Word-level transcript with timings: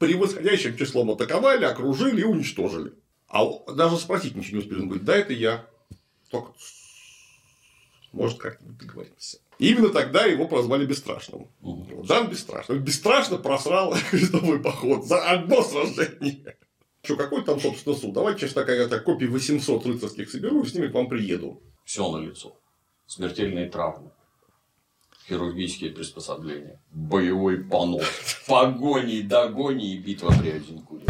превосходящим 0.00 0.76
числом 0.76 1.10
атаковали, 1.10 1.64
окружили 1.64 2.22
и 2.22 2.24
уничтожили. 2.24 2.94
А 3.28 3.46
даже 3.72 3.98
спросить 3.98 4.34
ничего 4.34 4.56
не 4.56 4.62
успели. 4.62 4.80
Он 4.80 4.86
говорит, 4.86 5.04
да, 5.04 5.16
это 5.16 5.32
я. 5.32 5.66
Только 6.30 6.52
может, 8.12 8.38
как-нибудь 8.38 8.78
договоримся. 8.78 9.38
И 9.58 9.70
именно 9.70 9.90
тогда 9.90 10.24
его 10.24 10.48
прозвали 10.48 10.86
Бесстрашным. 10.86 11.48
Угу. 11.60 12.04
Дан 12.04 12.28
Бесстрашный. 12.28 12.78
Бесстрашно 12.78 13.36
просрал 13.36 13.94
крестовый 14.10 14.58
поход 14.58 15.04
за 15.04 15.22
одно 15.30 15.62
сражение. 15.62 16.56
Что, 17.02 17.16
какой 17.16 17.44
там, 17.44 17.60
собственно, 17.60 17.94
суд? 17.94 18.14
Давайте 18.14 18.40
сейчас 18.40 18.54
такая 18.54 18.88
то 18.88 18.98
копии 19.00 19.26
800 19.26 19.86
рыцарских 19.86 20.30
соберу 20.30 20.62
и 20.62 20.66
с 20.66 20.74
ними 20.74 20.88
к 20.88 20.94
вам 20.94 21.08
приеду. 21.08 21.62
Все 21.84 22.10
на 22.10 22.22
лицо. 22.22 22.58
Смертельные 23.06 23.68
травмы. 23.68 24.10
Хирургические 25.28 25.90
приспособления. 25.90 26.80
Боевой 26.92 27.58
понос. 27.64 28.06
Погони, 28.46 29.22
догони 29.22 29.94
и 29.94 29.98
битва 29.98 30.32
при 30.40 30.50
Одинкуре. 30.50 31.04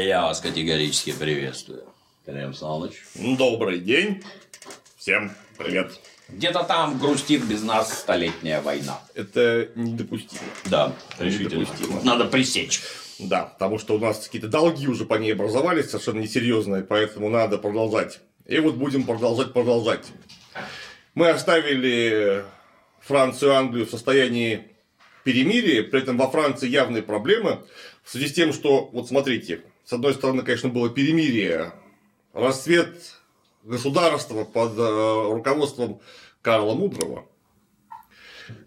Я 0.00 0.22
вас 0.22 0.40
категорически 0.40 1.12
приветствую. 1.12 1.84
Клим 2.24 2.54
Саныч. 2.54 2.92
Добрый 3.14 3.80
день. 3.80 4.22
Всем 4.96 5.30
привет. 5.58 5.92
Где-то 6.30 6.62
там 6.64 6.98
грустит 6.98 7.44
без 7.44 7.62
нас 7.62 7.98
столетняя 7.98 8.62
война. 8.62 8.98
Это 9.14 9.68
недопустимо. 9.74 10.40
Да, 10.64 10.94
решительно. 11.18 11.60
Недопустимо. 11.60 12.02
Надо 12.02 12.24
пресечь. 12.24 12.80
Да, 13.18 13.44
потому 13.44 13.78
что 13.78 13.94
у 13.94 13.98
нас 13.98 14.24
какие-то 14.24 14.48
долги 14.48 14.88
уже 14.88 15.04
по 15.04 15.16
ней 15.16 15.34
образовались, 15.34 15.90
совершенно 15.90 16.20
несерьезные, 16.20 16.82
поэтому 16.82 17.28
надо 17.28 17.58
продолжать. 17.58 18.20
И 18.46 18.58
вот 18.58 18.76
будем 18.76 19.04
продолжать, 19.04 19.52
продолжать. 19.52 20.06
Мы 21.14 21.28
оставили 21.28 22.42
Францию 23.00 23.52
и 23.52 23.54
Англию 23.54 23.86
в 23.86 23.90
состоянии 23.90 24.66
перемирия, 25.24 25.82
при 25.82 26.00
этом 26.00 26.16
во 26.16 26.30
Франции 26.30 26.68
явные 26.68 27.02
проблемы 27.02 27.62
в 28.02 28.10
связи 28.10 28.28
с 28.28 28.32
тем, 28.32 28.54
что, 28.54 28.88
вот 28.92 29.08
смотрите, 29.08 29.60
с 29.84 29.92
одной 29.92 30.14
стороны, 30.14 30.42
конечно, 30.42 30.68
было 30.68 30.90
перемирие, 30.90 31.72
расцвет 32.32 33.20
государства 33.62 34.44
под 34.44 34.78
э, 34.78 35.32
руководством 35.32 36.00
Карла 36.42 36.74
Мудрого, 36.74 37.26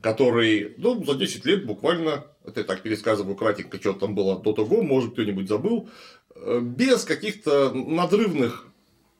который 0.01 0.75
ну, 0.77 1.03
за 1.03 1.15
10 1.15 1.45
лет 1.45 1.65
буквально, 1.65 2.25
это 2.45 2.61
я 2.61 2.65
так 2.65 2.81
пересказываю 2.81 3.35
кратенько, 3.35 3.77
что 3.79 3.93
там 3.93 4.15
было 4.15 4.39
до 4.39 4.53
того, 4.53 4.81
может 4.81 5.13
кто-нибудь 5.13 5.47
забыл, 5.47 5.89
э, 6.35 6.59
без 6.61 7.03
каких-то 7.03 7.71
надрывных 7.73 8.67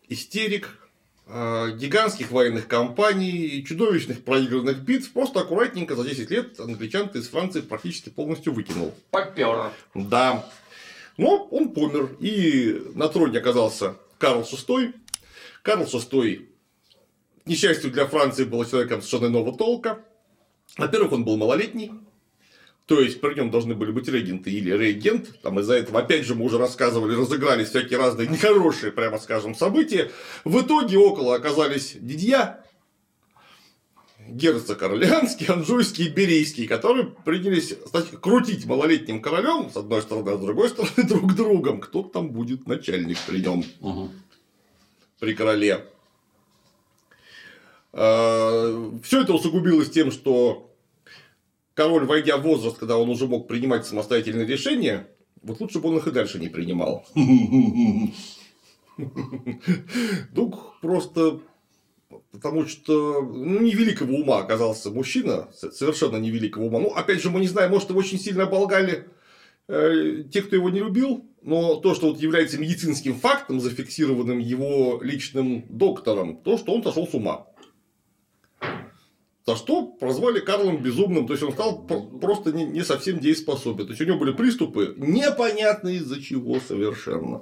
истерик, 0.10 0.70
э, 1.26 1.72
гигантских 1.76 2.32
военных 2.32 2.68
кампаний, 2.68 3.64
чудовищных 3.64 4.24
проигранных 4.24 4.80
битв, 4.80 5.12
просто 5.12 5.40
аккуратненько 5.40 5.96
за 5.96 6.04
10 6.04 6.30
лет 6.30 6.60
англичан 6.60 7.08
из 7.08 7.28
Франции 7.30 7.62
практически 7.62 8.10
полностью 8.10 8.54
выкинул. 8.54 8.94
Попер. 9.10 9.72
Да. 9.96 10.46
Но 11.18 11.48
он 11.52 11.70
помер, 11.70 12.16
и 12.20 12.82
на 12.96 13.08
троне 13.08 13.40
оказался 13.40 13.98
Карл 14.18 14.42
VI. 14.42 14.94
Карл 15.62 15.84
VI, 15.84 16.48
к 17.44 17.48
несчастью 17.48 17.92
для 17.92 18.06
Франции, 18.06 18.46
был 18.46 18.66
человеком 18.66 19.02
совершенно 19.02 19.30
иного 19.30 19.56
толка. 19.56 20.04
Во-первых, 20.78 21.12
он 21.12 21.24
был 21.24 21.38
малолетний, 21.38 21.92
то 22.86 23.00
есть 23.00 23.22
при 23.22 23.36
нем 23.36 23.50
должны 23.52 23.76
были 23.76 23.92
быть 23.92 24.08
регенты 24.08 24.52
или 24.52 24.72
регент. 24.72 25.40
Там 25.42 25.60
из-за 25.60 25.76
этого, 25.76 26.00
опять 26.00 26.26
же, 26.26 26.36
мы 26.36 26.46
уже 26.46 26.58
рассказывали, 26.58 27.16
разыгрались 27.16 27.70
всякие 27.70 27.98
разные 27.98 28.28
нехорошие, 28.28 28.92
прямо 28.92 29.20
скажем, 29.20 29.56
события. 29.56 30.12
В 30.44 30.62
итоге 30.62 30.98
около 30.98 31.36
оказались 31.36 31.96
дядья, 31.96 32.63
герцог 34.34 34.82
Орлеанский, 34.82 35.48
Анжуйский 35.48 36.08
и 36.08 36.10
Берийский, 36.10 36.68
которые 36.68 37.06
принялись 37.06 37.76
стать, 37.86 38.10
крутить 38.20 38.66
малолетним 38.66 39.22
королем, 39.22 39.70
с 39.70 39.78
одной 39.78 40.02
стороны, 40.02 40.32
а 40.32 40.38
с 40.38 40.42
другой 40.42 40.70
стороны, 40.70 40.92
друг 41.08 41.36
другом. 41.36 41.80
Кто 41.80 42.04
там 42.04 42.32
будет 42.32 42.68
начальник 42.68 43.18
при 43.28 43.40
нем, 43.42 43.64
угу. 43.80 44.10
при 45.20 45.34
короле. 45.34 45.86
А, 47.92 48.92
Все 49.04 49.22
это 49.22 49.34
усугубилось 49.34 49.92
тем, 49.92 50.12
что 50.12 50.74
король, 51.74 52.06
войдя 52.06 52.38
в 52.38 52.44
возраст, 52.44 52.78
когда 52.78 52.98
он 52.98 53.10
уже 53.10 53.28
мог 53.28 53.48
принимать 53.48 53.86
самостоятельные 53.86 54.48
решения, 54.48 55.08
вот 55.42 55.60
лучше 55.60 55.80
бы 55.80 55.90
он 55.90 55.98
их 55.98 56.08
и 56.08 56.12
дальше 56.12 56.40
не 56.40 56.48
принимал. 56.48 57.06
Дух 60.32 60.78
просто 60.82 61.42
потому 62.32 62.68
что 62.68 63.22
ну, 63.22 63.62
невеликого 63.62 64.12
ума 64.12 64.40
оказался 64.40 64.90
мужчина, 64.92 65.50
совершенно 65.54 66.18
невеликого 66.18 66.66
ума. 66.66 66.80
Ну, 66.80 66.90
опять 66.90 67.22
же, 67.22 67.30
мы 67.30 67.40
не 67.40 67.48
знаем, 67.48 67.72
может, 67.72 67.90
его 67.90 68.00
очень 68.00 68.20
сильно 68.20 68.44
оболгали 68.44 69.08
э, 69.68 70.24
те, 70.32 70.42
кто 70.42 70.56
его 70.56 70.70
не 70.70 70.80
любил, 70.80 71.26
но 71.42 71.76
то, 71.76 71.94
что 71.94 72.10
вот 72.10 72.20
является 72.20 72.58
медицинским 72.58 73.16
фактом, 73.16 73.60
зафиксированным 73.60 74.40
его 74.40 75.00
личным 75.02 75.66
доктором, 75.70 76.38
то, 76.38 76.58
что 76.58 76.74
он 76.74 76.84
сошел 76.84 77.08
с 77.08 77.14
ума. 77.14 77.48
За 79.46 79.58
что 79.58 79.86
прозвали 79.86 80.40
Карлом 80.40 80.82
безумным, 80.82 81.28
то 81.28 81.34
есть 81.34 81.44
он 81.44 81.52
стал 81.52 81.86
просто 81.86 82.54
не, 82.54 82.82
совсем 82.84 83.20
дееспособен. 83.20 83.86
То 83.86 83.92
есть 83.92 84.02
у 84.02 84.06
него 84.06 84.18
были 84.18 84.32
приступы, 84.32 84.96
непонятно 84.98 85.90
из-за 85.90 86.22
чего 86.22 86.62
совершенно. 86.66 87.42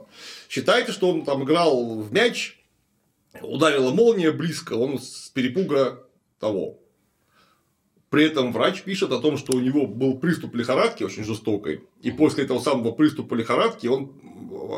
Считайте, 0.50 0.92
что 0.92 1.12
он 1.12 1.24
там 1.24 1.44
играл 1.44 2.00
в 2.00 2.12
мяч, 2.12 2.61
ударила 3.42 3.92
молния 3.92 4.32
близко, 4.32 4.74
он 4.74 5.00
с 5.00 5.30
перепуга 5.30 6.06
того. 6.40 6.78
При 8.10 8.26
этом 8.26 8.52
врач 8.52 8.82
пишет 8.82 9.12
о 9.14 9.20
том, 9.20 9.38
что 9.38 9.56
у 9.56 9.62
него 9.62 9.88
был 9.88 10.18
приступ 10.18 10.56
лихорадки 10.56 11.04
очень 11.04 11.24
жестокой, 11.24 11.82
и 12.02 12.12
после 12.12 12.44
этого 12.44 12.60
самого 12.60 12.92
приступа 12.92 13.36
лихорадки 13.36 13.88
он 13.88 14.12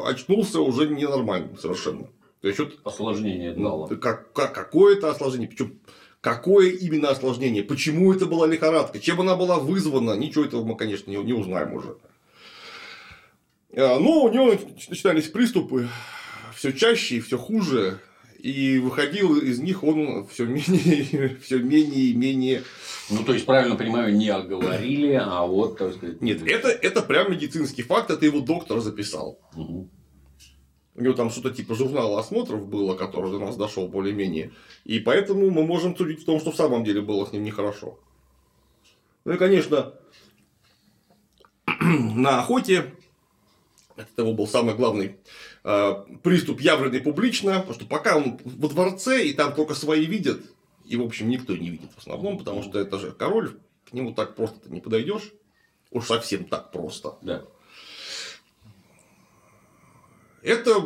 очнулся 0.06 0.62
уже 0.62 0.88
ненормальным 0.88 1.58
совершенно. 1.58 2.08
То 2.42 2.47
есть, 2.47 2.59
вот, 2.59 2.80
осложнение 2.84 3.53
дало. 3.53 3.88
Как, 3.88 4.34
как, 4.34 4.53
какое 4.53 4.97
это 4.97 5.09
осложнение? 5.09 5.47
Причем 5.47 5.80
какое 6.22 6.72
именно 6.72 7.09
осложнение? 7.09 7.63
Почему 7.63 8.13
это 8.13 8.25
была 8.25 8.46
лихорадка? 8.46 9.00
Чем 9.00 9.22
она 9.22 9.36
была 9.36 9.59
вызвана? 9.59 10.13
Ничего 10.16 10.44
этого 10.44 10.63
мы, 10.63 10.75
конечно, 10.75 11.09
не, 11.09 11.18
не 11.18 11.34
узнаем 11.34 11.74
уже. 11.74 11.97
А, 13.75 13.97
но 13.97 14.24
у 14.24 14.31
него 14.31 14.53
начинались 14.90 15.30
приступы 15.30 15.88
все 16.53 16.72
чаще 16.72 17.16
и 17.16 17.19
все 17.22 17.38
хуже 17.38 18.00
и 18.44 18.78
выходил 18.78 19.38
из 19.38 19.59
них 19.59 19.86
он 19.86 20.28
все 20.28 20.46
менее, 20.46 21.38
все 21.42 21.59
менее 21.59 22.12
и 22.12 22.14
менее. 22.14 22.64
Ну, 23.09 23.24
то 23.24 23.34
есть, 23.34 23.46
правильно 23.46 23.78
понимаю, 23.78 24.14
не 24.14 24.28
оговорили, 24.28 25.14
а 25.14 25.46
вот, 25.46 25.78
так 25.78 25.94
сказать. 25.94 26.22
Нет, 26.22 26.46
это, 26.46 26.68
это 26.68 27.02
прям 27.02 27.31
медицинский 27.31 27.84
факт, 27.84 28.12
это 28.12 28.26
его 28.26 28.42
доктор 28.42 28.81
записал. 28.81 29.40
Угу. 29.56 29.90
У 30.96 31.02
него 31.02 31.14
там 31.14 31.30
что-то 31.30 31.52
типа 31.52 31.74
журнала 31.74 32.20
осмотров 32.20 32.68
было, 32.68 32.96
который 32.96 33.31
до 33.31 33.40
нас 33.40 33.56
дошел 33.56 33.88
более-менее. 33.88 34.51
И 34.84 35.00
поэтому 35.00 35.50
мы 35.50 35.66
можем 35.66 35.96
судить 35.96 36.22
в 36.22 36.25
том, 36.25 36.42
что 36.42 36.51
в 36.51 36.57
самом 36.57 36.84
деле 36.84 37.01
было 37.01 37.25
с 37.25 37.31
ним 37.31 37.44
нехорошо. 37.44 37.98
Ну 39.24 39.34
и, 39.34 39.38
конечно, 39.38 39.94
на 41.80 42.42
охоте 42.42 42.94
это 43.96 44.24
его 44.24 44.34
был 44.34 44.48
самый 44.48 44.75
главный 44.75 45.18
приступ 45.63 46.60
явленный 46.60 47.00
публично, 47.00 47.60
потому 47.60 47.74
что 47.74 47.86
пока 47.86 48.18
он 48.18 48.39
во 48.44 48.68
дворце, 48.68 49.25
и 49.25 49.33
там 49.33 49.56
только 49.56 49.74
свои 49.74 50.06
видят, 50.06 50.42
и, 50.86 50.98
в 50.98 51.01
общем, 51.01 51.30
никто 51.30 51.56
не 51.56 51.69
видит 51.69 51.89
в 51.95 52.00
основном, 52.00 52.38
потому 52.38 52.63
что 52.63 52.80
это 52.80 53.00
же 53.00 53.12
король, 53.12 53.57
к 53.89 53.94
нему 53.94 54.13
так 54.13 54.36
просто 54.36 54.60
ты 54.60 54.69
не 54.69 54.81
подойдешь. 54.81 55.31
Уж 55.92 56.07
совсем 56.07 56.45
так 56.45 56.71
просто. 56.71 57.18
Да. 57.21 57.44
Это 60.42 60.80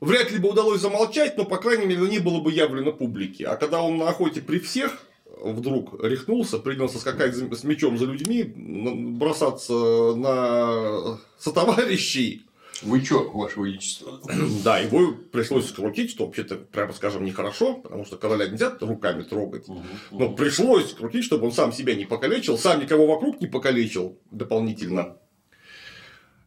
вряд 0.00 0.32
ли 0.32 0.38
бы 0.38 0.48
удалось 0.48 0.80
замолчать, 0.80 1.36
но, 1.36 1.44
по 1.44 1.58
крайней 1.58 1.86
мере, 1.86 2.08
не 2.08 2.18
было 2.18 2.40
бы 2.40 2.50
явлено 2.50 2.92
публике. 2.92 3.46
А 3.46 3.56
когда 3.56 3.82
он 3.82 3.98
на 3.98 4.08
охоте 4.08 4.40
при 4.40 4.58
всех 4.58 4.98
вдруг 5.40 6.02
рехнулся, 6.02 6.58
принялся 6.58 6.98
скакать 6.98 7.36
с 7.36 7.64
мечом 7.64 7.98
за 7.98 8.06
людьми, 8.06 8.42
бросаться 8.42 10.14
на 10.16 11.20
сотоварищей. 11.38 12.47
Вы 12.82 13.02
чё, 13.02 13.30
Ваше 13.30 13.60
Величество? 13.60 14.20
Да, 14.64 14.78
его 14.78 15.12
пришлось 15.32 15.68
скрутить, 15.68 16.10
что 16.10 16.26
вообще-то, 16.26 16.56
прямо 16.56 16.92
скажем, 16.92 17.24
нехорошо, 17.24 17.74
потому 17.74 18.04
что 18.04 18.16
короля 18.16 18.48
нельзя 18.48 18.76
руками 18.80 19.22
трогать. 19.22 19.66
Но 20.10 20.32
пришлось 20.32 20.90
скрутить, 20.90 21.24
чтобы 21.24 21.46
он 21.46 21.52
сам 21.52 21.72
себя 21.72 21.94
не 21.94 22.04
покалечил, 22.04 22.58
сам 22.58 22.80
никого 22.80 23.06
вокруг 23.06 23.40
не 23.40 23.46
покалечил 23.46 24.18
дополнительно. 24.30 25.16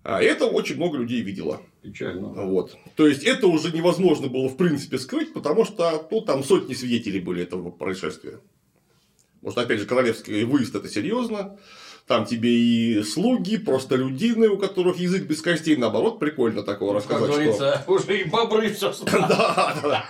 А 0.04 0.22
это 0.22 0.48
очень 0.48 0.78
много 0.78 0.98
людей 0.98 1.22
видело. 1.22 1.62
Печально. 1.82 2.30
Вот. 2.30 2.76
То 2.96 3.08
есть 3.08 3.24
это 3.24 3.48
уже 3.48 3.72
невозможно 3.72 4.28
было 4.28 4.48
в 4.50 4.58
принципе 4.58 4.98
скрыть, 4.98 5.34
потому 5.34 5.66
что 5.66 6.08
ну, 6.10 6.22
там 6.22 6.44
сотни 6.44 6.74
свидетелей 6.74 7.20
были 7.20 7.44
этого 7.44 7.70
происшествия. 7.70 8.40
Может, 9.42 9.60
опять 9.60 9.80
же, 9.80 9.86
королевский 9.86 10.44
выезд 10.44 10.76
это 10.76 10.88
серьезно. 10.88 11.58
Там 12.12 12.26
тебе 12.26 12.50
и 12.50 13.04
слуги, 13.04 13.56
просто 13.56 13.96
людины, 13.96 14.50
у 14.50 14.58
которых 14.58 14.98
язык 14.98 15.24
без 15.24 15.42
костей, 15.42 15.78
наоборот, 15.78 16.20
прикольно 16.20 16.62
такого 16.62 16.96
рассказать. 16.96 17.22
Как 17.22 17.36
говорится, 17.36 17.82
что... 17.84 17.92
уже 17.94 18.20
и 18.20 18.24
бобры 18.26 18.70
все 18.74 18.92
Да, 19.06 19.18
да, 19.30 19.78
да. 19.82 20.06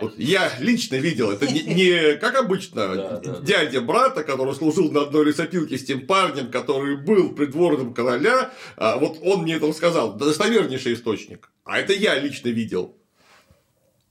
Вот 0.00 0.16
я 0.16 0.52
лично 0.60 0.94
видел, 0.94 1.32
это 1.32 1.52
не, 1.52 1.62
не 1.62 2.14
как 2.14 2.36
обычно, 2.36 2.86
Да, 2.94 3.16
да, 3.18 3.40
дядя 3.40 3.80
брата, 3.80 4.22
который 4.22 4.54
служил 4.54 4.92
на 4.92 5.00
одной 5.00 5.24
лесопилке 5.24 5.76
с 5.78 5.84
тем 5.84 6.06
парнем, 6.06 6.48
который 6.48 6.96
был 6.96 7.34
придворным 7.34 7.92
короля, 7.92 8.52
а 8.76 8.98
вот 8.98 9.18
он 9.20 9.42
мне 9.42 9.54
это 9.54 9.66
рассказал, 9.66 10.12
достовернейший 10.12 10.94
источник. 10.94 11.50
А 11.64 11.76
это 11.76 11.92
я 11.92 12.20
лично 12.20 12.50
видел. 12.50 12.94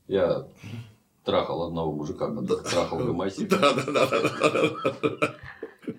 Я 0.10 0.48
трахал 1.24 1.68
одного 1.68 1.94
мужика, 1.94 2.28
который 2.28 2.70
трахал 2.70 3.00
Гомосек. 3.00 3.48
Да, 3.48 3.72
да, 3.72 3.84
да, 3.86 4.08
да, 4.08 5.10
да. 5.10 5.36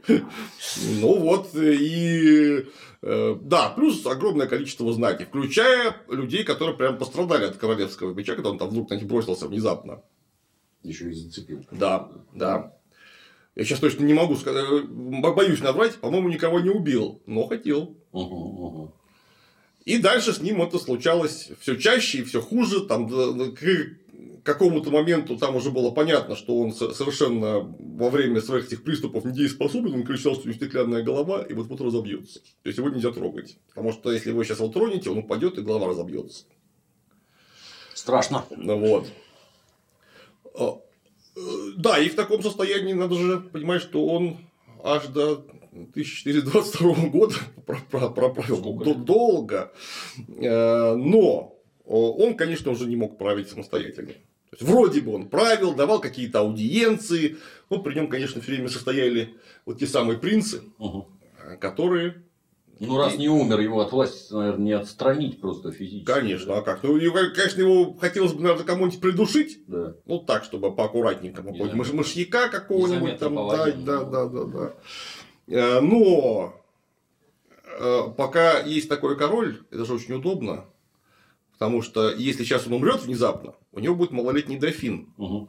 Ну 0.09 1.19
вот, 1.19 1.55
и 1.55 2.67
э, 3.03 3.37
да, 3.41 3.71
плюс 3.71 4.05
огромное 4.07 4.47
количество 4.47 4.93
знаний, 4.93 5.25
включая 5.25 5.97
людей, 6.09 6.45
которые 6.45 6.77
прям 6.77 6.99
пострадали 6.99 7.45
от 7.45 7.57
королевского 7.57 8.15
меча, 8.15 8.35
когда 8.35 8.51
он 8.51 8.59
там 8.59 8.69
вдруг 8.69 8.91
на 8.91 8.95
них 8.95 9.07
бросился 9.07 9.49
внезапно. 9.49 10.03
Еще 10.83 11.11
и 11.11 11.15
зацепил. 11.15 11.65
Да, 11.71 12.11
да. 12.35 12.77
Я 13.55 13.65
сейчас 13.65 13.81
точно 13.81 14.05
не 14.05 14.15
могу 14.15 14.37
сказать, 14.37 14.65
э, 14.65 14.83
боюсь 14.83 15.61
наврать, 15.61 15.97
по-моему, 15.97 16.29
никого 16.29 16.61
не 16.61 16.71
убил, 16.71 17.23
но 17.27 17.47
хотел. 17.47 17.97
Угу, 18.13 18.37
угу. 18.37 18.95
И 19.85 19.99
дальше 19.99 20.33
с 20.33 20.41
ним 20.41 20.63
это 20.63 20.79
случалось 20.79 21.51
все 21.61 21.77
чаще 21.77 22.19
и 22.19 22.23
все 22.23 22.41
хуже. 22.41 22.87
Там 22.87 23.09
к 23.09 23.63
какому-то 24.43 24.91
моменту 24.91 25.37
там 25.37 25.57
уже 25.57 25.71
было 25.71 25.91
понятно, 25.91 26.37
что 26.37 26.59
он 26.59 26.73
совершенно 26.73 27.61
во 27.61 28.11
время 28.11 28.41
своих 28.41 28.67
этих 28.67 28.83
приступов 28.83 29.25
недееспособен, 29.25 29.95
он 29.95 30.05
кричал, 30.05 30.35
что 30.35 30.43
у 30.43 30.47
него 30.47 30.55
стеклянная 30.55 31.03
голова, 31.03 31.43
и 31.43 31.53
вот-вот 31.53 31.81
разобьется. 31.81 32.41
То 32.63 32.69
есть 32.69 32.79
его 32.79 32.89
нельзя 32.89 33.13
трогать. 33.13 33.59
Потому 33.69 33.93
что 33.93 34.13
если 34.13 34.33
вы 34.33 34.45
сейчас 34.45 34.59
его 34.59 34.69
тронете, 34.69 35.11
он 35.11 35.19
упадет, 35.19 35.59
и 35.59 35.63
голова 35.63 35.89
разобьется. 35.89 36.45
Страшно. 37.95 38.45
Ну 38.51 38.79
вот. 38.79 39.07
А, 40.55 40.81
э, 41.37 41.41
Да, 41.77 41.99
и 41.99 42.09
в 42.09 42.17
таком 42.17 42.43
состоянии 42.43 42.95
надо 42.95 43.15
же 43.15 43.41
понимать, 43.41 43.83
что 43.83 44.07
он 44.07 44.39
аж 44.83 45.07
до 45.07 45.45
1422 45.73 46.95
года 47.09 47.37
проправил 47.67 48.61
долго, 49.05 49.73
Э, 50.39 50.95
но 50.95 51.59
он, 51.85 52.35
конечно, 52.35 52.71
уже 52.71 52.87
не 52.87 52.97
мог 52.97 53.19
править 53.19 53.49
самостоятельно. 53.49 54.15
Есть, 54.53 54.63
вроде 54.63 55.01
бы 55.01 55.15
он 55.15 55.29
правил, 55.29 55.75
давал 55.75 56.01
какие-то 56.01 56.41
аудиенции. 56.41 57.37
Ну, 57.71 57.83
при 57.83 57.95
нем, 57.95 58.09
конечно, 58.09 58.41
все 58.41 58.53
время 58.53 58.69
состояли 58.69 59.35
вот 59.65 59.79
те 59.79 59.87
самые 59.87 60.19
принцы, 60.19 60.63
Угу. 60.79 61.09
которые. 61.61 62.23
Ну, 62.81 62.99
раз 62.99 63.17
не 63.17 63.29
умер, 63.29 63.61
его 63.61 63.81
от 63.81 63.93
власти, 63.93 64.33
наверное, 64.33 64.65
не 64.65 64.73
отстранить 64.73 65.41
просто 65.41 65.71
физически. 65.71 66.05
Конечно, 66.05 66.59
а 66.59 66.63
как? 66.63 66.83
Ну, 66.83 66.97
его, 66.97 67.17
конечно, 67.35 67.61
его 67.61 67.95
хотелось 67.95 68.33
бы, 68.33 68.43
наверное, 68.43 68.65
кому-нибудь 68.65 69.01
придушить. 69.01 69.61
Да. 69.69 69.95
Ну, 70.05 70.19
так, 70.19 70.43
чтобы 70.45 70.75
поаккуратненькому. 70.75 71.51
Не 71.51 71.59
Какого-нибудь 71.59 71.93
мышьяка 71.93 72.49
какого-нибудь 72.49 73.19
там. 73.19 73.35
Да, 73.37 73.41
поводить. 73.41 73.85
да, 73.85 74.05
да, 74.05 74.27
да, 74.27 74.45
да. 74.45 74.75
Э, 75.47 75.81
Но 75.81 76.55
э, 77.79 78.01
пока 78.17 78.61
есть 78.61 78.89
такой 78.89 79.17
король, 79.17 79.61
это 79.71 79.85
же 79.85 79.95
очень 79.95 80.15
удобно. 80.15 80.65
Потому 81.63 81.81
что 81.81 82.11
если 82.11 82.43
сейчас 82.43 82.67
он 82.67 82.73
умрет 82.73 83.03
внезапно, 83.03 83.55
у 83.71 83.79
него 83.79 83.95
будет 83.95 84.11
малолетний 84.11 84.59
дофин. 84.59 85.13
Угу. 85.17 85.49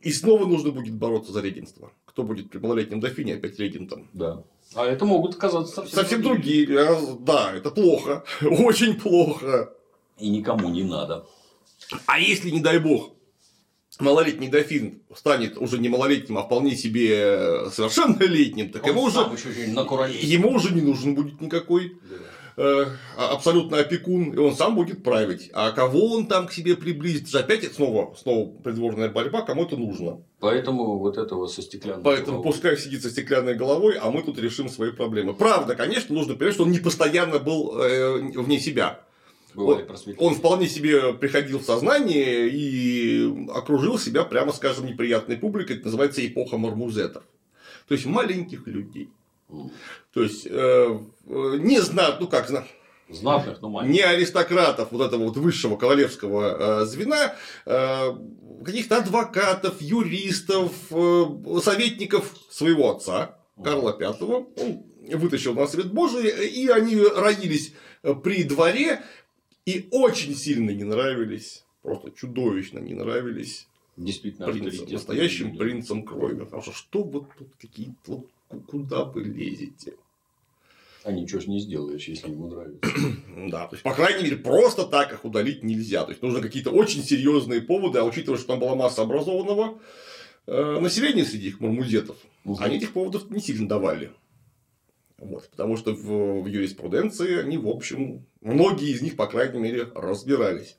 И 0.00 0.10
снова 0.10 0.46
нужно 0.46 0.70
будет 0.70 0.94
бороться 0.94 1.32
за 1.32 1.42
регенство. 1.42 1.92
Кто 2.06 2.22
будет 2.22 2.48
при 2.48 2.56
малолетнем 2.56 2.98
дофине 2.98 3.34
опять 3.34 3.58
регентом? 3.58 4.08
Да. 4.14 4.42
А 4.74 4.86
это 4.86 5.04
могут 5.04 5.34
оказаться 5.34 5.74
совсем, 5.74 5.94
Совсем 6.00 6.22
другие. 6.22 6.66
А, 6.80 7.16
Да, 7.20 7.52
это 7.54 7.70
плохо. 7.70 8.24
Очень 8.40 8.94
плохо. 8.98 9.74
И 10.18 10.30
никому 10.30 10.70
не 10.70 10.82
надо. 10.82 11.26
А 12.06 12.18
если, 12.18 12.48
не 12.48 12.60
дай 12.60 12.78
бог, 12.78 13.12
малолетний 14.00 14.48
дофин 14.48 15.02
станет 15.14 15.58
уже 15.58 15.76
не 15.76 15.90
малолетним, 15.90 16.38
а 16.38 16.42
вполне 16.44 16.74
себе 16.74 17.68
совершеннолетним, 17.70 18.70
так 18.70 18.82
Он 18.84 18.90
ему 18.92 19.02
уже, 19.02 19.18
ему 20.22 20.52
уже 20.52 20.72
не 20.72 20.80
нужен 20.80 21.14
будет 21.14 21.38
никакой 21.42 21.88
э, 21.88 22.16
а- 22.16 22.37
абсолютно 23.16 23.78
опекун, 23.78 24.32
и 24.32 24.36
он 24.38 24.54
сам 24.54 24.74
будет 24.74 25.04
править. 25.04 25.50
А 25.52 25.70
кого 25.70 26.14
он 26.14 26.26
там 26.26 26.46
к 26.46 26.52
себе 26.52 26.76
приблизит, 26.76 27.32
опять 27.34 27.72
снова, 27.72 28.14
снова 28.16 28.50
придворная 28.62 29.08
борьба, 29.08 29.42
кому 29.42 29.64
это 29.64 29.76
нужно. 29.76 30.22
Поэтому 30.40 30.98
вот 30.98 31.18
этого 31.18 31.46
со 31.46 31.62
стеклянной 31.62 32.02
Поэтому 32.02 32.38
головой. 32.38 32.52
пускай 32.52 32.76
сидит 32.76 33.02
со 33.02 33.10
стеклянной 33.10 33.54
головой, 33.54 33.96
а 34.00 34.10
мы 34.10 34.22
тут 34.22 34.38
решим 34.38 34.68
свои 34.68 34.90
проблемы. 34.90 35.34
Правда, 35.34 35.74
конечно, 35.74 36.14
нужно 36.14 36.34
понимать, 36.34 36.54
что 36.54 36.64
он 36.64 36.70
не 36.70 36.80
постоянно 36.80 37.38
был 37.38 37.80
э, 37.80 38.18
вне 38.36 38.58
себя. 38.58 39.00
Он-. 39.54 39.84
Он 40.18 40.34
вполне 40.34 40.68
себе 40.68 41.12
приходил 41.14 41.58
в 41.58 41.64
сознание 41.64 42.48
и 42.48 43.48
окружил 43.54 43.98
себя, 43.98 44.24
прямо 44.24 44.52
скажем, 44.52 44.86
неприятной 44.86 45.36
публикой. 45.36 45.76
Это 45.76 45.86
называется 45.86 46.26
эпоха 46.26 46.58
мармузетов. 46.58 47.24
То 47.88 47.94
есть 47.94 48.06
маленьких 48.06 48.66
людей. 48.66 49.10
То 50.12 50.22
есть 50.22 50.46
э, 50.46 50.50
э, 50.50 51.56
не 51.60 51.80
знат, 51.80 52.20
ну 52.20 52.28
как 52.28 52.48
зна- 52.48 52.66
Знатных, 53.08 53.62
но 53.62 53.70
маленьких. 53.70 53.94
не 53.94 54.02
аристократов 54.02 54.92
вот 54.92 55.06
этого 55.06 55.24
вот 55.24 55.36
высшего 55.38 55.76
королевского 55.76 56.82
э, 56.82 56.84
звена, 56.84 57.34
э, 57.64 58.12
каких-то 58.64 58.98
адвокатов, 58.98 59.80
юристов, 59.80 60.72
советников 61.62 62.34
своего 62.50 62.90
отца 62.94 63.38
Карла 63.62 63.96
V. 63.98 64.46
Он 64.56 64.82
вытащил 65.18 65.54
на 65.54 65.66
свет 65.66 65.90
Божий, 65.90 66.28
и 66.48 66.68
они 66.68 66.96
родились 67.00 67.72
при 68.22 68.44
дворе 68.44 69.02
и 69.64 69.88
очень 69.90 70.34
сильно 70.36 70.70
не 70.70 70.84
нравились, 70.84 71.64
просто 71.82 72.10
чудовищно 72.10 72.78
не 72.78 72.92
нравились 72.94 73.66
Действительно, 73.96 74.48
принцам, 74.52 74.88
настоящим 74.92 75.46
люди. 75.48 75.58
принцам 75.58 76.02
крови. 76.04 76.38
Потому 76.44 76.62
что 76.62 76.72
что 76.72 77.02
вот 77.02 77.24
тут 77.38 77.48
какие-то, 77.60 77.96
вот 78.06 78.26
куда 78.66 79.04
вы 79.04 79.22
лезете? 79.24 79.94
А 81.04 81.12
ничего 81.12 81.40
ж 81.40 81.46
не 81.46 81.60
сделаешь, 81.60 82.06
если 82.08 82.30
ему 82.30 82.48
нравится. 82.48 82.90
Да, 83.50 83.66
то 83.66 83.74
есть, 83.76 83.82
по 83.82 83.94
крайней 83.94 84.24
мере, 84.24 84.36
просто 84.36 84.84
так 84.84 85.12
их 85.12 85.24
удалить 85.24 85.62
нельзя. 85.62 86.04
То 86.04 86.10
есть, 86.10 86.22
нужны 86.22 86.40
какие-то 86.42 86.70
очень 86.70 87.02
серьезные 87.02 87.62
поводы, 87.62 87.98
а 88.00 88.04
учитывая, 88.04 88.36
что 88.38 88.48
там 88.48 88.58
была 88.60 88.74
масса 88.74 89.02
образованного 89.02 89.78
э, 90.46 90.80
населения 90.80 91.24
среди 91.24 91.48
их 91.48 91.60
мармузетов, 91.60 92.16
Мгм. 92.44 92.56
они 92.60 92.76
этих 92.76 92.92
поводов 92.92 93.30
не 93.30 93.40
сильно 93.40 93.68
давали. 93.68 94.12
Вот, 95.18 95.48
потому 95.50 95.76
что 95.76 95.94
в, 95.94 96.42
в 96.42 96.46
юриспруденции 96.46 97.38
они, 97.38 97.58
в 97.58 97.68
общем, 97.68 98.26
многие 98.40 98.90
из 98.90 99.00
них, 99.02 99.16
по 99.16 99.26
крайней 99.26 99.58
мере, 99.60 99.88
разбирались. 99.94 100.76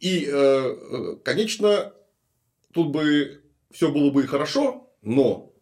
И, 0.00 0.24
э, 0.26 0.30
э, 0.30 1.16
конечно, 1.24 1.92
тут 2.72 2.90
бы 2.90 3.42
все 3.70 3.90
было 3.92 4.10
бы 4.10 4.24
и 4.24 4.26
хорошо, 4.26 4.90
но 5.02 5.52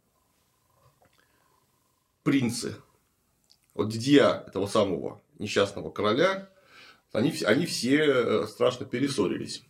принцы, 2.31 2.75
вот 3.75 3.89
дядья 3.89 4.45
этого 4.49 4.67
самого 4.67 5.21
несчастного 5.39 5.91
короля, 5.91 6.49
они, 7.13 7.33
они 7.45 7.67
все 7.67 7.99
э, 8.05 8.47
страшно 8.49 8.85
перессорились. 8.85 9.63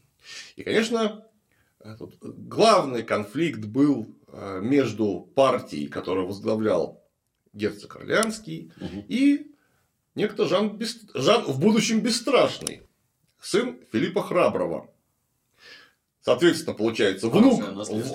И, 0.56 0.62
конечно, 0.64 1.24
тут 1.98 2.16
главный 2.22 3.02
конфликт 3.02 3.60
был 3.66 4.08
э, 4.28 4.60
между 4.62 5.20
партией, 5.34 5.86
которую 5.88 6.26
возглавлял 6.26 7.04
герцог 7.52 7.96
Орлеанский, 7.96 8.72
Мгм. 8.80 9.04
и 9.08 9.52
некто 10.14 10.46
Жан, 10.46 10.76
Бес- 10.78 11.06
Жан 11.14 11.44
в 11.44 11.60
будущем 11.60 12.00
Бесстрашный, 12.00 12.82
сын 13.40 13.78
Филиппа 13.92 14.22
Храброго. 14.22 14.90
Соответственно, 16.26 16.74
получается, 16.74 17.28
внук, 17.28 17.62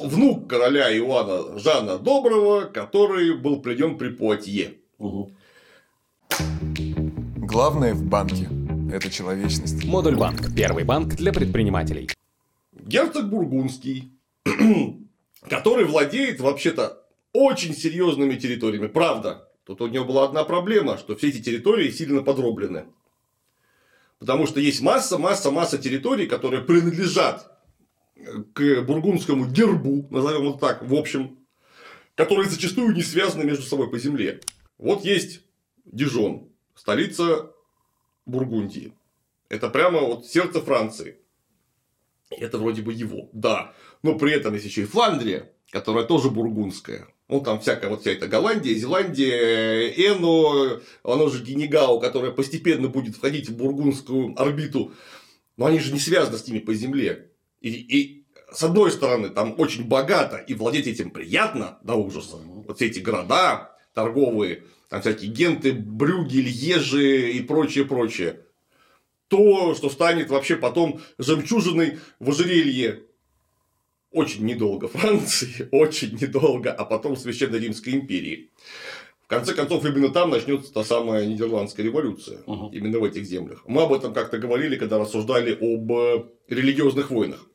внук 0.03 0.49
короля 0.49 0.93
Иоанна 0.97 1.57
Жана 1.57 1.97
Доброго, 1.97 2.65
который 2.65 3.37
был 3.37 3.61
пленен 3.61 3.97
при 3.97 4.09
Пуатье. 4.09 4.73
Мгм. 4.97 5.33
Главное 7.37 7.93
в 7.93 8.03
банке– 8.03 8.49
это 8.93 9.09
человечность. 9.09 9.85
Модуль 9.85 10.17
банк. 10.17 10.53
Первый 10.53 10.83
банк 10.83 11.15
для 11.15 11.31
предпринимателей. 11.31 12.09
Герцог 12.73 13.29
Бургундский, 13.29 14.11
который 15.49 15.85
владеет 15.85 16.41
вообще-то 16.41 17.07
очень 17.31 17.73
серьезными 17.73 18.35
территориями. 18.35 18.87
Правда, 18.87 19.47
тут 19.63 19.79
у 19.79 19.87
него 19.87 20.03
была 20.03 20.25
одна 20.25 20.43
проблема, 20.43 20.97
что 20.97 21.15
все 21.15 21.29
эти 21.29 21.41
территории 21.41 21.89
сильно 21.89 22.21
подроблены. 22.21 22.87
Потому 24.19 24.47
что 24.47 24.59
есть 24.59 24.81
масса, 24.81 25.17
масса, 25.17 25.49
масса 25.49 25.77
территорий, 25.77 26.27
которые 26.27 26.61
принадлежат 26.61 27.47
к 28.53 28.81
бургундскому 28.81 29.45
гербу, 29.47 30.07
назовем 30.09 30.45
его 30.45 30.53
так, 30.53 30.83
в 30.83 30.93
общем, 30.93 31.39
которые 32.15 32.49
зачастую 32.49 32.93
не 32.93 33.01
связаны 33.01 33.43
между 33.43 33.63
собой 33.63 33.89
по 33.89 33.97
земле. 33.97 34.41
Вот 34.77 35.03
есть 35.03 35.41
Дижон, 35.85 36.49
столица 36.75 37.51
Бургундии. 38.25 38.93
Это 39.49 39.69
прямо 39.69 39.99
вот 40.01 40.25
сердце 40.25 40.61
Франции. 40.61 41.17
Это 42.29 42.57
вроде 42.57 42.81
бы 42.81 42.93
его, 42.93 43.29
да. 43.33 43.73
Но 44.03 44.17
при 44.17 44.31
этом 44.33 44.53
есть 44.53 44.65
еще 44.65 44.83
и 44.83 44.85
Фландрия, 44.85 45.51
которая 45.71 46.05
тоже 46.05 46.29
бургундская. 46.29 47.07
Ну, 47.27 47.41
там 47.41 47.59
всякая 47.59 47.89
вот 47.89 48.01
вся 48.01 48.11
эта 48.11 48.27
Голландия, 48.27 48.75
Зеландия, 48.75 49.89
Эно, 49.89 50.81
оно 51.03 51.29
же 51.29 51.43
Генегау, 51.43 51.99
которая 51.99 52.31
постепенно 52.31 52.87
будет 52.87 53.15
входить 53.15 53.49
в 53.49 53.55
бургундскую 53.55 54.39
орбиту. 54.39 54.93
Но 55.57 55.65
они 55.65 55.79
же 55.79 55.93
не 55.93 55.99
связаны 55.99 56.37
с 56.37 56.47
ними 56.47 56.59
по 56.59 56.73
земле. 56.73 57.30
И, 57.61 57.69
и 57.69 58.25
с 58.51 58.63
одной 58.63 58.91
стороны, 58.91 59.29
там 59.29 59.55
очень 59.57 59.87
богато, 59.87 60.37
и 60.37 60.53
владеть 60.53 60.87
этим 60.87 61.11
приятно 61.11 61.79
до 61.83 61.95
ужаса. 61.95 62.37
Вот 62.37 62.75
все 62.77 62.87
эти 62.87 62.99
города 62.99 63.71
торговые, 63.93 64.63
там 64.89 65.01
всякие 65.01 65.31
Генты, 65.31 65.73
Брюги, 65.73 66.37
Льежи 66.37 67.31
и 67.31 67.41
прочее, 67.41 67.85
прочее. 67.85 68.41
То, 69.27 69.73
что 69.75 69.89
станет 69.89 70.29
вообще 70.29 70.57
потом 70.57 70.99
жемчужиной 71.17 71.99
в 72.19 72.29
ожерелье 72.29 73.03
очень 74.11 74.45
недолго 74.45 74.89
Франции, 74.89 75.69
очень 75.71 76.17
недолго, 76.19 76.73
а 76.73 76.83
потом 76.83 77.15
Священной 77.15 77.59
Римской 77.59 77.93
империи. 77.93 78.51
В 79.23 79.27
конце 79.27 79.53
концов, 79.53 79.85
именно 79.85 80.09
там 80.09 80.29
начнется 80.29 80.73
та 80.73 80.83
самая 80.83 81.25
Нидерландская 81.25 81.85
революция. 81.85 82.41
Угу. 82.45 82.71
Именно 82.73 82.99
в 82.99 83.05
этих 83.05 83.23
землях. 83.23 83.63
Мы 83.65 83.83
об 83.83 83.93
этом 83.93 84.13
как-то 84.13 84.37
говорили, 84.37 84.75
когда 84.75 84.99
рассуждали 84.99 85.53
об 85.53 85.89
э, 85.93 86.25
религиозных 86.49 87.11
войнах. 87.11 87.47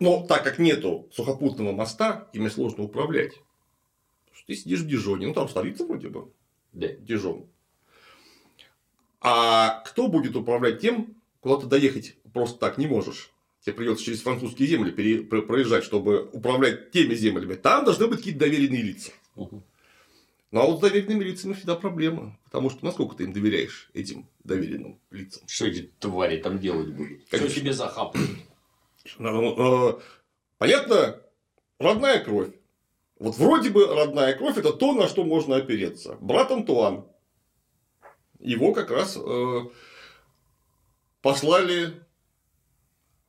Но 0.00 0.24
так 0.26 0.44
как 0.44 0.58
нету 0.58 1.08
сухопутного 1.12 1.72
моста, 1.72 2.28
ими 2.32 2.48
сложно 2.48 2.84
управлять. 2.84 3.32
Что 4.32 4.46
ты 4.46 4.54
сидишь 4.54 4.80
в 4.80 4.86
Дижоне, 4.86 5.26
ну 5.26 5.34
там 5.34 5.48
столица 5.48 5.84
вроде 5.84 6.08
бы, 6.08 6.30
Да. 6.72 6.88
Дижон. 6.88 7.46
А 9.20 9.80
кто 9.84 10.06
будет 10.08 10.36
управлять 10.36 10.80
тем, 10.80 11.16
куда 11.40 11.56
ты 11.56 11.66
доехать 11.66 12.16
просто 12.32 12.58
так 12.58 12.78
не 12.78 12.86
можешь? 12.86 13.30
Тебе 13.62 13.74
придется 13.74 14.04
через 14.04 14.22
французские 14.22 14.68
земли 14.68 14.92
пере- 14.92 15.22
про- 15.22 15.42
проезжать, 15.42 15.82
чтобы 15.82 16.28
управлять 16.32 16.92
теми 16.92 17.14
землями. 17.14 17.54
Там 17.54 17.84
должны 17.84 18.06
быть 18.06 18.18
какие-то 18.18 18.40
доверенные 18.40 18.82
лица. 18.82 19.10
Ну 19.34 20.60
а 20.60 20.66
вот 20.66 20.78
с 20.78 20.80
доверенными 20.80 21.24
лицами 21.24 21.52
всегда 21.54 21.74
проблема. 21.74 22.38
Потому 22.44 22.70
что 22.70 22.84
насколько 22.84 23.16
ты 23.16 23.24
им 23.24 23.32
доверяешь, 23.32 23.90
этим 23.92 24.26
доверенным 24.44 24.98
лицам? 25.10 25.42
Что 25.48 25.66
эти 25.66 25.90
твари 25.98 26.38
там 26.40 26.58
делать 26.60 26.88
будут? 26.88 27.28
Конечно. 27.28 27.54
себе 27.54 27.72
захапают. 27.72 28.30
Понятно, 30.58 31.20
родная 31.78 32.22
кровь. 32.22 32.52
Вот 33.18 33.36
вроде 33.36 33.70
бы 33.70 33.86
родная 33.86 34.34
кровь 34.34 34.58
это 34.58 34.72
то, 34.72 34.92
на 34.92 35.08
что 35.08 35.24
можно 35.24 35.56
опереться. 35.56 36.16
Брат 36.20 36.50
Антуан. 36.50 37.06
Его 38.38 38.72
как 38.72 38.90
раз 38.90 39.16
э, 39.16 39.60
послали 41.20 42.06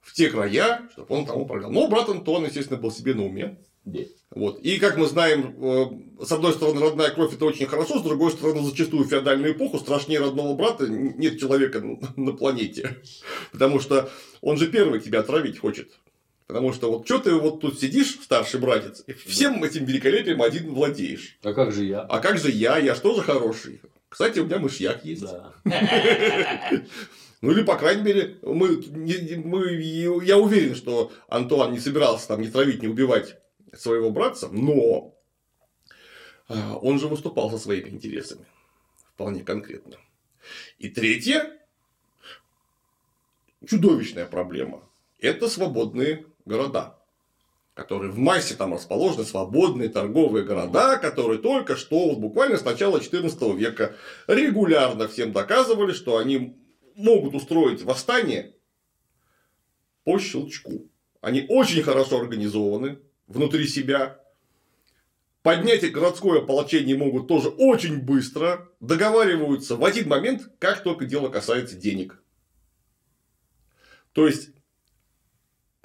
в 0.02 0.14
те 0.14 0.30
края, 0.30 0.88
чтобы 0.92 1.16
он 1.16 1.26
там 1.26 1.38
управлял. 1.38 1.72
Но 1.72 1.88
брат 1.88 2.10
Антуан, 2.10 2.46
естественно, 2.46 2.80
был 2.80 2.92
себе 2.92 3.16
на 3.16 3.26
уме. 3.26 3.58
Вот. 4.32 4.60
И 4.60 4.78
как 4.78 4.98
мы 4.98 5.08
знаем, 5.08 5.56
э, 6.20 6.26
с 6.26 6.32
одной 6.32 6.54
стороны, 6.54 6.80
родная 6.82 7.10
кровь 7.10 7.34
это 7.34 7.46
очень 7.46 7.66
хорошо, 7.66 8.00
с 8.00 8.04
другой 8.04 8.32
стороны, 8.32 8.64
зачастую 8.64 9.06
в 9.06 9.10
феодальную 9.10 9.54
эпоху 9.54 9.80
страшнее 9.80 10.20
родного 10.20 10.56
брата 10.56 10.88
нет 10.88 11.40
человека 11.40 11.82
на 12.16 12.34
планете. 12.34 12.98
Потому 13.52 13.80
что 13.80 14.10
он 14.42 14.58
же 14.58 14.68
первый 14.68 15.00
тебя 15.00 15.22
отравить 15.22 15.58
хочет. 15.58 15.92
Потому 16.46 16.74
что 16.74 16.92
вот 16.92 17.06
что 17.06 17.20
ты 17.20 17.34
вот 17.34 17.62
тут 17.62 17.80
сидишь, 17.80 18.20
старший 18.24 18.60
братец, 18.60 19.04
и 19.08 19.14
всем 19.14 19.64
этим 19.64 19.86
великолепием 19.86 20.42
один 20.42 20.74
владеешь. 20.74 21.38
А 21.44 21.54
как 21.54 21.72
же 21.72 21.86
я? 21.86 22.02
А 22.02 22.20
как 22.20 22.38
же 22.38 22.52
я? 22.52 22.78
Я 22.78 22.96
же 22.96 23.02
тоже 23.02 23.22
хороший. 23.22 23.82
Кстати, 24.10 24.40
у 24.40 24.46
меня 24.46 24.60
мышьяк 24.60 25.06
есть. 25.06 25.24
Да. 25.24 25.54
Ну 27.42 27.52
или, 27.52 27.64
по 27.64 27.78
крайней 27.78 28.02
мере, 28.02 28.36
мы, 28.42 28.84
мы, 29.46 29.72
я 30.26 30.38
уверен, 30.38 30.76
что 30.76 31.14
Антуан 31.30 31.72
не 31.72 31.80
собирался 31.80 32.28
там 32.28 32.42
не 32.42 32.50
травить, 32.50 32.82
не 32.82 32.90
убивать 32.90 33.38
своего 33.76 34.12
братца, 34.12 34.50
но 34.50 35.16
а, 36.48 36.76
он 36.78 37.00
же 37.00 37.08
выступал 37.08 37.50
со 37.52 37.58
своими 37.58 37.90
интересами. 37.90 38.46
Вполне 39.14 39.44
конкретно. 39.44 39.98
И 40.78 40.90
третье, 40.90 41.60
чудовищная 43.66 44.26
проблема. 44.26 44.88
Это 45.20 45.50
свободные 45.50 46.26
города 46.46 47.00
которые 47.80 48.12
в 48.12 48.18
массе 48.18 48.56
там 48.56 48.74
расположены, 48.74 49.24
свободные 49.24 49.88
торговые 49.88 50.44
города, 50.44 50.98
которые 50.98 51.40
только 51.40 51.78
что, 51.78 52.10
вот 52.10 52.18
буквально 52.18 52.58
с 52.58 52.66
начала 52.66 52.98
XIV 52.98 53.56
века, 53.56 53.96
регулярно 54.28 55.08
всем 55.08 55.32
доказывали, 55.32 55.94
что 55.94 56.18
они 56.18 56.58
могут 56.96 57.36
устроить 57.36 57.82
восстание 57.84 58.54
по 60.04 60.20
щелчку. 60.20 60.90
Они 61.22 61.46
очень 61.48 61.82
хорошо 61.82 62.20
организованы 62.20 63.00
внутри 63.30 63.68
себя. 63.68 64.20
Поднять 65.42 65.84
их 65.84 65.94
городское 65.94 66.42
ополчение 66.42 66.98
могут 66.98 67.30
тоже 67.30 67.48
очень 67.48 68.02
быстро. 68.02 68.68
Договариваются 68.82 69.78
в 69.78 69.86
один 69.86 70.10
момент, 70.10 70.50
как 70.60 70.84
только 70.84 71.06
дело 71.06 71.30
касается 71.30 71.78
денег. 71.78 72.22
То 74.12 74.28
есть, 74.28 74.50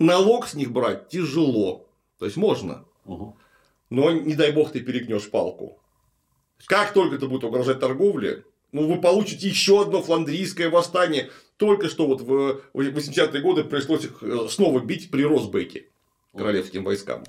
налог 0.01 0.49
с 0.49 0.55
них 0.55 0.73
брать 0.73 1.09
тяжело. 1.09 1.89
То 2.19 2.25
есть, 2.25 2.37
можно. 2.37 2.85
Мгм. 3.05 3.37
Но 3.91 4.11
не 4.11 4.35
дай 4.35 4.51
бог 4.51 4.73
ты 4.73 4.81
перегнешь 4.81 5.31
палку. 5.31 5.81
Как 6.67 6.93
только 6.93 7.17
это 7.17 7.29
будет 7.29 7.45
угрожать 7.45 7.79
торговле, 7.79 8.45
ну, 8.73 8.89
вы 8.89 9.01
получите 9.01 9.47
еще 9.47 9.83
одно 9.83 10.03
фландрийское 10.03 10.69
восстание. 10.69 11.31
Только 11.59 11.89
что 11.89 12.09
вот 12.09 12.23
в 12.23 12.63
80-е 12.73 13.41
годы 13.41 13.63
пришлось 13.63 14.05
их 14.05 14.21
э, 14.23 14.49
снова 14.49 14.81
бить 14.81 15.13
при 15.13 15.23
Росбеке 15.23 15.91
королевским 16.37 16.85
войскам. 16.85 17.25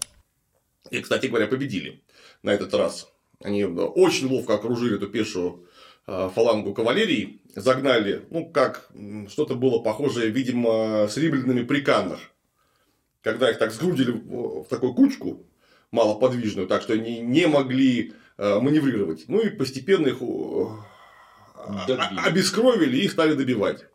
И, 0.90 1.02
кстати 1.02 1.28
говоря, 1.28 1.48
победили 1.48 2.04
на 2.44 2.52
этот 2.52 2.74
раз. 2.74 3.12
Они 3.44 3.62
э, 3.62 3.68
очень 3.68 4.28
ловко 4.28 4.56
окружили 4.56 4.96
эту 4.98 5.08
пешую 5.08 5.68
э, 6.08 6.30
фалангу 6.34 6.74
кавалерии, 6.74 7.42
загнали, 7.56 8.26
ну, 8.30 8.50
как 8.50 8.90
что-то 9.30 9.56
было 9.56 9.80
похожее, 9.80 10.30
видимо, 10.30 11.08
с 11.08 11.18
римлянами 11.18 11.64
при 11.64 11.82
Каннах. 11.82 12.20
Когда 13.22 13.50
их 13.50 13.58
так 13.58 13.72
сгрудили 13.72 14.12
в 14.12 14.66
такую 14.66 14.94
кучку, 14.94 15.48
малоподвижную, 15.92 16.68
так 16.68 16.84
что 16.84 16.94
они 16.94 17.20
не 17.20 17.48
могли 17.48 18.14
э, 18.38 18.60
маневрировать. 18.60 19.26
Ну 19.28 19.40
и 19.40 19.50
постепенно 19.50 20.08
их 20.08 20.18
Добили. 21.88 22.20
обескровили 22.28 22.98
и 22.98 23.08
стали 23.08 23.34
добивать. 23.34 23.86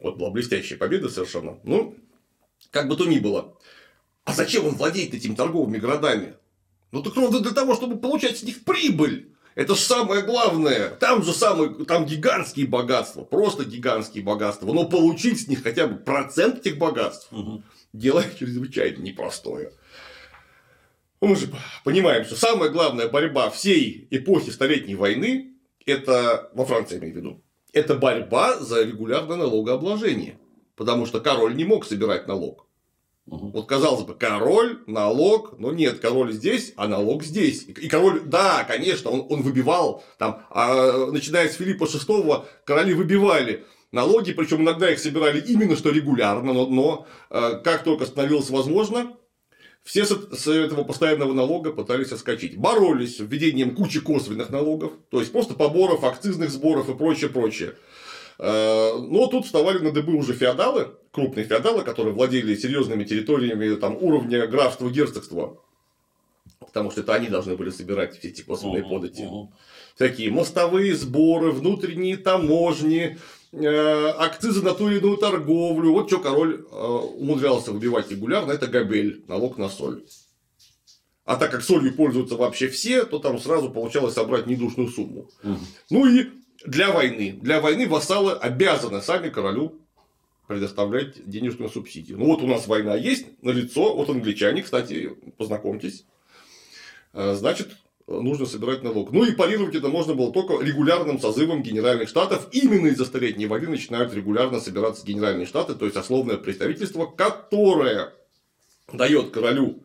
Вот 0.00 0.16
была 0.16 0.30
блестящая 0.30 0.78
победа 0.78 1.08
совершенно. 1.08 1.58
Ну, 1.62 1.96
как 2.70 2.88
бы 2.88 2.96
то 2.96 3.06
ни 3.06 3.18
было. 3.18 3.56
А 4.26 4.32
зачем 4.32 4.66
он 4.66 4.74
владеет 4.74 5.14
этими 5.14 5.36
торговыми 5.36 5.78
городами? 5.78 6.34
Ну, 6.90 7.00
так 7.00 7.14
ровно 7.14 7.38
для 7.40 7.52
того, 7.52 7.76
чтобы 7.76 7.96
получать 7.96 8.36
с 8.38 8.42
них 8.42 8.64
прибыль. 8.64 9.32
Это 9.54 9.74
же 9.76 9.80
самое 9.80 10.22
главное. 10.22 10.90
Там 10.90 11.22
же 11.22 11.32
самые, 11.32 11.84
там 11.86 12.04
гигантские 12.04 12.66
богатства, 12.66 13.22
просто 13.22 13.64
гигантские 13.64 14.24
богатства. 14.24 14.72
Но 14.72 14.88
получить 14.88 15.40
с 15.40 15.46
них 15.48 15.62
хотя 15.62 15.86
бы 15.86 15.96
процент 15.96 16.58
этих 16.58 16.76
богатств 16.76 17.28
Мгм. 17.30 17.62
дело 17.92 18.24
чрезвычайно 18.38 19.00
непростое. 19.00 19.72
Ну, 21.20 21.28
Мы 21.28 21.36
же 21.36 21.48
понимаем, 21.84 22.24
что 22.24 22.34
самая 22.34 22.68
главная 22.70 23.08
борьба 23.08 23.48
всей 23.50 24.08
эпохи 24.10 24.50
Столетней 24.50 24.96
войны, 24.96 25.54
это, 25.86 26.50
во 26.52 26.66
Франции 26.66 26.96
я 26.96 27.00
имею 27.00 27.14
в 27.14 27.16
виду, 27.16 27.42
это 27.72 27.94
борьба 27.94 28.58
за 28.58 28.82
регулярное 28.82 29.36
налогообложение. 29.36 30.38
Потому 30.74 31.06
что 31.06 31.20
король 31.20 31.54
не 31.54 31.64
мог 31.64 31.86
собирать 31.86 32.26
налог. 32.26 32.66
Мгм. 33.26 33.50
Вот 33.50 33.66
казалось 33.66 34.04
бы, 34.04 34.14
король, 34.14 34.82
налог, 34.86 35.58
но 35.58 35.72
нет, 35.72 35.98
король 35.98 36.32
здесь, 36.32 36.72
а 36.76 36.86
налог 36.86 37.24
здесь. 37.24 37.64
И 37.66 37.88
король, 37.88 38.22
да, 38.24 38.62
конечно, 38.64 39.10
он, 39.10 39.26
он 39.28 39.42
выбивал, 39.42 40.04
там, 40.18 40.46
а, 40.50 41.06
начиная 41.10 41.48
с 41.48 41.56
Филиппа 41.56 41.84
VI, 41.84 42.44
короли 42.64 42.94
выбивали 42.94 43.64
налоги, 43.90 44.32
причем 44.32 44.62
иногда 44.62 44.90
их 44.90 45.00
собирали 45.00 45.40
именно 45.40 45.74
что 45.74 45.90
регулярно, 45.90 46.52
но, 46.52 46.66
но 46.66 47.06
э, 47.30 47.60
как 47.64 47.82
только 47.82 48.06
становилось 48.06 48.50
возможно, 48.50 49.16
все 49.82 50.04
с, 50.04 50.10
с 50.10 50.46
этого 50.48 50.84
постоянного 50.84 51.32
налога 51.32 51.72
пытались 51.72 52.12
отскочить. 52.12 52.56
Боролись 52.56 53.18
введением 53.20 53.74
кучи 53.74 54.00
косвенных 54.00 54.50
налогов, 54.50 54.92
то 55.10 55.20
есть 55.20 55.32
просто 55.32 55.54
поборов, 55.54 56.04
акцизных 56.04 56.50
сборов 56.50 56.88
и 56.88 56.94
прочее, 56.94 57.30
прочее. 57.30 57.74
Э, 58.38 58.92
Но 58.98 59.26
тут 59.26 59.46
вставали 59.46 59.78
на 59.78 59.92
дыбы 59.92 60.14
уже 60.14 60.34
феодалы, 60.34 60.88
крупные 61.10 61.46
феодалы, 61.46 61.82
которые 61.82 62.14
владели 62.14 62.54
серьезными 62.54 63.04
территориями 63.04 63.74
там, 63.76 63.96
уровня 63.96 64.46
графства, 64.46 64.90
герцогства. 64.90 65.58
Потому 66.60 66.90
что 66.90 67.00
это 67.00 67.14
они 67.14 67.28
должны 67.28 67.56
были 67.56 67.70
собирать 67.70 68.18
все 68.18 68.28
эти 68.28 68.42
косвенные 68.42 68.82
Мгм, 68.82 68.90
подати. 68.90 69.22
мгм. 69.22 69.52
Всякие 69.94 70.30
мостовые 70.30 70.94
сборы, 70.94 71.50
внутренние 71.50 72.16
таможни, 72.18 73.18
э, 73.52 74.08
акцизы 74.18 74.62
на 74.62 74.74
ту 74.74 74.88
или 74.90 74.98
иную 74.98 75.16
торговлю. 75.16 75.92
Вот 75.92 76.08
что 76.08 76.18
король 76.18 76.66
э, 76.70 76.76
умудрялся 76.76 77.72
выбивать 77.72 78.10
регулярно, 78.10 78.52
это 78.52 78.66
габель, 78.66 79.24
налог 79.28 79.56
на 79.56 79.68
соль. 79.70 80.04
А 81.24 81.36
так 81.36 81.50
как 81.50 81.62
солью 81.62 81.94
пользуются 81.94 82.36
вообще 82.36 82.68
все, 82.68 83.04
то 83.04 83.18
там 83.18 83.38
сразу 83.40 83.70
получалось 83.70 84.14
собрать 84.14 84.46
недушную 84.46 84.88
сумму. 84.88 85.28
Мгм. 85.42 85.58
Ну 85.90 86.06
и 86.06 86.26
для 86.66 86.90
войны. 86.92 87.38
Для 87.40 87.60
войны 87.60 87.88
вассалы 87.88 88.32
обязаны 88.32 89.00
сами 89.00 89.30
королю 89.30 89.80
предоставлять 90.46 91.28
денежную 91.28 91.70
субсидию. 91.70 92.18
Ну 92.18 92.26
вот 92.26 92.42
у 92.42 92.46
нас 92.46 92.66
война 92.66 92.94
есть, 92.94 93.26
на 93.42 93.50
лицо, 93.50 93.94
вот 93.94 94.08
англичане, 94.08 94.62
кстати, 94.62 95.16
познакомьтесь. 95.36 96.04
Э, 97.12 97.34
Значит, 97.34 97.76
нужно 98.06 98.46
собирать 98.46 98.82
налог. 98.82 99.10
Ну 99.10 99.24
и 99.24 99.32
парировать 99.32 99.74
это 99.74 99.88
можно 99.88 100.14
было 100.14 100.32
только 100.32 100.62
регулярным 100.62 101.18
созывом 101.18 101.62
Генеральных 101.62 102.08
Штатов. 102.08 102.48
Именно 102.52 102.88
из-за 102.88 103.04
столетней 103.04 103.46
войны 103.46 103.68
начинают 103.68 104.14
регулярно 104.14 104.60
собираться 104.60 105.04
Генеральные 105.04 105.46
Штаты, 105.46 105.74
то 105.74 105.84
есть 105.84 105.96
сословное 105.96 106.36
представительство, 106.36 107.06
которое 107.06 108.12
дает 108.92 109.30
королю 109.30 109.82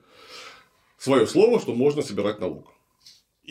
свое 0.99 1.25
слово, 1.25 1.59
что 1.59 1.73
можно 1.73 2.03
собирать 2.03 2.39
налог. 2.39 2.70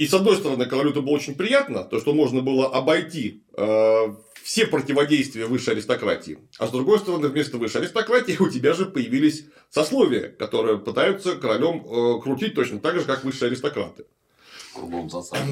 И 0.01 0.07
с 0.07 0.15
одной 0.15 0.37
стороны, 0.37 0.65
королю 0.65 0.93
это 0.93 1.03
было 1.03 1.13
очень 1.13 1.35
приятно, 1.35 1.85
то, 1.85 2.01
что 2.01 2.15
можно 2.15 2.41
было 2.41 2.75
обойти 2.75 3.43
э, 3.55 4.15
все 4.43 4.67
противодействия 4.67 5.45
высшей 5.45 5.75
аристократии. 5.75 6.39
А 6.57 6.69
с 6.69 6.71
другой 6.71 7.01
стороны, 7.01 7.29
вместо 7.29 7.59
высшей 7.59 7.83
аристократии 7.83 8.35
у 8.41 8.49
тебя 8.49 8.73
же 8.73 8.87
появились 8.87 9.45
сословия, 9.69 10.31
которые 10.31 10.79
пытаются 10.79 11.37
королем 11.37 11.85
э, 11.85 12.23
крутить 12.23 12.55
точно 12.55 12.81
так 12.81 12.99
же, 12.99 13.05
как 13.05 13.25
высшие 13.25 13.49
аристократы. 13.49 14.07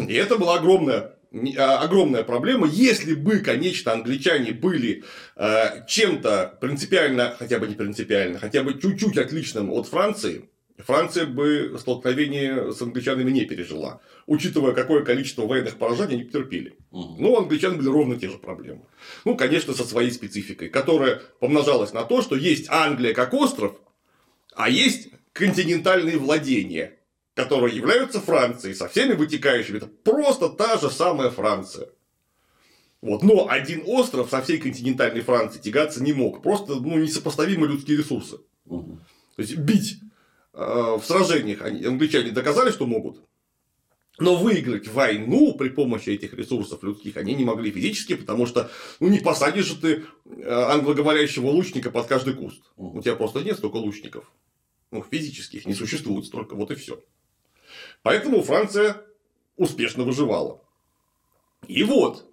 И 0.08 0.14
это 0.14 0.38
была 0.38 0.54
огромная, 0.54 1.16
а, 1.58 1.80
огромная 1.80 2.22
проблема. 2.22 2.66
Если 2.66 3.12
бы, 3.12 3.40
конечно, 3.40 3.92
англичане 3.92 4.52
были 4.52 5.04
э, 5.36 5.84
чем-то 5.86 6.56
принципиально, 6.58 7.36
хотя 7.38 7.58
бы 7.58 7.68
не 7.68 7.74
принципиально, 7.74 8.38
хотя 8.38 8.62
бы 8.62 8.80
чуть-чуть 8.80 9.18
отличным 9.18 9.70
от 9.70 9.88
Франции, 9.88 10.48
Франция 10.78 11.26
бы 11.26 11.76
столкновение 11.78 12.72
с 12.72 12.80
англичанами 12.80 13.30
не 13.30 13.44
пережила, 13.44 14.00
учитывая, 14.26 14.72
какое 14.72 15.04
количество 15.04 15.42
военных 15.42 15.76
поражений 15.76 16.14
они 16.14 16.24
потерпели. 16.24 16.76
Мгм. 16.92 17.16
Ну, 17.18 17.32
у 17.32 17.38
англичан 17.38 17.76
были 17.76 17.88
ровно 17.88 18.16
те 18.16 18.28
же 18.28 18.38
проблемы. 18.38 18.82
Ну, 19.24 19.36
конечно, 19.36 19.74
со 19.74 19.84
своей 19.84 20.12
спецификой, 20.12 20.68
которая 20.68 21.20
помножалась 21.40 21.92
на 21.92 22.04
то, 22.04 22.22
что 22.22 22.36
есть 22.36 22.66
Англия 22.68 23.12
как 23.12 23.34
остров, 23.34 23.74
а 24.54 24.70
есть 24.70 25.08
континентальные 25.32 26.16
владения, 26.16 26.98
которые 27.34 27.74
являются 27.74 28.20
Францией 28.20 28.74
со 28.74 28.88
всеми 28.88 29.14
вытекающими. 29.14 29.78
Это 29.78 29.86
просто 29.86 30.48
та 30.48 30.76
же 30.78 30.90
самая 30.90 31.30
Франция. 31.30 31.88
Вот. 33.00 33.22
Но 33.22 33.48
один 33.48 33.82
остров 33.86 34.30
со 34.30 34.42
всей 34.42 34.58
континентальной 34.58 35.22
Францией 35.22 35.62
тягаться 35.62 36.02
не 36.02 36.12
мог. 36.12 36.42
Просто 36.42 36.74
ну, 36.74 36.98
несопоставимые 36.98 37.70
людские 37.70 37.98
ресурсы. 37.98 38.38
Мгм. 38.64 39.04
То 39.36 39.42
есть 39.42 39.56
бить 39.56 39.98
в 40.58 41.02
сражениях 41.04 41.62
англичане 41.62 42.32
доказали, 42.32 42.70
что 42.72 42.86
могут. 42.86 43.22
Но 44.18 44.34
выиграть 44.34 44.88
войну 44.88 45.54
при 45.54 45.68
помощи 45.68 46.10
этих 46.10 46.34
ресурсов 46.34 46.82
людских 46.82 47.16
они 47.16 47.36
не 47.36 47.44
могли 47.44 47.70
физически, 47.70 48.16
потому 48.16 48.46
что 48.46 48.68
ну, 48.98 49.06
не 49.08 49.20
посадишь 49.20 49.66
же 49.66 49.76
ты 49.76 50.04
э, 50.24 50.50
англоговорящего 50.50 51.46
лучника 51.46 51.92
под 51.92 52.06
каждый 52.06 52.34
куст. 52.34 52.60
У 52.76 53.00
тебя 53.00 53.14
просто 53.14 53.44
нет 53.44 53.58
столько 53.58 53.76
лучников. 53.76 54.32
Ну, 54.90 55.04
физических 55.08 55.66
не 55.66 55.74
существует 55.74 56.24
столько, 56.24 56.56
вот 56.56 56.72
и 56.72 56.74
все. 56.74 57.00
Поэтому 58.02 58.42
Франция 58.42 59.00
успешно 59.56 60.02
выживала. 60.02 60.60
И 61.68 61.84
вот, 61.84 62.28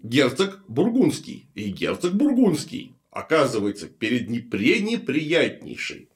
герцог 0.00 0.62
Бургундский 0.68 1.48
и 1.56 1.70
герцог 1.70 2.14
Бургундский 2.14 2.94
оказывается 3.14 3.86
перед 3.86 4.28
непренеприятнейшей 4.28 6.10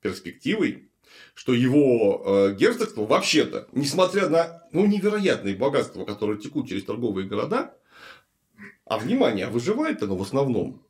перспективой, 0.00 0.88
что 1.34 1.52
его 1.52 2.22
э, 2.24 2.56
герцогство 2.56 3.04
вообще-то, 3.06 3.68
несмотря 3.72 4.28
на 4.28 4.62
ну, 4.72 4.86
невероятные 4.86 5.54
богатства, 5.54 6.04
которые 6.04 6.40
текут 6.40 6.68
через 6.68 6.84
торговые 6.84 7.28
города, 7.28 7.76
а 8.86 8.98
внимание, 8.98 9.48
выживает 9.48 10.02
оно 10.02 10.16
в 10.16 10.22
основном 10.22 10.82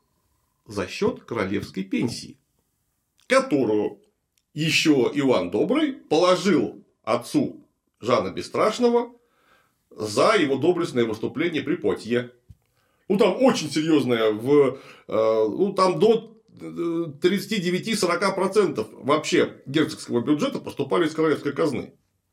за 0.66 0.86
счет 0.86 1.24
королевской 1.24 1.82
пенсии, 1.82 2.38
которую 3.26 4.00
еще 4.54 5.10
Иван 5.12 5.50
Добрый 5.50 5.92
положил 5.92 6.84
отцу 7.02 7.66
Жана 8.00 8.30
Бесстрашного 8.30 9.12
за 9.90 10.36
его 10.36 10.56
доблестное 10.56 11.04
выступление 11.04 11.62
при 11.62 11.74
Потье. 11.74 12.30
Ну, 13.08 13.16
там 13.16 13.42
очень 13.42 13.70
серьезное, 13.70 14.32
в, 14.32 14.78
э, 15.08 15.08
ну, 15.08 15.72
там 15.72 15.98
до 15.98 16.38
э, 16.60 16.64
39-40% 16.64 19.04
вообще 19.04 19.62
герцогского 19.66 20.20
бюджета 20.20 20.58
поступали 20.58 21.06
из 21.06 21.14
королевской 21.14 21.52
казны. 21.52 21.92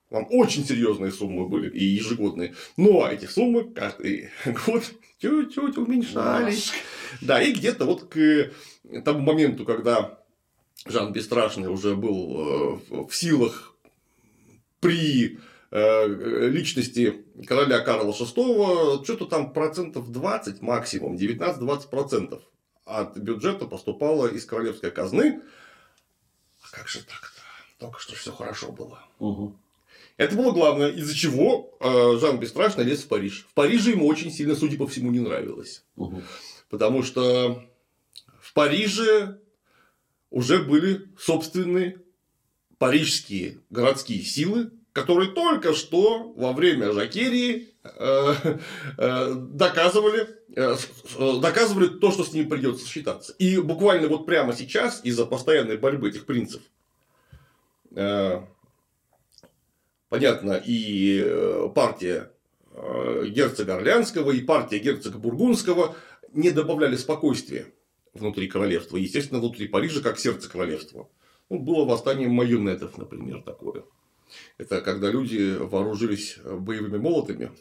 Там 0.09 0.27
очень 0.29 0.65
серьезные 0.65 1.11
суммы 1.11 1.47
были 1.47 1.69
и 1.69 1.83
ежегодные. 1.83 2.53
Но 2.77 3.07
эти 3.07 3.25
суммы 3.25 3.73
каждый 3.73 4.29
год 4.65 4.83
чуть-чуть 5.19 5.77
уменьшались. 5.77 6.71
Да, 7.21 7.41
и 7.41 7.53
где-то 7.53 7.85
вот 7.85 8.05
к 8.05 8.51
тому 9.03 9.19
моменту, 9.19 9.65
когда 9.65 10.19
Жан 10.85 11.13
Бесстрашный 11.13 11.69
уже 11.69 11.95
был 11.95 12.81
э, 12.91 13.05
в 13.07 13.15
силах 13.15 13.75
при 14.79 15.39
э, 15.71 16.49
личности 16.49 17.24
короля 17.47 17.79
Карла 17.79 18.11
VI, 18.11 19.03
что-то 19.03 19.25
там 19.25 19.53
процентов 19.53 20.11
20 20.11 20.61
максимум, 20.61 21.15
19-20 21.15 21.89
процентов 21.89 22.43
от 22.85 23.17
бюджета 23.17 23.65
поступало 23.65 24.27
из 24.27 24.45
королевской 24.45 24.91
казны. 24.91 25.41
А 26.61 26.75
как 26.75 26.87
же 26.87 26.99
так-то? 26.99 27.41
Только 27.77 27.99
что 27.99 28.15
все 28.15 28.31
хорошо 28.31 28.71
было. 28.71 28.99
Мгм. 29.19 29.59
Это 30.17 30.35
было 30.35 30.51
главное, 30.51 30.91
из-за 30.91 31.13
чего 31.13 31.77
э, 31.81 32.17
Жан 32.19 32.39
Бесстрашный 32.39 32.85
лез 32.85 33.03
в 33.03 33.07
Париж. 33.07 33.45
В 33.49 33.53
Париже 33.53 33.91
ему 33.91 34.07
очень 34.07 34.31
сильно, 34.31 34.55
судя 34.55 34.77
по 34.77 34.87
всему, 34.87 35.11
не 35.11 35.19
нравилось. 35.19 35.83
Мгм. 35.97 36.23
Потому 36.69 37.03
что 37.03 37.63
в 38.39 38.53
Париже 38.53 39.39
уже 40.29 40.59
были 40.63 41.09
собственные 41.19 42.01
парижские 42.77 43.59
городские 43.69 44.21
силы, 44.21 44.71
которые 44.95 45.31
только 45.31 45.73
что 45.73 46.31
во 46.37 46.53
время 46.53 46.93
Жакерии 46.93 47.67
э, 47.83 48.33
э, 48.97 49.33
доказывали, 49.35 50.25
э, 50.55 50.75
доказывали 51.41 51.87
то, 51.87 52.11
что 52.11 52.23
с 52.23 52.31
ними 52.31 52.47
придется 52.47 52.87
считаться. 52.87 53.33
И 53.33 53.57
буквально 53.57 54.07
вот 54.07 54.25
прямо 54.25 54.55
сейчас, 54.55 55.01
из-за 55.03 55.25
постоянной 55.25 55.75
борьбы 55.75 56.07
этих 56.07 56.25
принцев, 56.25 56.61
понятно, 60.09 60.61
и 60.65 61.69
партия 61.75 62.31
герцога 63.25 63.75
Орлеанского, 63.75 64.31
и 64.31 64.39
партия 64.39 64.79
герцога 64.79 65.17
Бургундского 65.17 65.97
не 66.31 66.51
добавляли 66.51 66.95
спокойствия 66.95 67.65
внутри 68.13 68.47
королевства. 68.47 68.95
Естественно, 68.95 69.41
внутри 69.41 69.67
Парижа, 69.67 69.99
как 70.01 70.19
сердце 70.19 70.49
королевства. 70.49 71.09
Ну, 71.49 71.59
было 71.59 71.83
восстание 71.83 72.29
майонетов, 72.29 72.97
например, 72.97 73.41
такое. 73.41 73.83
Это 74.57 74.81
когда 74.81 75.09
люди 75.09 75.55
вооружились 75.57 76.37
боевыми 76.43 76.97
молотами. 76.97 77.51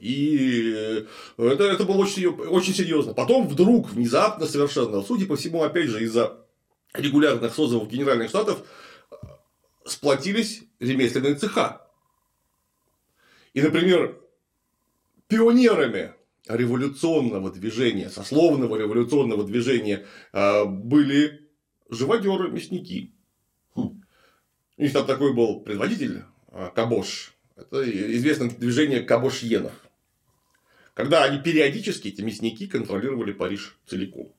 И 0.00 1.06
это, 1.36 1.64
это 1.64 1.84
было 1.84 1.98
очень, 1.98 2.26
очень 2.26 2.74
серьезно. 2.74 3.14
Потом 3.14 3.46
вдруг, 3.46 3.90
внезапно 3.90 4.46
совершенно, 4.46 5.00
судя 5.02 5.26
по 5.26 5.36
всему, 5.36 5.62
опять 5.62 5.88
же, 5.88 6.02
из-за 6.02 6.44
регулярных 6.92 7.54
созывов 7.54 7.88
Генеральных 7.88 8.28
Штатов, 8.28 8.66
сплотились 9.84 10.64
ремесленные 10.80 11.36
цеха. 11.36 11.86
И, 13.54 13.60
например, 13.60 14.20
пионерами 15.28 16.14
революционного 16.48 17.50
движения, 17.50 18.10
сословного 18.10 18.76
революционного 18.76 19.44
движения 19.44 20.06
э, 20.32 20.64
были 20.64 21.48
живодеры, 21.88 22.50
мясники. 22.50 23.14
У 24.76 24.82
них 24.82 24.92
там 24.92 25.06
такой 25.06 25.34
был 25.34 25.60
предводитель 25.60 26.24
э, 26.48 26.70
Кабош. 26.74 27.34
Это 27.56 27.82
известное 28.16 28.50
движение 28.50 29.00
кабошьенов. 29.00 29.72
Когда 30.94 31.24
они 31.24 31.38
периодически, 31.38 32.08
эти 32.08 32.20
мясники, 32.20 32.66
контролировали 32.66 33.32
Париж 33.32 33.76
целиком. 33.86 34.32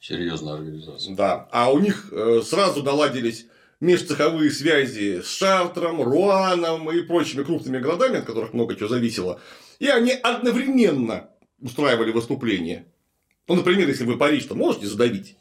Серьезная 0.00 0.54
организация. 0.54 1.14
Да. 1.14 1.48
А 1.52 1.72
у 1.72 1.78
них 1.78 2.12
э, 2.12 2.42
сразу 2.44 2.82
наладились 2.82 3.46
межцеховые 3.80 4.50
связи 4.50 5.22
с 5.22 5.28
Шартром, 5.28 6.02
Руаном 6.02 6.90
и 6.90 7.02
прочими 7.02 7.42
крупными 7.42 7.78
городами, 7.78 8.18
от 8.18 8.24
которых 8.24 8.52
много 8.52 8.74
чего 8.74 8.88
зависело. 8.88 9.40
И 9.78 9.88
они 9.88 10.12
одновременно 10.12 11.30
устраивали 11.60 12.12
выступления. 12.12 12.86
Ну, 13.48 13.56
например, 13.56 13.88
если 13.88 14.04
вы 14.04 14.16
Париж, 14.16 14.44
то 14.44 14.54
можете 14.54 14.86
задавить. 14.86 15.36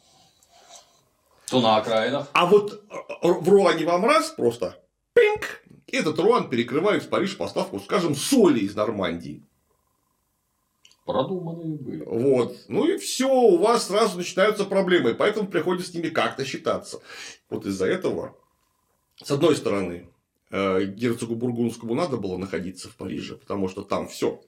То 1.52 1.60
на 1.60 1.78
окраинах. 1.78 2.28
А 2.32 2.46
вот 2.46 2.82
в 3.22 3.50
Руане 3.50 3.86
вам 3.86 4.06
раз 4.06 4.30
просто 4.30 4.82
пинг, 5.14 5.62
и 5.88 5.98
этот 5.98 6.18
Руан 6.18 6.50
перекрывает 6.50 7.04
в 7.04 7.10
Париж 7.10 7.36
поставку, 7.36 7.80
скажем, 7.82 8.16
соли 8.16 8.62
из 8.62 8.74
Нормандии. 8.74 9.44
Продуманные 11.06 11.78
были. 11.78 12.04
Вот. 12.06 12.56
Ну 12.70 12.86
и 12.86 12.98
все, 12.98 13.28
у 13.28 13.58
вас 13.58 13.88
сразу 13.88 14.18
начинаются 14.18 14.64
проблемы, 14.64 15.14
поэтому 15.14 15.50
приходится 15.50 15.92
с 15.92 15.94
ними 15.94 16.08
как-то 16.08 16.46
считаться. 16.46 17.02
Вот 17.50 17.66
из-за 17.66 17.86
этого, 17.88 18.38
с 19.22 19.30
одной 19.30 19.58
стороны, 19.58 20.08
э, 20.52 20.86
герцогу 20.86 21.36
Бургундскому 21.36 21.96
надо 21.96 22.16
было 22.16 22.38
находиться 22.38 22.88
в 22.88 22.96
Париже, 22.96 23.36
потому 23.36 23.68
что 23.68 23.82
там 23.82 24.08
все. 24.08 24.42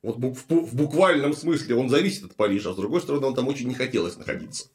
Вот 0.00 0.16
в 0.16 0.76
буквальном 0.76 1.34
смысле 1.34 1.74
он 1.74 1.90
зависит 1.90 2.24
от 2.24 2.34
Парижа, 2.34 2.70
а 2.70 2.72
с 2.72 2.76
другой 2.76 3.02
стороны, 3.02 3.26
он 3.26 3.34
там 3.34 3.46
очень 3.48 3.68
не 3.68 3.74
хотелось 3.74 4.16
находиться. 4.16 4.68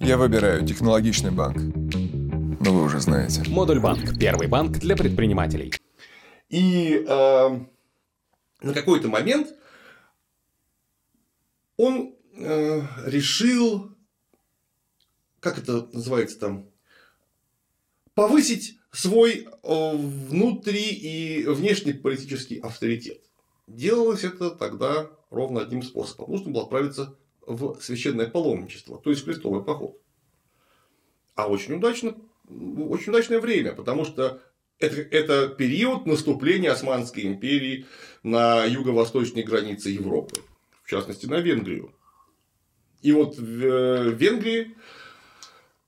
Я 0.00 0.16
выбираю 0.16 0.66
технологичный 0.66 1.30
банк. 1.30 1.58
Ну, 1.58 2.72
вы 2.72 2.84
уже 2.84 3.00
знаете. 3.00 3.42
Модуль 3.50 3.80
банк. 3.80 4.18
Первый 4.18 4.48
банк 4.48 4.78
для 4.78 4.96
предпринимателей. 4.96 5.74
И 6.48 7.04
э, 7.06 7.60
на 8.62 8.74
какой-то 8.74 9.08
момент 9.08 9.54
он 11.76 12.16
э, 12.32 12.80
решил, 13.04 13.94
как 15.38 15.58
это 15.58 15.86
называется 15.92 16.40
там, 16.40 16.70
повысить 18.14 18.78
свой 18.92 19.48
э, 19.62 19.96
внутри 19.96 20.92
и 20.92 21.44
внешний 21.46 21.92
политический 21.92 22.58
авторитет. 22.58 23.20
Делалось 23.66 24.24
это 24.24 24.50
тогда 24.50 25.10
ровно 25.28 25.60
одним 25.60 25.82
способом. 25.82 26.30
Нужно 26.30 26.52
было 26.52 26.62
отправиться 26.62 27.18
в 27.46 27.80
священное 27.80 28.28
паломничество, 28.28 28.98
то 28.98 29.10
есть 29.10 29.24
крестовый 29.24 29.64
поход. 29.64 30.00
А 31.34 31.48
очень 31.48 31.74
удачно, 31.74 32.16
очень 32.48 33.10
удачное 33.10 33.40
время, 33.40 33.72
потому 33.72 34.04
что 34.04 34.42
это, 34.78 35.00
это 35.00 35.48
период 35.48 36.06
наступления 36.06 36.72
Османской 36.72 37.24
империи 37.24 37.86
на 38.22 38.64
юго-восточной 38.64 39.42
границе 39.42 39.90
Европы 39.90 40.40
в 40.90 40.92
частности, 40.92 41.26
на 41.26 41.38
Венгрию. 41.38 41.94
И 43.00 43.12
вот 43.12 43.38
в 43.38 43.64
э, 43.64 44.10
Венгрии 44.10 44.76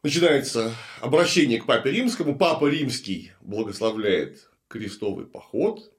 начинается 0.05 0.73
обращение 1.01 1.61
к 1.61 1.67
Папе 1.67 1.91
Римскому. 1.91 2.39
Папа 2.39 2.67
Римский 2.67 3.33
благословляет 3.41 4.49
крестовый 4.69 5.27
поход. 5.27 5.93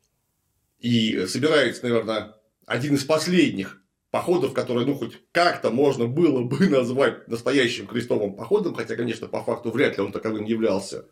И 0.80 1.26
собирается, 1.28 1.84
наверное, 1.84 2.38
один 2.66 2.96
из 2.96 3.04
последних 3.04 3.83
походов, 4.13 4.54
которые, 4.54 4.86
ну, 4.86 4.93
хоть 4.93 5.13
как-то 5.32 5.71
можно 5.71 6.06
было 6.06 6.43
бы 6.43 6.69
назвать 6.69 7.28
настоящим 7.28 7.88
крестовым 7.88 8.36
походом, 8.36 8.76
хотя, 8.76 8.95
конечно, 8.95 9.28
по 9.28 9.43
факту 9.43 9.71
вряд 9.71 9.97
ли 9.97 10.04
он 10.04 10.12
таковым 10.12 10.45
являлся. 10.45 11.08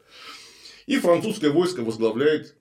И 0.86 1.00
французское 1.00 1.50
войско 1.50 1.82
возглавляет 1.82 2.56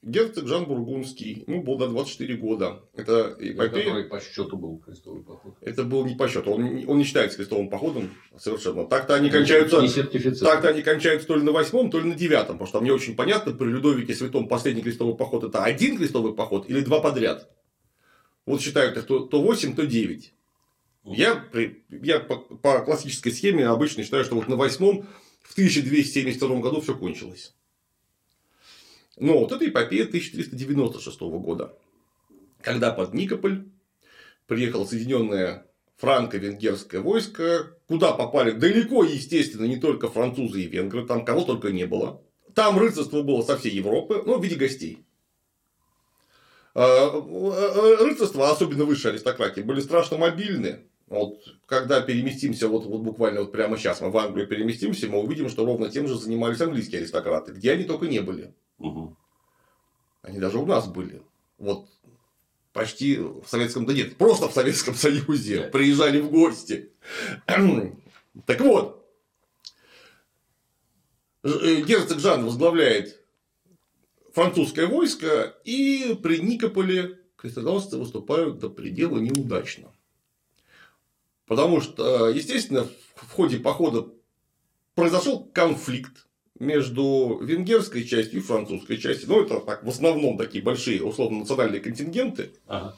Герцог 0.00 0.46
Жан 0.46 0.64
Бургундский, 0.64 1.44
ему 1.46 1.62
было 1.62 1.80
до 1.80 1.88
24 1.88 2.36
года. 2.36 2.84
Это 2.94 3.36
эпопея... 3.38 4.04
По 4.04 4.18
счету 4.18 4.56
был 4.56 4.78
крестовый 4.78 5.22
поход. 5.22 5.56
Это 5.60 5.82
был 5.82 6.06
не 6.06 6.14
по 6.14 6.26
счету, 6.26 6.52
он, 6.52 6.84
он 6.88 6.96
не 6.96 7.04
считается 7.04 7.36
крестовым 7.36 7.68
походом 7.68 8.14
совершенно. 8.38 8.86
Так-то 8.86 9.14
они 9.14 9.28
кончаются. 9.28 9.82
Так-то 10.40 10.68
они 10.68 10.80
кончаются 10.80 11.28
то 11.28 11.36
ли 11.36 11.42
на 11.42 11.52
восьмом, 11.52 11.90
то 11.90 11.98
ли 11.98 12.08
на 12.08 12.14
девятом. 12.14 12.54
Потому 12.54 12.68
что 12.68 12.80
мне 12.80 12.94
очень 12.94 13.14
понятно, 13.14 13.52
при 13.52 13.66
Людовике 13.66 14.14
Святом 14.14 14.48
последний 14.48 14.80
крестовый 14.80 15.16
поход 15.16 15.44
это 15.44 15.62
один 15.62 15.98
крестовый 15.98 16.32
поход 16.32 16.70
или 16.70 16.80
два 16.80 17.00
подряд. 17.00 17.50
Вот 18.46 18.62
считают 18.62 18.96
их 18.96 19.06
то, 19.06 19.20
то 19.20 19.42
8, 19.42 19.74
то 19.74 19.86
9. 19.86 20.32
Я, 21.04 21.44
я 21.90 22.20
по, 22.20 22.36
по 22.36 22.80
классической 22.80 23.30
схеме 23.30 23.66
обычно 23.66 24.02
считаю, 24.02 24.24
что 24.24 24.36
вот 24.36 24.48
на 24.48 24.56
восьмом 24.56 25.06
в 25.42 25.52
1272 25.52 26.60
году 26.60 26.80
все 26.80 26.96
кончилось. 26.96 27.54
Но 29.16 29.38
вот 29.38 29.52
это 29.52 29.66
эпопея 29.66 30.04
1396 30.04 31.20
года, 31.20 31.76
когда 32.60 32.92
под 32.92 33.14
Никополь 33.14 33.64
приехало 34.46 34.84
Соединенное 34.84 35.66
франко-венгерское 35.96 37.00
войско, 37.00 37.72
куда 37.86 38.12
попали 38.12 38.50
далеко, 38.50 39.04
естественно, 39.04 39.64
не 39.64 39.76
только 39.76 40.08
французы 40.08 40.62
и 40.62 40.66
венгры, 40.66 41.06
там 41.06 41.24
кого 41.24 41.42
только 41.42 41.72
не 41.72 41.86
было. 41.86 42.22
Там 42.54 42.78
рыцарство 42.78 43.22
было 43.22 43.42
со 43.42 43.56
всей 43.56 43.72
Европы, 43.72 44.22
ну, 44.26 44.38
в 44.38 44.44
виде 44.44 44.56
гостей. 44.56 45.05
А, 46.78 47.10
рыцарство, 48.04 48.50
особенно 48.50 48.84
высшие 48.84 49.12
аристократии, 49.12 49.62
были 49.62 49.80
страшно 49.80 50.18
мобильны. 50.18 50.80
Вот, 51.06 51.40
когда 51.64 52.02
переместимся, 52.02 52.68
вот, 52.68 52.84
вот 52.84 53.00
буквально 53.00 53.40
вот 53.40 53.52
прямо 53.52 53.78
сейчас 53.78 54.02
мы 54.02 54.10
в 54.10 54.18
Англию 54.18 54.46
переместимся, 54.46 55.06
мы 55.06 55.20
увидим, 55.20 55.48
что 55.48 55.64
ровно 55.64 55.88
тем 55.88 56.06
же 56.06 56.18
занимались 56.18 56.60
английские 56.60 57.00
аристократы, 57.00 57.52
где 57.52 57.72
они 57.72 57.84
только 57.84 58.08
не 58.08 58.20
были. 58.20 58.52
Угу. 58.78 59.16
Они 60.20 60.38
даже 60.38 60.58
у 60.58 60.66
нас 60.66 60.86
были. 60.86 61.22
Вот 61.56 61.88
почти 62.74 63.16
в 63.16 63.46
Советском, 63.46 63.86
да 63.86 63.94
нет, 63.94 64.18
просто 64.18 64.46
в 64.50 64.52
Советском 64.52 64.94
Союзе 64.94 65.70
приезжали 65.72 66.20
в 66.20 66.30
гости. 66.30 66.90
так 67.46 68.60
вот, 68.60 69.08
э, 71.42 71.80
герцог 71.86 72.18
Жан 72.18 72.44
возглавляет 72.44 73.25
французское 74.36 74.86
войско, 74.86 75.56
и 75.64 76.14
при 76.22 76.40
Никополе 76.40 77.18
крестоносцы 77.36 77.96
выступают 77.96 78.58
до 78.58 78.68
предела 78.68 79.16
неудачно. 79.18 79.90
Потому 81.46 81.80
что, 81.80 82.28
естественно, 82.28 82.86
в 83.14 83.32
ходе 83.32 83.58
похода 83.58 84.08
произошел 84.94 85.42
конфликт 85.42 86.26
между 86.58 87.38
венгерской 87.42 88.04
частью 88.04 88.40
и 88.40 88.42
французской 88.42 88.98
частью. 88.98 89.30
Ну, 89.30 89.42
это 89.42 89.60
так, 89.60 89.82
в 89.82 89.88
основном 89.88 90.36
такие 90.36 90.62
большие 90.62 91.02
условно-национальные 91.02 91.80
контингенты. 91.80 92.52
Ага. 92.66 92.94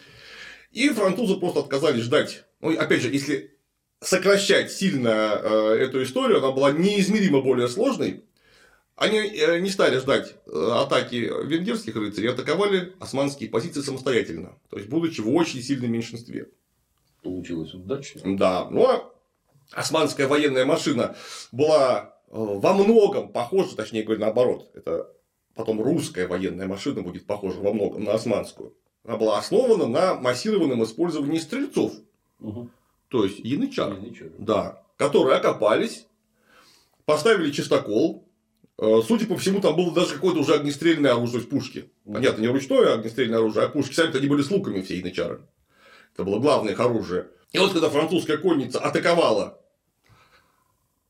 И 0.72 0.88
французы 0.88 1.36
просто 1.36 1.60
отказались 1.60 2.02
ждать. 2.02 2.46
Ну, 2.60 2.76
опять 2.76 3.02
же, 3.02 3.12
если 3.12 3.56
сокращать 4.00 4.72
сильно 4.72 5.40
э, 5.40 5.76
эту 5.82 6.02
историю, 6.02 6.38
она 6.38 6.50
была 6.50 6.72
неизмеримо 6.72 7.42
более 7.42 7.68
сложной. 7.68 8.24
Они 8.98 9.18
э, 9.18 9.60
не 9.60 9.70
стали 9.70 9.98
ждать 9.98 10.34
э, 10.46 10.70
атаки 10.74 11.14
венгерских 11.46 11.96
рыцарей, 11.96 12.30
атаковали 12.30 12.92
османские 13.00 13.48
позиции 13.48 13.80
самостоятельно, 13.80 14.58
то 14.68 14.76
есть 14.76 14.88
будучи 14.88 15.20
в 15.20 15.34
очень 15.34 15.62
сильном 15.62 15.92
меньшинстве. 15.92 16.48
Получилось 17.22 17.74
удачно. 17.74 18.36
Да, 18.36 18.68
но 18.70 19.14
османская 19.72 20.28
военная 20.28 20.64
машина 20.64 21.16
была 21.52 22.18
Э, 22.30 22.58
во 22.58 22.74
многом 22.74 23.32
похожа, 23.32 23.74
точнее 23.74 24.02
говоря, 24.02 24.20
наоборот, 24.20 24.70
это 24.74 25.10
потом 25.54 25.80
русская 25.80 26.26
военная 26.26 26.66
машина 26.66 27.02
будет 27.02 27.26
похожа 27.26 27.60
во 27.60 27.72
многом 27.72 28.04
на 28.04 28.14
османскую. 28.14 28.74
Она 29.04 29.16
была 29.16 29.38
основана 29.38 29.86
на 29.86 30.14
массированном 30.14 30.84
использовании 30.84 31.38
стрельцов. 31.38 31.92
Угу. 32.40 32.68
То 33.08 33.24
есть 33.24 33.38
янычар. 33.38 33.94
янычар. 33.94 34.30
Да. 34.38 34.82
Которые 34.96 35.36
окопались, 35.36 36.06
поставили 37.06 37.50
чистокол. 37.50 38.27
Э, 38.80 39.00
судя 39.06 39.26
по 39.26 39.36
всему, 39.36 39.60
там 39.60 39.74
было 39.74 39.92
даже 39.92 40.14
какое-то 40.14 40.40
уже 40.40 40.54
огнестрельное 40.54 41.12
оружие 41.12 41.40
в 41.40 41.48
пушке. 41.48 41.86
Понятно, 42.04 42.40
не 42.42 42.48
ручное 42.48 42.94
огнестрельное 42.94 43.38
оружие, 43.38 43.66
а 43.66 43.68
пушки 43.68 43.94
сами-то 43.94 44.18
они 44.18 44.28
были 44.28 44.42
с 44.42 44.50
луками 44.50 44.82
все 44.82 44.98
янычары. 44.98 45.40
Это 46.14 46.24
было 46.24 46.38
главное 46.38 46.72
их 46.72 46.80
оружие. 46.80 47.26
И 47.52 47.58
вот 47.58 47.72
когда 47.72 47.88
французская 47.88 48.36
конница 48.36 48.78
атаковала 48.78 49.60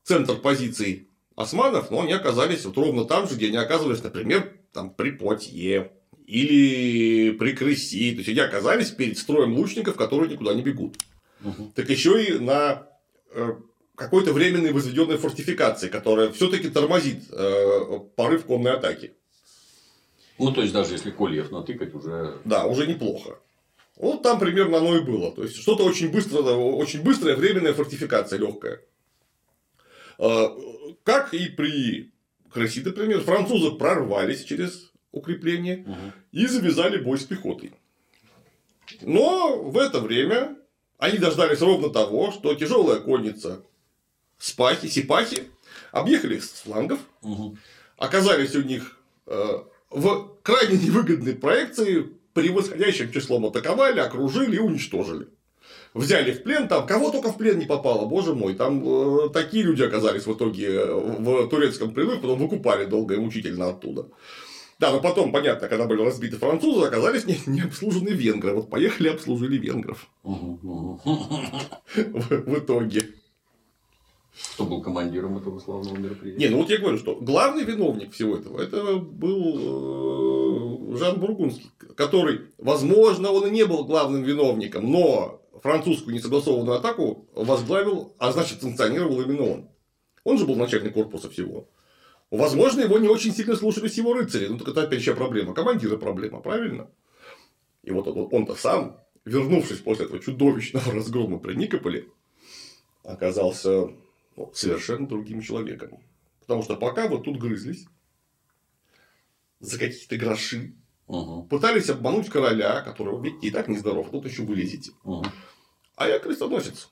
центр 0.03 0.35
позиций 0.35 1.09
османов, 1.35 1.91
но 1.91 2.01
они 2.01 2.13
оказались 2.13 2.65
вот 2.65 2.77
ровно 2.77 3.05
там 3.05 3.29
же, 3.29 3.35
где 3.35 3.47
они 3.47 3.57
оказывались, 3.57 4.03
например, 4.03 4.51
там, 4.73 4.91
при 4.91 5.11
Плотье 5.11 5.91
или 6.25 7.31
при 7.31 7.53
Крыси. 7.53 8.11
То 8.11 8.17
есть, 8.17 8.29
они 8.29 8.39
оказались 8.39 8.89
перед 8.89 9.17
строем 9.17 9.53
лучников, 9.53 9.95
которые 9.95 10.31
никуда 10.31 10.53
не 10.53 10.63
бегут. 10.63 10.97
Угу. 11.43 11.73
Так 11.75 11.89
еще 11.89 12.23
и 12.23 12.39
на 12.39 12.87
э, 13.31 13.53
какой-то 13.99 14.33
временной 14.33 14.71
возведенной 14.71 15.17
фортификации, 15.17 15.89
которая 15.89 16.31
все-таки 16.31 16.69
тормозит 16.69 17.23
э, 17.31 17.99
порыв 18.15 18.45
конной 18.45 18.73
атаки. 18.73 19.13
Ну, 20.39 20.53
то 20.53 20.61
есть, 20.61 20.73
даже 20.73 20.93
если 20.93 21.11
кольев 21.11 21.51
натыкать, 21.51 21.93
уже. 21.93 22.39
Да, 22.45 22.65
уже 22.65 22.87
неплохо. 22.87 23.39
Вот 23.97 24.23
там 24.23 24.39
примерно 24.39 24.77
оно 24.77 24.95
и 24.95 25.01
было. 25.01 25.31
То 25.31 25.43
есть, 25.43 25.57
что-то 25.57 25.83
очень 25.83 26.09
быстрое, 26.09 26.55
очень 26.55 27.03
быстрая 27.03 27.35
временная 27.35 27.73
фортификация 27.73 28.39
легкая. 28.39 28.81
А, 30.17 30.55
как 31.03 31.33
и 31.33 31.49
при 31.49 32.13
Краси, 32.51 32.81
например, 32.81 33.21
французы 33.21 33.71
прорвались 33.71 34.45
через 34.45 34.91
укрепление 35.11 35.83
угу. 35.85 36.13
и 36.31 36.47
завязали 36.47 36.97
бой 36.97 37.19
с 37.19 37.25
пехотой. 37.25 37.73
Но 39.01 39.61
в 39.61 39.77
это 39.77 39.99
время 39.99 40.57
они 40.97 41.17
дождались 41.17 41.61
ровно 41.61 41.89
того, 41.89 42.31
что 42.31 42.53
тяжелая 42.55 42.99
конница 42.99 43.63
спахи, 44.39 44.87
сипахи 44.87 45.43
объехали 45.91 46.37
их 46.37 46.43
с 46.43 46.61
флангов, 46.61 46.99
угу. 47.21 47.57
оказались 47.97 48.55
у 48.55 48.63
них 48.63 48.97
э, 49.27 49.59
в 49.89 50.37
крайне 50.41 50.77
невыгодной 50.77 51.35
проекции, 51.35 52.09
превосходящим 52.33 53.11
числом 53.11 53.45
атаковали, 53.45 53.99
окружили 53.99 54.55
и 54.55 54.59
уничтожили. 54.59 55.27
взяли 55.93 56.31
в 56.31 56.43
плен, 56.43 56.67
там 56.67 56.87
кого 56.87 57.11
только 57.11 57.31
в 57.31 57.37
плен 57.37 57.59
не 57.59 57.65
попало, 57.65 58.05
боже 58.05 58.33
мой, 58.33 58.55
там 58.55 58.83
э, 58.85 59.29
такие 59.29 59.63
люди 59.63 59.83
оказались 59.83 60.25
в 60.25 60.33
итоге 60.33 60.67
э, 60.67 60.93
в 60.93 61.47
турецком 61.49 61.93
плену, 61.93 62.19
потом 62.19 62.39
выкупали 62.39 62.85
долго 62.85 63.15
и 63.15 63.19
мучительно 63.19 63.69
оттуда. 63.69 64.07
Да, 64.79 64.91
но 64.91 65.01
потом, 65.01 65.33
понятно, 65.33 65.67
когда 65.67 65.85
были 65.85 66.01
разбиты 66.01 66.37
французы, 66.37 66.85
оказались 66.85 67.25
не, 67.25 67.37
не 67.47 67.61
обслужены 67.61 68.09
венгры. 68.09 68.53
Вот 68.53 68.69
поехали 68.69 69.09
обслужили 69.09 69.57
венгров 69.57 70.07
в 70.23 70.99
итоге. 72.57 73.01
Кто 74.53 74.65
был 74.65 74.81
командиром 74.81 75.37
этого 75.37 75.59
славного 75.59 75.97
мероприятия? 75.97 76.39
Не, 76.39 76.49
ну 76.49 76.57
вот 76.59 76.69
я 76.69 76.77
говорю, 76.77 76.97
что 76.97 77.15
главный 77.15 77.63
виновник 77.63 78.13
всего 78.13 78.37
этого, 78.37 78.61
это 78.61 78.95
был 78.97 80.93
э, 80.93 80.97
Жан 80.97 81.19
Бургундский, 81.19 81.69
который, 81.95 82.41
возможно, 82.57 83.31
он 83.31 83.47
и 83.47 83.51
не 83.51 83.65
был 83.65 83.85
главным 83.85 84.23
виновником, 84.23 84.89
но 84.91 85.41
французскую 85.61 86.15
несогласованную 86.15 86.77
атаку 86.77 87.27
возглавил, 87.35 88.13
а 88.17 88.31
значит, 88.31 88.61
санкционировал 88.61 89.21
именно 89.21 89.43
он. 89.43 89.69
Он 90.23 90.37
же 90.37 90.45
был 90.45 90.55
начальник 90.55 90.93
корпуса 90.93 91.29
всего. 91.29 91.67
Возможно, 92.31 92.81
его 92.81 92.97
не 92.99 93.07
очень 93.07 93.33
сильно 93.33 93.55
слушались 93.55 93.97
его 93.97 94.13
рыцари. 94.13 94.47
Ну, 94.47 94.57
так 94.57 94.67
это 94.69 94.83
опять 94.83 94.99
еще 94.99 95.15
проблема. 95.15 95.53
Командира 95.53 95.97
проблема, 95.97 96.41
правильно? 96.41 96.89
И 97.83 97.91
вот 97.91 98.07
он- 98.07 98.29
он-то 98.31 98.55
сам, 98.55 98.97
вернувшись 99.25 99.79
после 99.79 100.05
этого 100.05 100.19
чудовищного 100.19 100.91
разгрома 100.93 101.39
при 101.39 101.55
Никополе, 101.55 102.05
оказался 103.03 103.89
совершенно 104.53 105.07
другим 105.07 105.41
человеком. 105.41 105.99
Потому 106.39 106.63
что 106.63 106.75
пока 106.75 107.07
вот 107.07 107.25
тут 107.25 107.37
грызлись 107.37 107.85
за 109.59 109.77
какие-то 109.77 110.17
гроши, 110.17 110.73
Мгм, 111.07 111.47
пытались 111.47 111.89
обмануть 111.89 112.29
короля, 112.29 112.81
которого, 112.81 113.21
видите, 113.23 113.47
и 113.47 113.51
так 113.51 113.67
нездоров, 113.67 114.07
а 114.07 114.11
тут 114.11 114.25
еще 114.25 114.43
вылезете. 114.43 114.91
мгм. 115.03 115.25
А 115.95 116.07
я 116.07 116.19
крестоносец. 116.19 116.89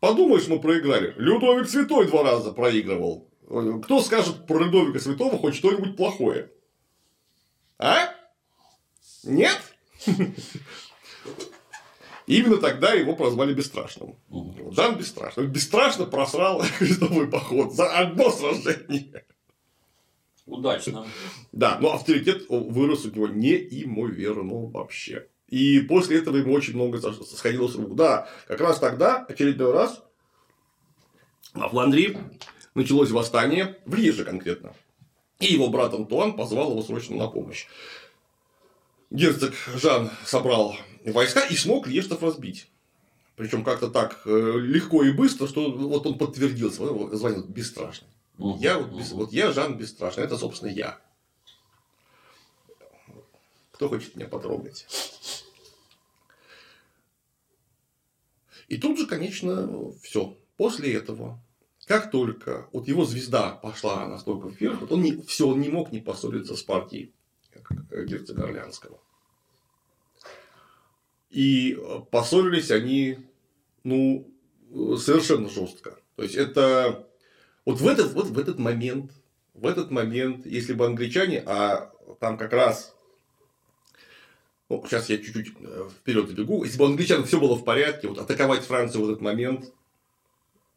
Подумаешь, 0.00 0.48
мы 0.48 0.60
проиграли. 0.60 1.14
Людовик 1.16 1.68
Святой 1.68 2.08
два 2.08 2.22
раза 2.24 2.52
проигрывал. 2.52 3.30
Кто 3.84 4.00
скажет 4.02 4.46
про 4.46 4.58
Людовика 4.58 4.98
Святого 4.98 5.38
хоть 5.38 5.54
что-нибудь 5.54 5.96
плохое? 5.96 6.50
А? 7.78 8.14
Нет? 9.22 9.58
Именно 12.26 12.56
тогда 12.56 12.92
его 12.92 13.14
прозвали 13.14 13.52
Бесстрашным. 13.52 14.16
Мгм. 14.28 14.72
Жан 14.72 14.96
Бесстрашный. 14.96 15.46
Бесстрашно 15.46 16.06
просрал 16.06 16.62
крестовый 16.78 17.28
поход 17.28 17.74
за 17.74 17.90
одно 17.90 18.30
сражение. 18.30 19.24
Удачно. 20.46 21.06
Да, 21.52 21.78
но 21.80 21.92
авторитет 21.92 22.46
вырос 22.48 23.04
у 23.04 23.10
него 23.10 23.28
неимоверно 23.28 24.66
вообще. 24.66 25.28
И 25.48 25.80
после 25.80 26.18
этого 26.18 26.36
ему 26.36 26.52
очень 26.52 26.74
много 26.74 26.98
сходило 26.98 27.68
с 27.68 27.76
рук. 27.76 27.94
Да, 27.94 28.28
как 28.46 28.60
раз 28.60 28.78
тогда, 28.78 29.24
очередной 29.28 29.72
раз, 29.72 30.02
во 31.52 31.68
Фландрии 31.68 32.18
началось 32.74 33.10
восстание, 33.10 33.78
в 33.84 33.94
Лиже 33.94 34.24
конкретно. 34.24 34.74
И 35.40 35.52
его 35.52 35.68
брат 35.68 35.94
Антуан 35.94 36.34
позвал 36.34 36.70
его 36.72 36.82
срочно 36.82 37.16
на 37.16 37.28
помощь. 37.28 37.66
Герцог 39.10 39.54
Жан 39.74 40.10
собрал 40.24 40.76
войска 41.12 41.40
и 41.46 41.54
смог 41.56 41.86
лештов 41.86 42.22
разбить. 42.22 42.68
Причем 43.36 43.64
как-то 43.64 43.88
так 43.90 44.22
э, 44.26 44.30
легко 44.60 45.02
и 45.02 45.12
быстро, 45.12 45.46
что 45.48 45.70
вот 45.72 46.06
он 46.06 46.18
подтвердил 46.18 46.70
свое 46.72 47.16
звание 47.16 47.42
бесстрашный. 47.42 48.08
Мгм, 48.38 48.58
Я 48.60 48.78
вот, 48.78 48.90
бес- 48.98 49.08
мгм. 49.10 49.18
вот 49.18 49.32
я 49.32 49.52
Жан 49.52 49.76
Бесстрашный, 49.76 50.24
это, 50.24 50.38
собственно, 50.38 50.70
я. 50.70 51.00
Кто 53.72 53.88
хочет 53.88 54.14
меня 54.14 54.28
потрогать? 54.28 54.86
И 58.68 58.78
тут 58.78 58.98
же, 58.98 59.06
конечно, 59.06 59.92
все. 60.02 60.36
После 60.56 60.94
этого, 60.94 61.42
как 61.86 62.10
только 62.10 62.68
вот 62.72 62.86
его 62.88 63.04
звезда 63.04 63.50
пошла 63.50 64.06
настолько 64.06 64.48
вверх, 64.48 64.80
вот 64.80 64.92
он 64.92 65.02
не, 65.02 65.20
все, 65.22 65.48
он 65.48 65.60
не 65.60 65.68
мог 65.68 65.90
не 65.92 66.00
поссориться 66.00 66.56
с 66.56 66.62
партией 66.62 67.12
э, 67.90 68.04
герцога 68.04 68.44
Орлеанского. 68.44 69.00
И 71.34 71.76
э, 71.76 72.00
поссорились 72.12 72.70
они, 72.70 73.18
ну, 73.82 74.32
э, 74.70 74.96
совершенно 74.98 75.48
жестко. 75.48 75.98
То 76.14 76.22
есть 76.22 76.36
это 76.36 77.08
вот 77.64 77.80
в 77.80 77.88
этот, 77.88 78.12
вот 78.12 78.26
в 78.26 78.38
этот 78.38 78.60
момент, 78.60 79.10
в 79.52 79.66
этот 79.66 79.90
момент, 79.90 80.46
если 80.46 80.74
бы 80.74 80.86
англичане, 80.86 81.42
а 81.44 81.92
там 82.20 82.38
как 82.38 82.52
раз, 82.52 82.94
ну, 84.68 84.84
сейчас 84.86 85.10
я 85.10 85.18
чуть-чуть 85.18 85.54
вперед 85.98 86.28
забегу, 86.28 86.62
если 86.62 86.78
бы 86.78 86.84
у 86.84 86.88
англичан 86.88 87.24
все 87.24 87.40
было 87.40 87.56
в 87.56 87.64
порядке, 87.64 88.06
вот 88.06 88.18
атаковать 88.18 88.62
Францию 88.62 89.04
в 89.04 89.10
этот 89.10 89.20
момент, 89.20 89.72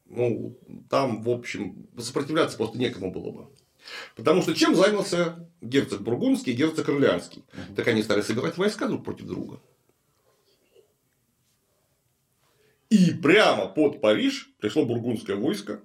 ну, 0.08 0.58
там, 0.90 1.22
в 1.22 1.30
общем, 1.30 1.88
сопротивляться 2.00 2.58
просто 2.58 2.80
некому 2.80 3.12
было 3.12 3.32
бы. 3.32 3.48
Потому 4.16 4.42
что 4.42 4.56
чем 4.56 4.74
занялся 4.74 5.48
герцог 5.62 6.02
Бургундский 6.02 6.54
и 6.54 6.56
герцог 6.56 6.90
Орлеанский? 6.90 7.44
Так 7.76 7.88
они 7.88 8.02
стали 8.02 8.22
собирать 8.22 8.58
войска 8.58 8.88
друг 8.88 9.04
против 9.04 9.28
друга. 9.28 9.62
И 12.90 13.12
прямо 13.12 13.68
под 13.68 14.02
Париж 14.02 14.50
пришло 14.60 14.86
бургундское 14.86 15.36
войско. 15.36 15.82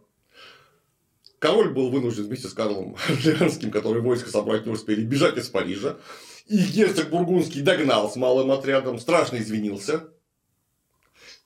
Король 1.39 1.71
был 1.75 1.91
вынужден 1.91 2.25
вместе 2.25 2.49
с 2.49 2.53
Карлом 2.53 2.97
Орлеанским, 3.09 3.73
который 3.73 4.01
войско 4.01 4.31
собрать 4.31 4.65
не 4.65 4.73
успели, 4.73 5.03
бежать 5.05 5.37
из 5.37 5.49
Парижа. 5.49 5.99
И 6.47 6.57
герцог 6.57 7.11
Бургундский 7.11 7.63
догнал 7.63 8.11
с 8.11 8.17
малым 8.17 8.53
отрядом, 8.53 8.99
страшно 8.99 9.39
извинился. 9.39 10.09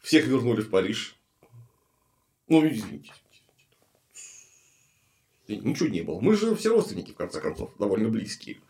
Всех 0.03 0.27
вернули 0.27 0.61
в 0.61 0.71
Париж. 0.71 1.17
Ну, 2.49 2.67
извините. 2.67 3.13
Ничего 5.49 5.89
не 5.89 6.03
было. 6.03 6.21
Мы 6.21 6.37
же 6.37 6.55
все 6.57 6.71
родственники, 6.71 7.13
в 7.13 7.17
конце 7.17 7.41
концов, 7.41 7.71
довольно 7.79 8.09
близкие. 8.09 8.61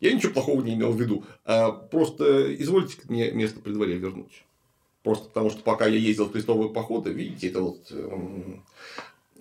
Я 0.00 0.12
ничего 0.12 0.32
плохого 0.32 0.62
не 0.62 0.74
имел 0.74 0.92
в 0.92 1.00
виду. 1.00 1.24
А 1.44 1.70
просто 1.70 2.54
извольте 2.56 2.98
мне 3.04 3.30
место 3.30 3.60
при 3.60 3.72
дворе 3.72 3.96
вернуть. 3.96 4.44
Просто 5.02 5.28
потому, 5.28 5.50
что 5.50 5.62
пока 5.62 5.86
я 5.86 5.96
ездил 5.96 6.26
в 6.26 6.32
крестовые 6.32 6.70
походы, 6.70 7.10
видите, 7.10 7.48
это 7.48 7.62
вот 7.62 7.90
эм, 7.90 8.64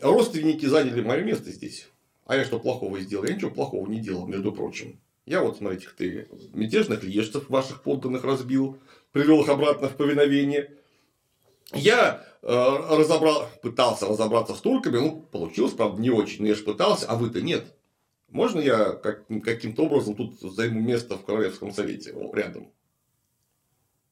родственники 0.01 0.65
заняли 0.65 1.01
мое 1.01 1.23
место 1.23 1.51
здесь. 1.51 1.87
А 2.25 2.35
я 2.35 2.45
что 2.45 2.59
плохого 2.59 2.99
сделал? 2.99 3.25
Я 3.25 3.33
ничего 3.33 3.51
плохого 3.51 3.89
не 3.89 3.99
делал, 3.99 4.27
между 4.27 4.51
прочим. 4.51 4.99
Я 5.25 5.41
вот, 5.41 5.57
смотрите, 5.57 5.87
ты 5.97 6.27
мятежных 6.53 7.03
лежцев 7.03 7.49
ваших 7.49 7.81
подданных 7.83 8.23
разбил, 8.23 8.79
привел 9.11 9.41
их 9.41 9.49
обратно 9.49 9.89
в 9.89 9.95
повиновение. 9.95 10.71
Я 11.73 12.25
э, 12.41 12.47
разобрал, 12.47 13.49
пытался 13.61 14.07
разобраться 14.07 14.55
с 14.55 14.61
турками, 14.61 14.97
ну, 14.97 15.21
получилось, 15.21 15.73
правда, 15.73 16.01
не 16.01 16.09
очень, 16.09 16.43
но 16.43 16.47
я 16.47 16.55
же 16.55 16.63
пытался, 16.63 17.07
а 17.07 17.17
вы-то 17.17 17.41
нет. 17.41 17.73
Можно 18.29 18.59
я 18.59 18.91
как, 18.91 19.25
каким-то 19.43 19.83
образом 19.83 20.15
тут 20.15 20.39
займу 20.39 20.79
место 20.79 21.17
в 21.17 21.25
Королевском 21.25 21.71
совете 21.71 22.13
рядом? 22.33 22.71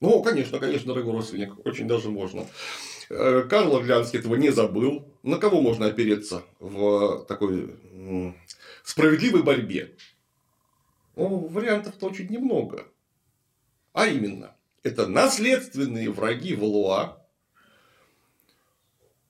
Ну, 0.05 0.21
конечно, 0.21 0.59
конечно, 0.59 0.93
дорогой 0.93 1.13
родственник, 1.13 1.65
очень 1.65 1.87
даже 1.87 2.09
можно. 2.09 2.45
Э, 3.09 3.41
Карл 3.49 3.75
Орлеанский 3.75 4.19
этого 4.19 4.35
не 4.35 4.51
забыл. 4.51 5.11
На 5.23 5.37
кого 5.37 5.61
можно 5.61 5.87
опереться 5.87 6.43
в 6.59 7.25
такой 7.27 7.75
справедливой 8.83 9.41
борьбе? 9.41 9.95
Ну, 11.15 11.47
вариантов-то 11.47 12.05
очень 12.05 12.29
немного. 12.29 12.85
А 13.93 14.05
именно, 14.05 14.55
это 14.83 15.07
наследственные 15.07 16.11
враги 16.11 16.53
Валуа, 16.53 17.25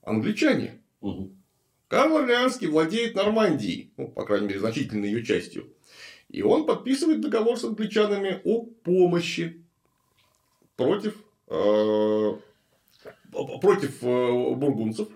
англичане. 0.02 0.82
Мгм. 1.00 1.42
Карл 1.88 2.18
Орлеанский 2.18 2.66
владеет 2.66 3.14
Нормандией, 3.14 3.94
ну, 3.96 4.08
по 4.08 4.26
крайней 4.26 4.48
мере, 4.48 4.60
значительной 4.60 5.08
ее 5.08 5.24
частью. 5.24 5.72
И 6.28 6.42
он 6.42 6.66
подписывает 6.66 7.22
договор 7.22 7.58
с 7.58 7.64
англичанами 7.64 8.42
о 8.44 8.66
помощи 8.66 9.62
против, 10.76 11.14
э, 11.48 12.32
против 13.60 14.02
э, 14.02 14.54
бургунцев. 14.54 15.08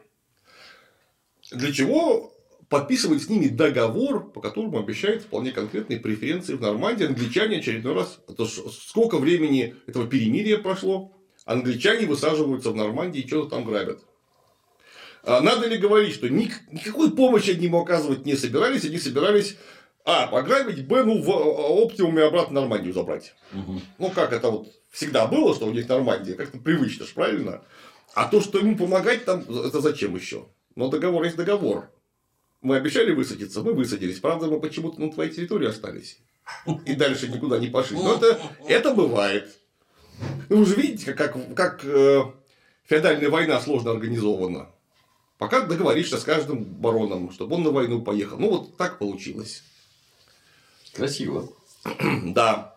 Для 1.53 1.73
чего 1.73 2.33
подписывает 2.69 3.23
с 3.23 3.29
ними 3.29 3.49
договор, 3.49 4.31
по 4.31 4.41
которому 4.41 4.79
обещает 4.79 5.23
вполне 5.23 5.51
конкретные 5.51 5.99
преференции 5.99 6.55
в 6.55 6.61
Нормандии. 6.61 7.07
Англичане 7.07 7.59
очередной 7.59 7.95
раз, 7.95 8.21
это 8.29 8.45
ж 8.45 8.61
сколько 8.71 9.19
времени 9.19 9.75
этого 9.87 10.07
перемирия 10.07 10.59
прошло, 10.59 11.13
англичане 11.45 12.07
высаживаются 12.07 12.71
в 12.71 12.77
Нормандии 12.77 13.23
и 13.23 13.27
что-то 13.27 13.51
там 13.51 13.65
грабят. 13.65 14.01
А 15.23 15.41
Надо 15.41 15.67
ли 15.67 15.77
говорить, 15.77 16.15
что 16.15 16.29
ник- 16.31 16.63
никакой 16.71 17.11
помощи 17.11 17.51
они 17.51 17.67
ему 17.67 17.81
оказывать 17.83 18.25
не 18.25 18.37
собирались, 18.37 18.85
они 18.85 18.99
собирались 18.99 19.57
а, 20.11 20.27
пограбить, 20.27 20.87
б, 20.87 21.05
ну, 21.05 21.23
в 21.23 21.83
оптимуме 21.83 22.25
обратно 22.25 22.61
Нормандию 22.61 22.93
забрать. 22.93 23.35
Мгм. 23.53 23.81
Ну, 23.99 24.11
как 24.11 24.33
это 24.33 24.51
вот 24.51 24.69
всегда 24.91 25.27
было, 25.27 25.55
что 25.55 25.67
у 25.67 25.71
них 25.71 25.89
Нормандия, 25.89 26.35
как-то 26.35 26.59
привычно 26.59 27.07
ж, 27.07 27.15
правильно? 27.15 27.63
А 28.15 28.27
то, 28.29 28.41
что 28.41 28.59
ему 28.59 28.77
помогать 28.77 29.25
там, 29.25 29.41
это 29.43 29.81
зачем 29.81 30.17
еще? 30.17 30.47
Но 30.75 30.89
договор 30.89 31.25
есть 31.25 31.37
договор. 31.37 31.91
Мы 32.61 32.77
обещали 32.77 33.13
высадиться, 33.13 33.63
мы 33.63 33.73
высадились. 33.73 34.21
Правда, 34.21 34.47
мы 34.47 34.61
почему-то 34.61 35.01
на 35.01 35.13
твоей 35.13 35.31
территории 35.31 35.69
остались. 35.69 36.19
И 36.85 36.95
дальше 36.95 37.29
никуда 37.29 37.59
не 37.59 37.69
пошли. 37.69 37.97
Но 37.97 38.15
это, 38.15 38.39
это 38.67 38.95
бывает. 38.95 39.57
Ну, 40.49 40.57
вы 40.57 40.67
же 40.67 40.75
видите, 40.75 41.15
как, 41.15 41.33
как, 41.33 41.55
как, 41.55 41.85
э, 41.85 42.23
феодальная 42.85 43.31
война 43.31 43.61
сложно 43.61 43.93
организована. 43.93 44.71
Пока 45.39 45.61
договоришься 45.61 46.19
с 46.19 46.25
каждым 46.25 46.65
бароном, 46.65 47.33
чтобы 47.33 47.57
он 47.57 47.63
на 47.63 47.71
войну 47.71 48.03
поехал. 48.03 48.39
Ну, 48.39 48.51
вот 48.51 48.77
так 48.77 48.99
получилось. 48.99 49.63
Красиво. 50.95 51.49
Да. 52.25 52.77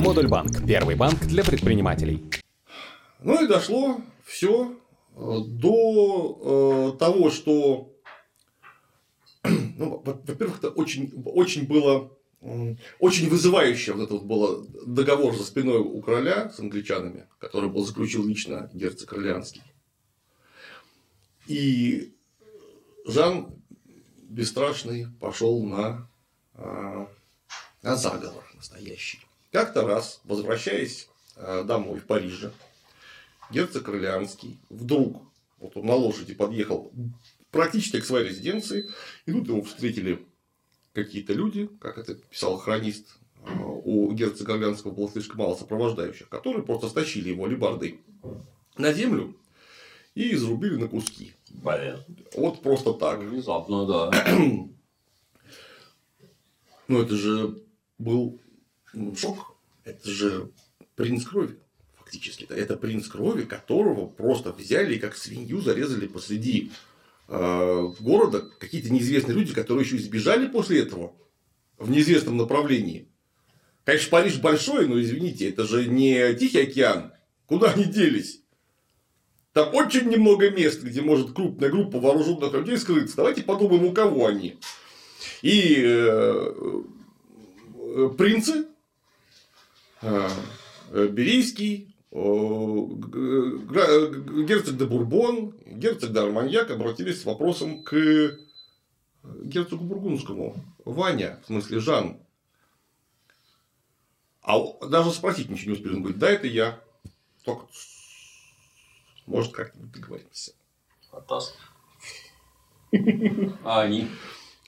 Модуль 0.00 0.28
банк. 0.28 0.66
Первый 0.66 0.96
банк 0.96 1.20
для 1.26 1.44
предпринимателей. 1.44 2.24
Ну 3.22 3.44
и 3.44 3.46
дошло 3.46 4.00
все 4.24 4.76
до 5.14 6.94
э, 6.94 6.98
того, 6.98 7.30
что, 7.30 7.92
ну, 9.44 10.02
во-первых, 10.04 10.58
это 10.58 10.70
очень, 10.70 11.12
очень 11.24 11.66
было 11.66 12.10
очень 12.98 13.28
вызывающе 13.28 13.92
вот 13.92 14.04
это 14.04 14.14
вот 14.14 14.22
было 14.22 14.66
договор 14.86 15.36
за 15.36 15.44
спиной 15.44 15.80
у 15.80 16.00
короля 16.00 16.48
с 16.48 16.58
англичанами, 16.58 17.28
который 17.38 17.68
был 17.68 17.84
заключил 17.84 18.26
лично 18.26 18.70
герцог 18.72 19.12
Орлеанский. 19.12 19.62
И 21.46 22.14
Жан 23.04 23.59
Бесстрашный 24.30 25.08
пошел 25.18 25.60
на, 25.64 26.08
а, 26.54 27.08
на 27.82 27.96
заговор 27.96 28.44
настоящий. 28.54 29.18
Как-то 29.50 29.84
раз, 29.84 30.20
возвращаясь 30.22 31.08
а, 31.34 31.64
домой 31.64 31.98
в 31.98 32.06
Париже, 32.06 32.52
герцог 33.50 33.88
Орлеанский 33.88 34.60
вдруг, 34.68 35.20
вот 35.58 35.76
он 35.76 35.86
на 35.86 35.96
лошади 35.96 36.34
подъехал 36.34 36.92
практически 37.50 38.00
к 38.00 38.04
своей 38.04 38.28
резиденции, 38.28 38.88
и 39.26 39.32
тут 39.32 39.48
его 39.48 39.62
встретили 39.62 40.24
какие-то 40.92 41.32
люди, 41.32 41.68
как 41.80 41.98
это 41.98 42.14
писал 42.14 42.56
хронист, 42.56 43.16
э, 43.44 43.50
у 43.58 44.12
герцога 44.12 44.54
Орлеанского 44.54 44.92
было 44.92 45.10
слишком 45.10 45.38
мало 45.38 45.56
сопровождающих, 45.56 46.28
которые 46.28 46.62
просто 46.62 46.88
стащили 46.88 47.30
его 47.30 47.48
лебардой 47.48 48.00
на 48.76 48.92
землю 48.92 49.36
и 50.14 50.32
изрубили 50.36 50.76
на 50.76 50.86
куски. 50.86 51.32
Блин. 51.50 51.98
Вот 52.34 52.62
просто 52.62 52.92
так. 52.94 53.20
Внезапно, 53.20 53.86
да. 53.86 54.26
Ну, 56.88 57.02
это 57.02 57.14
же 57.14 57.62
был 57.98 58.40
шок. 59.16 59.54
Это 59.84 60.10
же 60.10 60.50
принц 60.96 61.24
крови. 61.24 61.56
Фактически. 61.98 62.42
Это 62.50 62.76
принц 62.76 63.06
крови, 63.06 63.44
которого 63.44 64.06
просто 64.06 64.50
взяли 64.52 64.96
и 64.96 64.98
как 64.98 65.16
свинью 65.16 65.60
зарезали 65.60 66.08
посреди 66.08 66.72
Э, 67.32 67.92
города 68.00 68.40
какие-то 68.58 68.92
неизвестные 68.92 69.36
люди, 69.36 69.54
которые 69.54 69.84
еще 69.84 69.96
избежали 69.98 70.48
после 70.48 70.82
этого 70.82 71.14
в 71.78 71.88
неизвестном 71.88 72.36
направлении. 72.36 73.06
Конечно, 73.84 74.10
Париж 74.10 74.40
большой, 74.40 74.88
но 74.88 75.00
извините, 75.00 75.48
это 75.48 75.64
же 75.64 75.86
не 75.86 76.34
Тихий 76.34 76.62
океан. 76.62 77.12
Куда 77.46 77.70
они 77.70 77.84
делись? 77.84 78.39
Там 79.52 79.74
очень 79.74 80.08
немного 80.08 80.50
мест, 80.50 80.82
где 80.82 81.02
может 81.02 81.32
крупная 81.32 81.70
группа 81.70 81.98
вооруженных 81.98 82.52
людей 82.52 82.78
скрыться. 82.78 83.16
Давайте 83.16 83.42
подумаем, 83.42 83.84
у 83.84 83.92
кого 83.92 84.26
они. 84.26 84.58
И 85.42 85.74
э, 85.82 86.52
э, 87.74 88.10
принцы, 88.16 88.66
э, 90.02 90.28
Берийский, 90.92 91.94
герцог 94.46 94.76
де 94.76 94.84
Бурбон, 94.84 95.54
герцог 95.66 96.12
де 96.12 96.20
Арманьяк 96.20 96.70
обратились 96.70 97.22
с 97.22 97.24
вопросом 97.24 97.82
к 97.82 98.36
герцогу 99.42 99.84
Бургундскому. 99.84 100.56
Ваня, 100.84 101.40
в 101.42 101.46
смысле 101.46 101.80
Жан. 101.80 102.20
А 104.42 104.58
даже 104.86 105.12
спросить 105.12 105.50
ничего 105.50 105.72
не 105.72 105.76
успели. 105.76 105.94
Он 105.94 106.00
говорит, 106.00 106.18
да, 106.18 106.30
это 106.30 106.46
я. 106.46 106.80
Только 107.44 107.66
может 109.30 109.52
как-нибудь 109.52 109.92
договоримся. 109.92 110.52
Фантаст. 111.10 111.56
А 113.64 113.82
они? 113.82 114.08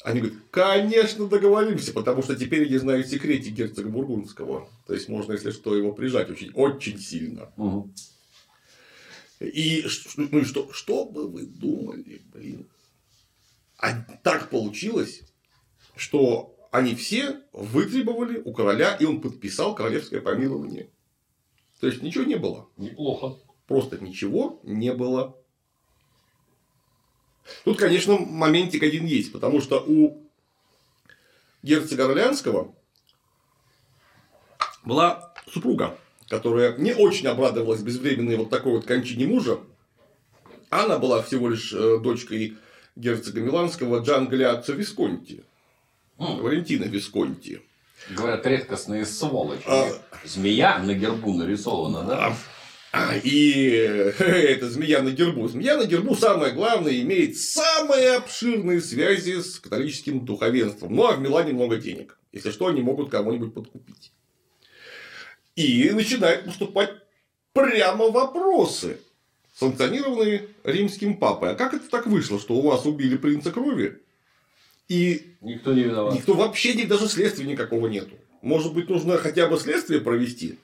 Они 0.05 0.21
говорят, 0.21 0.39
конечно, 0.51 1.29
договоримся, 1.29 1.93
потому 1.93 2.23
что 2.23 2.35
теперь 2.35 2.67
я 2.69 2.79
знаю 2.79 3.05
секрете 3.05 3.51
герцога 3.51 3.89
Бургундского. 3.89 4.69
То 4.87 4.95
есть, 4.95 5.09
можно, 5.09 5.33
если 5.33 5.51
что, 5.51 5.77
его 5.77 5.93
прижать 5.93 6.31
очень, 6.31 6.53
очень 6.55 6.99
сильно. 6.99 7.53
Угу. 7.57 7.93
И, 9.41 9.85
ну 10.17 10.39
и 10.39 10.45
что, 10.45 10.73
что 10.73 11.05
бы 11.05 11.29
вы 11.29 11.47
думали, 11.47 12.23
блин? 12.33 12.69
А 13.79 14.01
так 14.23 14.51
получилось, 14.51 15.23
что 15.97 16.57
они 16.71 16.95
все 16.95 17.41
вытребовали 17.53 18.41
у 18.45 18.53
короля, 18.53 18.97
и 18.97 19.05
он 19.05 19.21
подписал 19.21 19.75
королевское 19.75 20.21
помилование. 20.21 20.91
То 21.81 21.87
есть, 21.87 22.03
ничего 22.03 22.25
не 22.25 22.37
было. 22.37 22.69
Неплохо. 22.77 23.37
Просто 23.73 23.97
ничего 24.05 24.61
не 24.65 24.93
было. 24.93 25.35
Тут, 27.65 27.79
конечно, 27.79 28.19
моментик 28.19 28.83
один 28.83 29.07
есть, 29.07 29.33
потому 29.33 29.63
что 29.63 29.83
у 29.83 30.23
герцога 31.63 32.05
Орлеанского 32.05 32.75
была 34.85 35.33
супруга, 35.51 35.97
которая 36.29 36.77
не 36.77 36.93
очень 36.93 37.29
обрадовалась 37.29 37.81
безвременной 37.81 38.37
вот 38.37 38.51
такой 38.51 38.73
вот 38.73 38.85
кончине 38.85 39.27
мужа. 39.27 39.59
Она 40.69 40.99
была 40.99 41.23
всего 41.23 41.49
лишь 41.49 41.73
э, 41.73 41.99
дочкой 41.99 42.59
герцога 42.95 43.41
Миланского 43.41 44.01
Джан 44.01 44.29
Галиаццо 44.29 44.75
Висконти. 44.75 45.45
Валентина 46.19 46.85
Висконти. 46.85 47.63
Говорят, 48.11 48.47
редкостные 48.47 49.07
сволочи. 49.07 49.65
А... 49.67 49.89
Змея 50.25 50.79
на 50.79 50.93
гербу 50.93 51.33
нарисована, 51.33 52.03
да? 52.03 52.37
И 53.25 53.71
эта 54.19 54.69
змея 54.69 55.03
на 55.03 55.11
гербу. 55.11 55.49
Змея 55.49 55.77
на 55.77 55.87
гербу, 55.87 56.15
самое 56.15 56.53
главное, 56.53 57.01
имеет 57.01 57.37
самые 57.37 58.17
обширные 58.17 58.81
связи 58.81 59.41
с 59.41 59.59
католическим 59.59 60.25
духовенством. 60.25 60.95
Ну, 60.95 61.07
а 61.07 61.13
в 61.13 61.21
Милане 61.21 61.53
много 61.53 61.77
денег. 61.77 62.19
Если 62.33 62.51
что, 62.51 62.67
они 62.67 62.83
могут 62.83 63.11
кого-нибудь 63.11 63.55
подкупить. 63.55 64.13
И 65.57 65.91
начинают 65.91 66.47
поступать 66.47 66.91
прямо 67.53 68.11
вопросы, 68.11 68.99
санкционированные 69.55 70.49
римским 70.65 71.17
папой. 71.19 71.51
А 71.51 71.55
как 71.55 71.75
это 71.75 71.89
так 71.89 72.07
вышло, 72.07 72.39
что 72.39 72.55
у 72.55 72.63
вас 72.63 72.87
убили 72.87 73.17
принца 73.17 73.53
крови? 73.53 74.01
И 74.89 75.35
никто 75.41 75.73
не 75.73 75.83
виноват. 75.83 76.15
Никто 76.15 76.35
вообще 76.35 76.87
даже 76.87 77.09
следствия 77.09 77.47
никакого 77.47 77.87
нету. 77.87 78.17
Может 78.41 78.75
быть, 78.75 78.89
нужно 78.89 79.19
хотя 79.19 79.47
бы 79.47 79.59
следствие 79.59 80.01
провести. 80.01 80.59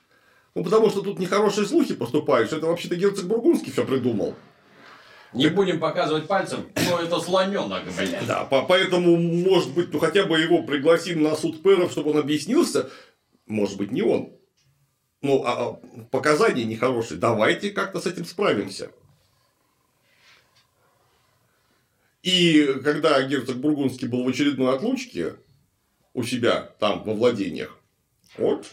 Ну, 0.55 0.63
потому 0.63 0.89
что 0.89 1.01
тут 1.01 1.19
нехорошие 1.19 1.67
слухи 1.67 1.93
поступают, 1.93 2.47
что 2.47 2.57
это 2.57 2.67
вообще-то 2.67 2.95
герцог 2.95 3.25
Бургундский 3.25 3.71
все 3.71 3.85
придумал. 3.85 4.35
Не 5.33 5.45
так... 5.45 5.55
будем 5.55 5.79
показывать 5.79 6.27
пальцем, 6.27 6.65
но 6.89 6.99
это 6.99 7.19
слоненок, 7.19 7.83
блядь. 7.95 8.25
Да, 8.25 8.45
поэтому, 8.45 9.15
может 9.17 9.73
быть, 9.73 9.93
ну 9.93 9.99
хотя 9.99 10.25
бы 10.25 10.39
его 10.39 10.63
пригласим 10.63 11.21
на 11.21 11.35
суд 11.35 11.61
пэров, 11.61 11.91
чтобы 11.91 12.11
он 12.11 12.17
объяснился. 12.17 12.89
Может 13.45 13.77
быть, 13.77 13.91
не 13.91 14.01
он. 14.01 14.33
Ну, 15.21 15.43
а, 15.45 15.51
а 15.53 16.03
показания 16.11 16.65
нехорошие. 16.65 17.19
Давайте 17.19 17.71
как-то 17.71 17.99
с 17.99 18.05
этим 18.05 18.25
справимся. 18.25 18.91
И 22.23 22.79
когда 22.83 23.21
герцог 23.23 23.57
Бургундский 23.57 24.07
был 24.07 24.23
в 24.23 24.27
очередной 24.27 24.75
отлучке 24.75 25.35
у 26.13 26.23
себя 26.23 26.73
там 26.79 27.03
во 27.03 27.13
владениях, 27.13 27.77
вот 28.37 28.67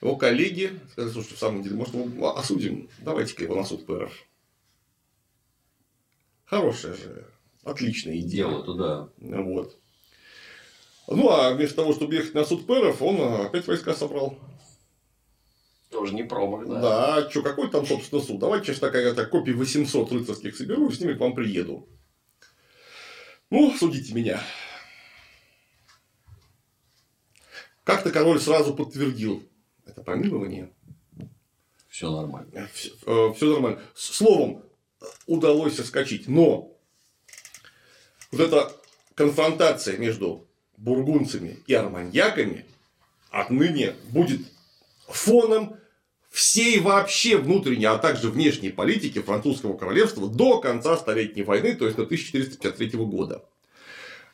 его 0.00 0.16
коллеги 0.16 0.78
сказали, 0.92 1.12
слушайте, 1.12 1.36
в 1.36 1.38
самом 1.38 1.62
деле, 1.62 1.76
может, 1.76 1.94
его 1.94 2.36
осудим, 2.36 2.88
давайте-ка 3.00 3.44
его 3.44 3.56
на 3.56 3.64
суд 3.64 3.84
ПРФ. 3.86 4.12
Хорошая 6.44 6.94
же, 6.94 7.26
отличная 7.64 8.18
идея. 8.20 8.48
Дело 8.48 8.64
туда. 8.64 9.08
Вот. 9.18 9.78
Ну, 11.08 11.30
а 11.30 11.52
вместо 11.52 11.76
того, 11.76 11.92
чтобы 11.94 12.14
ехать 12.14 12.34
на 12.34 12.44
суд 12.44 12.66
ПРФ, 12.66 13.02
он 13.02 13.46
опять 13.46 13.66
войска 13.66 13.94
собрал. 13.94 14.38
Тоже 15.90 16.14
не 16.14 16.22
промах, 16.22 16.66
да? 16.68 16.80
Да, 16.80 17.16
а 17.16 17.30
что, 17.30 17.42
какой 17.42 17.70
там, 17.70 17.86
собственно, 17.86 18.20
суд? 18.20 18.38
Давайте 18.38 18.66
сейчас 18.66 18.78
такая 18.78 19.14
так, 19.14 19.30
копий 19.30 19.52
800 19.52 20.12
рыцарских 20.12 20.54
соберу 20.54 20.88
и 20.88 20.92
с 20.92 21.00
ними 21.00 21.14
к 21.14 21.20
вам 21.20 21.34
приеду. 21.34 21.88
Ну, 23.50 23.72
судите 23.72 24.12
меня. 24.12 24.42
Как-то 27.84 28.10
король 28.10 28.38
сразу 28.38 28.74
подтвердил 28.74 29.42
это 29.98 30.04
помилование. 30.04 30.70
Все 31.88 32.10
нормально. 32.10 32.68
Все, 32.72 32.90
э, 33.06 33.32
все 33.34 33.52
нормально. 33.52 33.80
Словом, 33.94 34.62
удалось 35.26 35.76
соскочить. 35.76 36.28
Но 36.28 36.76
вот 38.30 38.40
эта 38.40 38.72
конфронтация 39.14 39.96
между 39.98 40.46
бургунцами 40.76 41.58
и 41.66 41.74
арманьяками 41.74 42.66
отныне 43.30 43.94
будет 44.10 44.40
фоном 45.08 45.76
всей 46.30 46.78
вообще 46.80 47.38
внутренней, 47.38 47.86
а 47.86 47.98
также 47.98 48.30
внешней 48.30 48.70
политики 48.70 49.20
французского 49.20 49.76
королевства 49.76 50.28
до 50.28 50.60
конца 50.60 50.96
Столетней 50.96 51.42
войны, 51.42 51.74
то 51.74 51.86
есть 51.86 51.96
до 51.96 52.04
1453 52.04 52.90
года. 53.04 53.44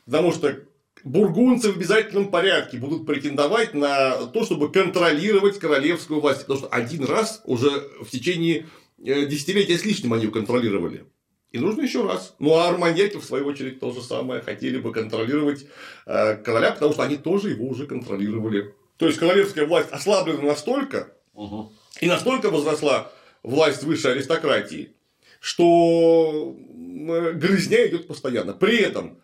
Потому 0.05 0.31
что 0.31 0.59
бургунцы 1.03 1.71
в 1.71 1.77
обязательном 1.77 2.29
порядке 2.29 2.77
будут 2.77 3.05
претендовать 3.05 3.73
на 3.73 4.27
то, 4.27 4.43
чтобы 4.45 4.71
контролировать 4.71 5.59
королевскую 5.59 6.19
власть. 6.21 6.41
Потому 6.41 6.59
что 6.59 6.67
один 6.69 7.05
раз 7.05 7.41
уже 7.45 7.69
в 8.01 8.09
течение 8.09 8.65
э, 9.03 9.25
десятилетия 9.25 9.77
с 9.77 9.85
лишним 9.85 10.13
они 10.13 10.25
ее 10.25 10.31
контролировали. 10.31 11.05
И 11.51 11.57
нужно 11.59 11.83
еще 11.83 12.05
раз. 12.05 12.35
Ну, 12.39 12.53
а 12.55 12.67
арманьяки, 12.67 13.17
в 13.17 13.23
свою 13.23 13.45
очередь, 13.45 13.79
то 13.79 13.91
же 13.91 14.01
самое 14.01 14.41
хотели 14.41 14.77
бы 14.77 14.91
контролировать 14.91 15.65
э, 16.05 16.35
короля, 16.37 16.71
потому 16.71 16.93
что 16.93 17.03
они 17.03 17.15
тоже 17.17 17.51
его 17.51 17.67
уже 17.67 17.87
контролировали. 17.87 18.73
То 18.97 19.07
есть 19.07 19.19
королевская 19.19 19.65
власть 19.65 19.89
ослаблена 19.91 20.41
настолько, 20.41 21.13
Угу. 21.33 21.71
и 22.01 22.07
настолько 22.07 22.49
возросла 22.49 23.11
власть 23.43 23.83
высшей 23.83 24.13
аристократии, 24.13 24.93
что 25.41 26.55
м, 26.57 27.37
грызня 27.37 27.85
идет 27.87 28.07
постоянно. 28.07 28.53
При 28.53 28.77
этом 28.77 29.19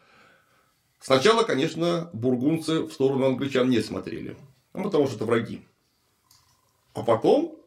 сначала, 1.02 1.44
конечно, 1.44 2.10
бургунцы 2.14 2.82
в 2.84 2.92
сторону 2.94 3.26
англичан 3.26 3.70
не 3.70 3.82
смотрели, 3.82 4.38
ну, 4.74 4.84
потому 4.84 5.08
что 5.08 5.16
это 5.18 5.26
враги. 5.26 5.62
А 6.94 7.04
потом 7.04 7.58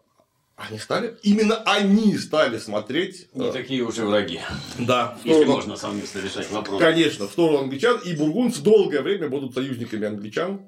они 0.56 0.78
стали, 0.78 1.16
именно 1.22 1.56
они 1.64 2.16
стали 2.16 2.58
смотреть, 2.58 3.28
Не 3.34 3.48
э, 3.48 3.52
такие 3.52 3.82
уже 3.82 4.06
враги. 4.06 4.40
да, 4.78 5.18
Если 5.24 5.40
сторону- 5.42 5.54
можно 5.56 5.76
совместно 5.76 6.20
решать 6.20 6.50
вопрос. 6.50 6.80
Конечно, 6.80 7.26
в 7.26 7.32
сторону 7.32 7.58
англичан, 7.64 7.98
и 8.04 8.14
бургунцы 8.14 8.62
долгое 8.62 9.02
время 9.02 9.28
будут 9.28 9.54
союзниками 9.54 10.06
англичан 10.06 10.60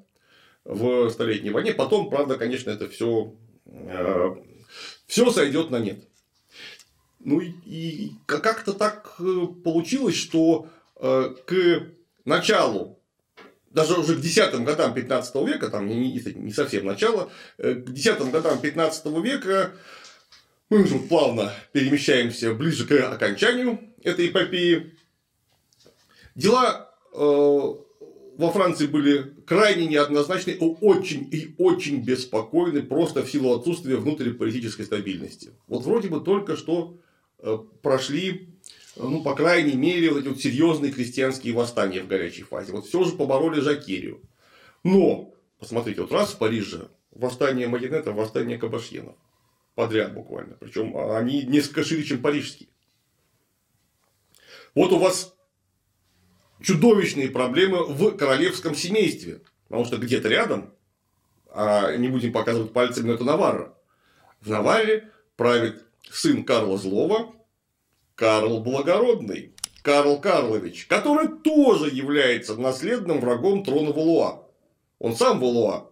в 0.65 1.09
Столетней 1.11 1.51
войне. 1.51 1.73
Потом, 1.73 2.09
правда, 2.09 2.35
конечно, 2.35 2.69
это 2.71 2.89
все, 2.89 3.33
все 5.05 5.31
сойдет 5.31 5.69
на 5.69 5.79
нет. 5.79 6.03
Ну 7.19 7.39
и, 7.39 7.51
и 7.65 8.11
как- 8.25 8.43
как-то 8.43 8.73
так 8.73 9.15
э, 9.19 9.47
получилось, 9.63 10.15
что 10.15 10.67
э, 10.97 11.35
к 11.45 11.83
началу, 12.27 12.99
даже 13.71 13.93
уже 13.93 14.15
к 14.15 14.21
десятым 14.21 14.65
годам 14.65 14.93
15 14.93 15.35
века, 15.47 15.69
там 15.69 15.87
не, 15.87 16.11
не- 16.11 16.51
совсем 16.51 16.85
начало, 16.85 17.31
э, 17.57 17.75
к 17.75 17.91
десятым 17.91 18.31
годам 18.31 18.59
15 18.59 19.05
века 19.23 19.71
мы 20.69 20.83
уже 20.83 20.99
плавно 20.99 21.53
перемещаемся 21.71 22.53
ближе 22.53 22.85
к 22.85 22.91
окончанию 22.91 23.79
этой 24.03 24.27
эпопеи. 24.27 24.95
Дела 26.35 26.91
э, 27.13 27.17
во 27.17 28.51
Франции 28.51 28.85
были 28.85 29.33
крайне 29.45 29.87
неоднозначны, 29.87 30.57
очень 30.59 31.27
и 31.31 31.55
очень 31.57 32.01
беспокойны 32.03 32.83
просто 32.83 33.23
в 33.23 33.31
силу 33.31 33.57
отсутствия 33.57 33.95
внутриполитической 33.95 34.85
стабильности. 34.85 35.51
Вот 35.67 35.83
вроде 35.83 36.09
бы 36.09 36.21
только 36.21 36.55
что 36.55 36.97
э, 37.39 37.57
прошли, 37.81 38.49
ну, 38.99 39.23
по 39.23 39.35
крайней 39.35 39.75
мере, 39.75 40.11
вот 40.11 40.19
эти 40.19 40.27
вот 40.27 40.41
серьезные 40.41 40.91
крестьянские 40.91 41.53
восстания 41.53 42.01
в 42.01 42.07
горячей 42.07 42.43
фазе. 42.43 42.71
Вот 42.71 42.85
все 42.85 43.03
же 43.03 43.15
побороли 43.15 43.59
Жакерию. 43.59 44.21
Но, 44.83 45.33
посмотрите, 45.59 46.01
вот 46.01 46.11
раз 46.11 46.33
в 46.33 46.37
Париже 46.37 46.89
восстание 47.11 47.67
марионетов, 47.67 48.15
восстание 48.15 48.57
кабашьенов. 48.57 49.15
Подряд 49.75 50.13
буквально. 50.13 50.55
Причем 50.55 50.97
они 50.97 51.43
несколько 51.43 51.83
шире, 51.83 52.03
чем 52.03 52.21
парижские. 52.21 52.69
Вот 54.73 54.91
у 54.91 54.97
вас 54.97 55.35
чудовищные 56.61 57.29
проблемы 57.29 57.85
в 57.85 58.17
королевском 58.17 58.75
семействе. 58.75 59.41
Потому 59.67 59.85
что 59.85 59.97
где-то 59.97 60.29
рядом, 60.29 60.73
а 61.51 61.95
не 61.95 62.07
будем 62.07 62.31
показывать 62.31 62.73
пальцем, 62.73 63.07
но 63.07 63.13
это 63.13 63.23
Наварра. 63.23 63.75
В 64.41 64.49
Наварре 64.49 65.11
правит 65.35 65.83
сын 66.09 66.43
Карла 66.43 66.77
Злого, 66.77 67.33
Карл 68.17 68.61
Благородный, 68.61 69.53
Карл 69.83 70.19
Карлович, 70.19 70.87
который 70.87 71.27
тоже 71.27 71.89
является 71.93 72.55
наследным 72.55 73.19
врагом 73.19 73.63
трона 73.63 73.91
Валуа. 73.91 74.43
Он 74.97 75.15
сам 75.15 75.39
Валуа. 75.39 75.91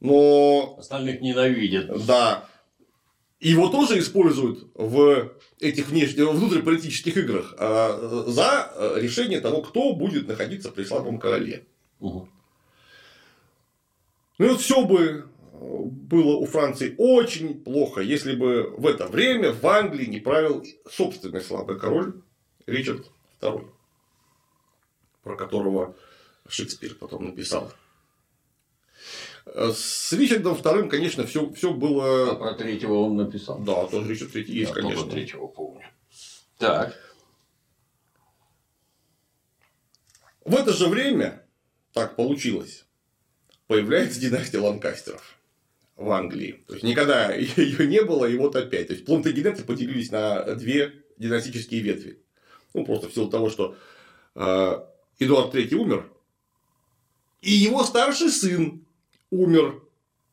Но 0.00 0.76
Остальных 0.78 1.22
ненавидят. 1.22 2.06
да. 2.06 2.48
Его 3.40 3.68
тоже 3.68 3.98
используют 3.98 4.66
в 4.74 5.32
этих 5.60 5.88
внешних, 5.88 6.28
внутриполитических 6.28 7.16
играх 7.16 7.54
а, 7.58 8.24
за 8.26 8.98
решение 8.98 9.40
того, 9.40 9.60
кто 9.62 9.94
будет 9.94 10.28
находиться 10.28 10.70
при 10.70 10.84
слабом 10.84 11.18
короле. 11.18 11.66
Мгм. 12.00 12.28
Ну 14.38 14.46
и 14.46 14.48
вот 14.48 14.60
все 14.60 14.84
бы 14.84 15.26
было 15.64 16.36
у 16.36 16.46
Франции 16.46 16.94
очень 16.98 17.62
плохо, 17.62 18.00
если 18.00 18.34
бы 18.34 18.70
в 18.76 18.86
это 18.86 19.06
время 19.06 19.52
в 19.52 19.66
Англии 19.66 20.06
не 20.06 20.20
правил 20.20 20.64
собственный 20.90 21.40
слабый 21.40 21.78
король 21.78 22.22
Ричард 22.66 23.10
II, 23.40 23.70
про 25.22 25.36
которого 25.36 25.96
Шекспир 26.48 26.94
потом 26.94 27.24
написал. 27.26 27.72
Э, 29.46 29.70
С 29.74 30.12
Ричардом 30.12 30.54
II, 30.54 30.88
конечно, 30.88 31.26
все, 31.26 31.50
все 31.52 31.70
А 31.70 31.74
было... 31.74 32.34
про 32.34 32.54
третьего 32.54 32.94
он 32.94 33.16
написал. 33.16 33.58
Да, 33.60 33.86
тоже 33.86 34.10
Ричард 34.10 34.34
III 34.34 34.42
есть, 34.44 34.68
Я 34.70 34.74
конечно. 34.74 35.10
третьего 35.10 35.46
помню. 35.46 35.86
Так. 36.58 36.94
В 40.44 40.54
это 40.54 40.72
же 40.74 40.88
время, 40.88 41.46
так 41.92 42.16
получилось, 42.16 42.84
появляется 43.66 44.20
династия 44.20 44.58
Ланкастеров 44.58 45.33
в 45.96 46.10
Англии. 46.10 46.64
То 46.66 46.74
есть 46.74 46.84
никогда 46.84 47.32
ее 47.34 47.86
не 47.86 48.02
было, 48.02 48.26
и 48.26 48.36
вот 48.36 48.56
опять. 48.56 48.88
То 48.88 48.94
есть 48.94 49.04
плантагенеты 49.04 49.64
поделились 49.64 50.10
на 50.10 50.54
две 50.54 50.92
династические 51.18 51.80
ветви. 51.80 52.20
Ну, 52.72 52.84
просто 52.84 53.08
в 53.08 53.14
силу 53.14 53.28
того, 53.28 53.50
что 53.50 53.76
э, 54.34 54.78
Эдуард 55.18 55.54
III 55.54 55.74
умер, 55.74 56.10
и 57.40 57.52
его 57.52 57.84
старший 57.84 58.30
сын 58.30 58.84
умер, 59.30 59.82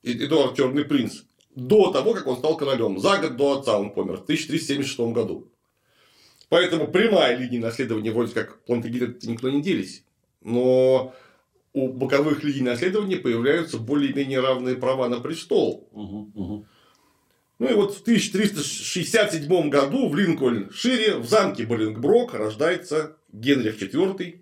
Эдуард 0.02 0.56
Черный 0.56 0.86
принц, 0.86 1.24
до 1.54 1.92
того, 1.92 2.14
как 2.14 2.26
он 2.28 2.38
стал 2.38 2.58
королем. 2.58 3.00
За 3.00 3.18
год 3.18 3.36
до 3.36 3.60
отца 3.60 3.78
он 3.78 3.92
помер, 3.92 4.18
в 4.18 4.24
1376 4.24 5.00
году. 5.14 5.52
Поэтому 6.50 6.88
прямая 6.88 7.38
линия 7.38 7.60
наследования 7.60 8.12
вроде 8.12 8.34
как 8.34 8.64
плантагенеты 8.66 9.28
никто 9.28 9.50
не 9.50 9.62
делись. 9.62 10.04
Но 10.42 11.14
у 11.74 11.88
боковых 11.90 12.44
линий 12.44 12.62
наследования 12.62 13.18
появляются 13.18 13.78
более-менее 13.78 14.42
равные 14.42 14.76
права 14.76 15.08
на 15.08 15.20
престол. 15.20 15.90
Ну 15.94 17.70
и 17.70 17.74
вот 17.74 17.96
в 17.96 18.02
1367 18.02 19.70
году 19.70 20.10
в 20.10 20.16
Линкольн-Шире 20.16 21.18
в 21.18 21.28
замке 21.28 21.64
Борингброк 21.64 22.34
рождается 22.34 23.18
Генрих 23.32 23.80
IV, 23.80 24.40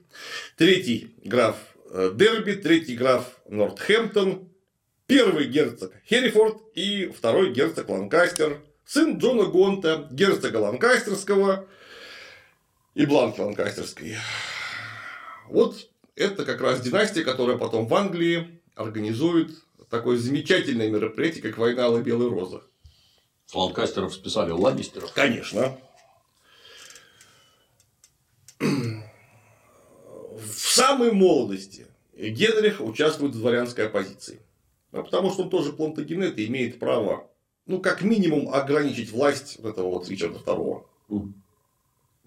третий 0.55 1.15
граф 1.25 1.57
э, 1.91 2.13
Дерби, 2.15 2.53
третий 2.53 2.95
граф 2.95 3.25
Нортхэмптон, 3.49 4.47
первый 5.05 5.47
герцог 5.47 5.91
Херрифорд 6.09 6.61
и 6.75 7.07
второй 7.07 7.51
герцог 7.51 7.89
Ланкастер, 7.89 8.61
сын 8.85 9.17
Джона 9.17 9.43
Гонта, 9.43 10.07
герцога 10.11 10.57
Ланкастерского 10.57 11.67
и 12.95 13.05
Бланки 13.05 13.41
Ланкастерской. 13.41 14.15
Вот 15.49 15.89
это 16.19 16.45
как 16.45 16.61
раз 16.61 16.81
династия, 16.81 17.23
которая 17.23 17.57
потом 17.57 17.87
в 17.87 17.95
Англии 17.95 18.59
организует 18.75 19.51
такое 19.89 20.17
замечательное 20.17 20.89
мероприятие, 20.89 21.41
как 21.41 21.57
война 21.57 21.85
Алой 21.85 22.03
Белой 22.03 22.29
Розы. 22.29 22.61
С 23.45 23.55
Ланкастеров 23.55 24.13
списали 24.13 24.51
Ланнистеров. 24.51 25.11
Конечно. 25.13 25.79
В 28.59 28.99
самой 30.45 31.11
молодости 31.13 31.87
Генрих 32.13 32.81
участвует 32.81 33.33
в 33.33 33.39
дворянской 33.39 33.87
оппозиции. 33.87 34.41
А 34.91 35.03
потому 35.03 35.31
что 35.31 35.43
он 35.43 35.49
тоже 35.49 35.71
плантагенет 35.71 36.37
и 36.37 36.47
имеет 36.47 36.79
право, 36.79 37.29
ну, 37.65 37.79
как 37.79 38.01
минимум, 38.01 38.53
ограничить 38.53 39.11
власть 39.11 39.57
вот 39.59 39.69
этого 39.69 39.89
вот 39.89 40.09
Ричарда 40.09 40.39
II. 40.39 41.33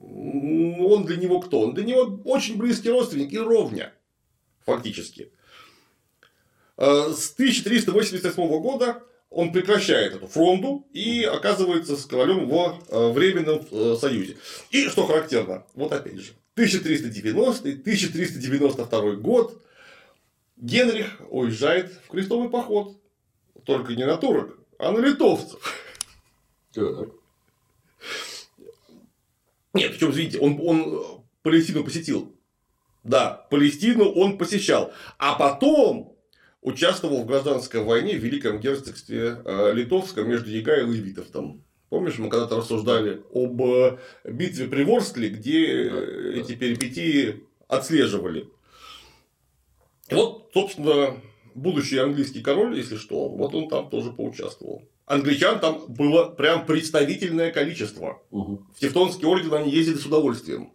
Он 0.02 1.04
для 1.04 1.16
него 1.16 1.40
кто? 1.40 1.60
Он 1.60 1.74
для 1.74 1.84
него 1.84 2.20
очень 2.24 2.56
близкий 2.56 2.90
родственник 2.90 3.32
и 3.32 3.38
ровня, 3.38 3.92
фактически. 4.64 5.30
Э, 6.76 7.12
С 7.14 7.30
1388 7.32 8.60
года 8.60 9.02
он 9.30 9.52
прекращает 9.52 10.14
эту 10.14 10.26
фронду 10.26 10.84
и 10.92 11.22
оказывается 11.24 11.96
с 11.96 12.04
королем 12.04 12.48
в 12.48 12.80
э, 12.88 13.12
временном 13.12 13.64
э, 13.70 13.96
союзе. 13.98 14.36
И 14.70 14.88
что 14.88 15.06
характерно, 15.06 15.64
вот 15.74 15.92
опять 15.92 16.18
же, 16.18 16.32
1390-1392 16.56 19.16
год 19.16 19.62
Генрих 20.56 21.20
уезжает 21.30 21.92
в 21.92 22.08
крестовый 22.08 22.50
поход. 22.50 22.98
Только 23.64 23.94
не 23.94 24.04
на 24.04 24.16
турок, 24.16 24.58
а 24.78 24.90
на 24.90 24.98
литовцев. 24.98 25.60
Так. 26.72 27.10
Нет, 29.74 29.92
причем, 29.92 30.10
извините, 30.10 30.38
он, 30.38 30.58
он 30.60 31.24
Палестину 31.42 31.84
посетил. 31.84 32.36
Да, 33.04 33.46
Палестину 33.50 34.04
он 34.04 34.38
посещал. 34.38 34.92
А 35.18 35.34
потом 35.34 36.16
участвовал 36.60 37.22
в 37.22 37.26
гражданской 37.26 37.82
войне 37.82 38.16
в 38.16 38.22
Великом 38.22 38.60
герцогстве 38.60 39.42
э, 39.44 39.72
Литовском 39.72 40.28
между 40.28 40.50
Яга 40.50 40.76
и 40.76 40.86
Левитовтом. 40.86 41.64
Помнишь, 41.88 42.18
мы 42.18 42.30
когда-то 42.30 42.56
рассуждали 42.56 43.22
об 43.34 43.60
э, 43.62 43.98
битве 44.24 44.66
при 44.68 44.84
Ворскле, 44.84 45.28
где 45.30 45.66
э, 45.66 45.90
Да, 45.90 45.96
да. 45.96 46.40
эти 46.40 46.54
перипетии 46.54 47.44
отслеживали. 47.68 48.48
Вот, 50.10 50.50
собственно, 50.54 51.20
будущий 51.54 51.98
английский 51.98 52.40
король, 52.40 52.76
если 52.76 52.96
что, 52.96 53.28
вот 53.28 53.54
он 53.54 53.68
там 53.68 53.90
тоже 53.90 54.12
поучаствовал. 54.12 54.82
Англичан 55.06 55.60
там 55.60 55.84
было 55.88 56.28
прям 56.28 56.64
представительное 56.64 57.50
количество. 57.50 58.22
Угу. 58.30 58.66
В 58.76 58.80
Тевтонский 58.80 59.26
орден 59.26 59.52
они 59.54 59.70
ездили 59.70 59.96
с 59.96 60.06
удовольствием. 60.06 60.72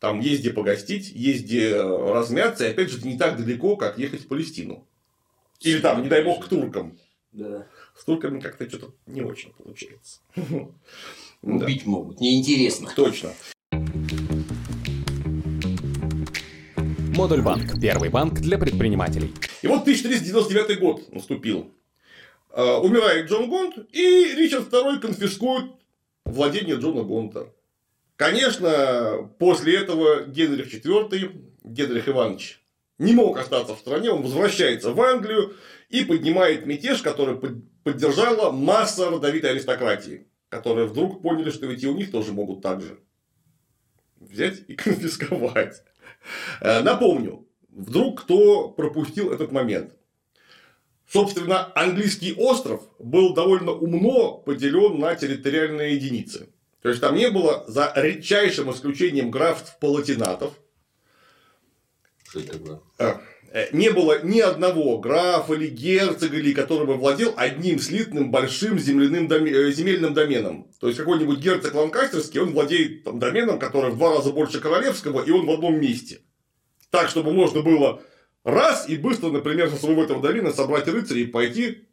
Там 0.00 0.18
езди 0.20 0.50
погостить, 0.50 1.12
езди 1.14 1.60
э, 1.60 2.12
размяться, 2.12 2.66
и 2.66 2.70
опять 2.70 2.90
же, 2.90 2.98
это 2.98 3.06
не 3.06 3.16
так 3.16 3.36
далеко, 3.36 3.76
как 3.76 3.98
ехать 3.98 4.22
в 4.22 4.28
Палестину. 4.28 4.86
Или 5.60 5.78
там, 5.78 6.02
не 6.02 6.08
дай 6.08 6.24
бог, 6.24 6.44
к 6.44 6.48
туркам. 6.48 6.98
Да. 7.30 7.66
С 7.96 8.04
турками 8.04 8.40
как-то 8.40 8.68
что-то 8.68 8.92
не 9.06 9.22
очень 9.22 9.52
получается. 9.52 10.20
Да, 11.44 11.64
Убить 11.64 11.86
могут. 11.86 12.20
Неинтересно. 12.20 12.88
точно. 12.94 13.32
Модуль 17.16 17.42
банк. 17.42 17.80
Первый 17.80 18.10
банк 18.10 18.34
для 18.34 18.58
предпринимателей. 18.58 19.34
И 19.62 19.66
вот 19.66 19.80
1399 19.82 20.78
год 20.78 21.12
наступил. 21.12 21.68
Э, 22.54 22.76
Умирает 22.76 23.28
Джон 23.30 23.48
Гонт, 23.48 23.76
и 23.92 24.34
Ричард 24.36 24.72
II 24.72 25.00
конфискует 25.00 25.64
владение 26.24 26.76
Джона 26.76 27.02
Гонта. 27.02 27.52
Конечно, 28.16 29.30
после 29.38 29.78
этого 29.78 30.24
Генрих 30.24 30.72
IV, 30.72 31.42
Генрих 31.64 32.08
Иванович, 32.08 32.60
не 32.98 33.14
мог 33.14 33.38
остаться 33.38 33.74
в 33.74 33.78
стране, 33.80 34.10
он 34.10 34.22
возвращается 34.22 34.92
в 34.92 35.00
Англию 35.00 35.56
и 35.88 36.04
поднимает 36.04 36.66
мятеж, 36.66 37.02
который 37.02 37.36
под- 37.36 37.64
поддержала 37.82 38.50
масса 38.52 39.10
родовитой 39.10 39.50
аристократии, 39.50 40.26
которые 40.50 40.86
вдруг 40.86 41.22
поняли, 41.22 41.50
что 41.50 41.66
ведь 41.66 41.82
и 41.82 41.88
у 41.88 41.94
них 41.96 42.10
тоже 42.12 42.32
могут 42.32 42.60
так 42.62 42.80
же 42.82 42.98
взять 44.20 44.62
и 44.68 44.74
конфисковать. 44.76 45.82
Э, 46.60 46.80
Напомню, 46.82 47.48
вдруг 47.70 48.22
кто 48.22 48.68
пропустил 48.68 49.32
этот 49.32 49.52
момент. 49.52 49.94
Собственно, 51.12 51.70
английский 51.74 52.32
остров 52.32 52.80
был 52.98 53.34
довольно 53.34 53.72
умно 53.72 54.38
поделен 54.38 54.98
на 54.98 55.14
территориальные 55.14 55.96
единицы. 55.96 56.48
То 56.80 56.88
есть 56.88 57.02
там 57.02 57.14
не 57.16 57.28
было, 57.30 57.64
за 57.68 57.92
редчайшим 57.94 58.70
исключением 58.70 59.30
графств 59.30 59.78
палатинатов, 59.78 60.54
э, 62.98 63.12
э, 63.52 63.68
не 63.72 63.90
было 63.90 64.22
ни 64.24 64.40
одного 64.40 64.98
графа 65.00 65.52
или 65.52 65.66
герцога, 65.66 66.38
или 66.38 66.54
который 66.54 66.86
бы 66.86 66.94
владел 66.94 67.34
одним 67.36 67.78
слитным 67.78 68.30
большим 68.30 68.78
земляным 68.78 69.26
доме- 69.26 69.52
э, 69.52 69.70
земельным 69.70 70.14
доменом. 70.14 70.68
То 70.80 70.86
есть 70.86 70.98
какой-нибудь 70.98 71.40
герцог 71.40 71.74
Ланкастерский, 71.74 72.40
он 72.40 72.54
владеет 72.54 73.04
там, 73.04 73.18
доменом, 73.18 73.58
который 73.58 73.90
в 73.90 73.98
два 73.98 74.16
раза 74.16 74.32
больше 74.32 74.60
королевского, 74.60 75.22
и 75.22 75.30
он 75.30 75.44
в 75.44 75.50
одном 75.50 75.78
месте. 75.78 76.20
Так, 76.88 77.10
чтобы 77.10 77.34
можно 77.34 77.60
было 77.60 78.02
раз 78.44 78.88
и 78.88 78.96
быстро, 78.96 79.30
например, 79.30 79.70
со 79.70 79.76
своего 79.76 80.02
этого 80.02 80.22
домена 80.22 80.52
собрать 80.52 80.88
рыцарей 80.88 81.24
и 81.24 81.26
пойти 81.26 81.88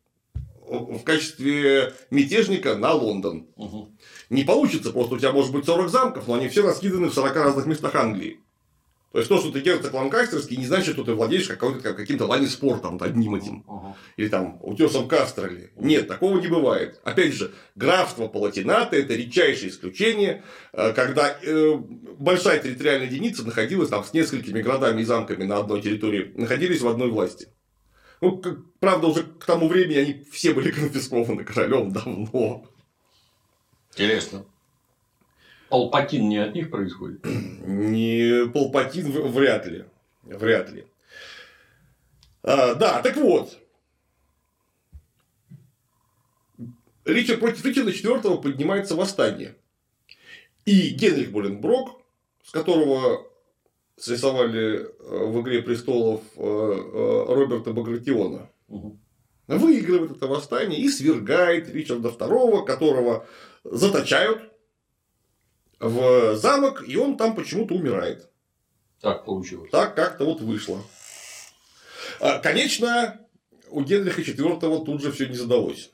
в 0.70 1.04
качестве 1.04 1.94
мятежника 2.12 2.76
на 2.76 2.94
Лондон. 2.94 3.48
Угу. 3.56 3.90
Не 4.30 4.44
получится, 4.44 4.92
просто 4.92 5.16
у 5.16 5.18
тебя 5.18 5.32
может 5.32 5.52
быть 5.52 5.66
40 5.66 5.90
замков, 5.90 6.28
но 6.28 6.36
они 6.36 6.48
все 6.48 6.62
раскиданы 6.62 7.10
в 7.10 7.14
40 7.14 7.36
разных 7.36 7.66
местах 7.66 7.96
Англии. 7.96 8.40
То 9.12 9.18
есть, 9.18 9.28
то, 9.28 9.40
что 9.40 9.50
ты 9.52 9.62
герцог 9.62 9.92
Ланкастерский, 9.92 10.56
не 10.56 10.68
значит, 10.68 10.94
что 10.94 11.04
ты 11.04 11.14
владеешь 11.14 11.48
каким-то 11.48 12.28
ланниспортом 12.28 13.00
одним 13.02 13.34
этим. 13.36 13.66
Или 14.18 14.28
там 14.28 14.60
утесом 14.62 15.08
Кастерли. 15.08 15.72
Нет, 15.78 16.08
такого 16.08 16.40
не 16.40 16.48
бывает. 16.48 17.00
Опять 17.04 17.34
же, 17.34 17.52
графство 17.76 18.28
Палатината– 18.28 18.96
это 18.98 19.16
редчайшее 19.16 19.70
исключение, 19.72 20.44
э, 20.74 20.94
когда 20.94 21.36
э, 21.42 21.74
большая 22.20 22.60
территориальная 22.60 23.08
единица 23.08 23.44
находилась 23.44 23.90
там 23.90 24.04
с 24.04 24.14
несколькими 24.14 24.62
городами 24.62 25.02
и 25.02 25.06
замками 25.06 25.44
на 25.44 25.58
одной 25.58 25.82
территории, 25.82 26.32
находились 26.36 26.82
в 26.82 26.88
одной 26.88 27.10
власти. 27.10 27.48
Ну, 28.22 28.38
как- 28.38 28.60
правда, 28.80 29.08
уже 29.08 29.24
к 29.24 29.44
тому 29.46 29.68
времени 29.70 29.98
они 29.98 30.24
все 30.32 30.54
были 30.54 30.70
конфискованы 30.80 31.44
королем 31.44 31.92
давно. 31.92 32.64
Интересно. 33.94 34.46
Палпатин 35.70 36.28
не 36.30 36.38
от 36.38 36.54
них 36.56 36.70
происходит? 36.72 37.24
Не 37.26 38.48
Палпатин 38.52 39.12
в- 39.12 39.32
вряд 39.34 39.66
ли. 39.68 39.86
Вряд 40.24 40.72
ли. 40.72 40.86
А, 42.44 42.74
да, 42.76 43.02
так 43.02 43.16
вот. 43.18 43.58
Ричард 47.06 47.40
против 47.40 47.66
Ричарда 47.66 47.92
IV 47.92 48.42
поднимается 48.42 48.96
восстание. 48.96 49.56
И 50.66 50.90
Генрих 50.90 51.32
Боленброк, 51.32 52.02
с 52.44 52.52
которого 52.52 53.26
срисовали 53.98 54.82
э, 54.82 54.88
в 55.00 55.42
«Игре 55.42 55.62
престолов» 55.62 56.22
э, 56.36 56.42
э, 56.42 57.26
Роберта 57.34 57.74
Багратиона, 57.74 58.50
Угу. 58.68 59.00
выигрывает 59.48 60.12
это 60.12 60.28
восстание 60.28 60.80
и 60.80 60.88
свергает 60.90 61.70
Ричарда 61.70 62.10
II, 62.10 62.66
которого 62.66 63.26
заточают 63.64 64.44
в 65.80 66.36
замок, 66.36 66.84
и 66.88 66.96
он 66.98 67.18
там 67.18 67.36
почему-то 67.36 67.76
умирает. 67.76 68.30
Так 69.02 69.26
получилось. 69.26 69.72
Так 69.72 69.96
как-то 69.96 70.26
вот 70.26 70.42
вышло. 70.42 70.82
А, 72.20 72.40
Конечно, 72.40 73.20
у 73.70 73.82
Генриха 73.82 74.22
IV 74.22 74.86
тут 74.86 75.02
же 75.02 75.12
все 75.12 75.28
не 75.28 75.36
задалось. 75.36 75.92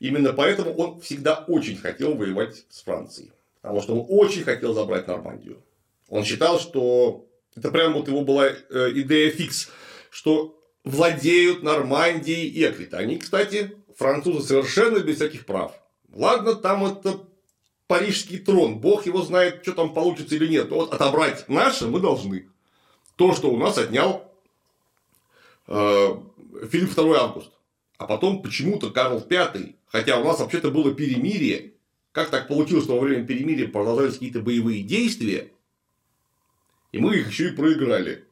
Именно 0.00 0.32
поэтому 0.32 0.74
он 0.74 1.00
всегда 1.00 1.44
очень 1.48 1.76
хотел 1.76 2.14
воевать 2.14 2.64
с 2.68 2.82
Францией. 2.82 3.32
Потому 3.60 3.82
что 3.82 3.94
он 3.94 4.06
очень 4.08 4.44
хотел 4.44 4.74
забрать 4.74 5.06
Нормандию. 5.06 5.62
Он 6.08 6.24
считал, 6.24 6.60
что 6.60 7.26
это 7.56 7.70
прям 7.70 7.94
вот 7.94 8.08
его 8.08 8.22
была 8.22 8.48
э, 8.48 8.90
идея 8.94 9.30
фикс, 9.30 9.70
что 10.10 10.58
владеют 10.84 11.62
Нормандией 11.62 12.48
и 12.48 12.62
Аквитанией. 12.62 13.18
Кстати, 13.18 13.72
французы 13.96 14.46
совершенно 14.46 15.00
без 15.00 15.16
всяких 15.16 15.46
прав. 15.46 15.72
Ладно, 16.12 16.54
там 16.54 16.84
это 16.86 17.20
парижский 17.86 18.38
трон. 18.38 18.78
Бог 18.78 19.06
его 19.06 19.22
знает, 19.22 19.60
что 19.62 19.72
там 19.72 19.94
получится 19.94 20.34
или 20.34 20.48
нет. 20.48 20.70
Но 20.70 20.76
вот 20.76 20.92
отобрать 20.92 21.48
наше 21.48 21.86
мы 21.86 22.00
должны. 22.00 22.48
То, 23.16 23.34
что 23.34 23.50
у 23.50 23.56
нас 23.56 23.78
отнял 23.78 24.30
э, 25.66 26.08
Филипп 26.70 26.90
II 26.90 27.14
Август. 27.16 27.50
А 27.98 28.06
потом 28.06 28.42
почему-то 28.42 28.90
Карл 28.90 29.24
V. 29.28 29.74
Хотя 29.86 30.20
у 30.20 30.24
нас 30.24 30.40
вообще-то 30.40 30.70
было 30.70 30.94
перемирие. 30.94 31.72
Как 32.12 32.30
так 32.30 32.48
получилось, 32.48 32.84
что 32.84 32.96
во 32.96 33.02
время 33.02 33.26
перемирия 33.26 33.68
продолжались 33.68 34.14
какие-то 34.14 34.40
боевые 34.40 34.82
действия, 34.82 35.52
и 36.92 36.98
мы 36.98 37.16
их 37.16 37.28
еще 37.28 37.48
и 37.48 37.52
проиграли. 37.52 38.24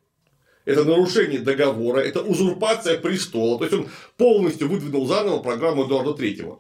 Это 0.65 0.85
нарушение 0.85 1.41
договора, 1.41 1.99
это 1.99 2.23
узурпация 2.23 2.99
престола. 2.99 3.59
То 3.59 3.65
есть 3.65 3.77
он 3.77 3.89
полностью 4.17 4.69
выдвинул 4.69 5.07
заново 5.07 5.43
программу 5.43 5.85
Эдуарда 5.85 6.13
III. 6.13 6.59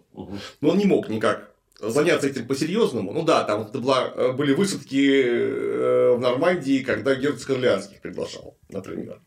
Но 0.61 0.68
он 0.68 0.76
не 0.76 0.84
мог 0.84 1.09
никак 1.09 1.53
заняться 1.78 2.28
этим 2.28 2.46
по-серьезному. 2.46 3.12
Ну 3.12 3.22
да, 3.22 3.44
там 3.44 3.62
это 3.62 3.78
была, 3.78 4.12
э, 4.14 4.32
были 4.32 4.54
высадки 4.54 5.22
э, 5.22 6.14
в 6.14 6.20
Нормандии, 6.20 6.82
когда 6.82 7.14
герцог 7.14 7.50
Орлеанских 7.50 8.00
приглашал, 8.00 8.56
например. 8.68 9.20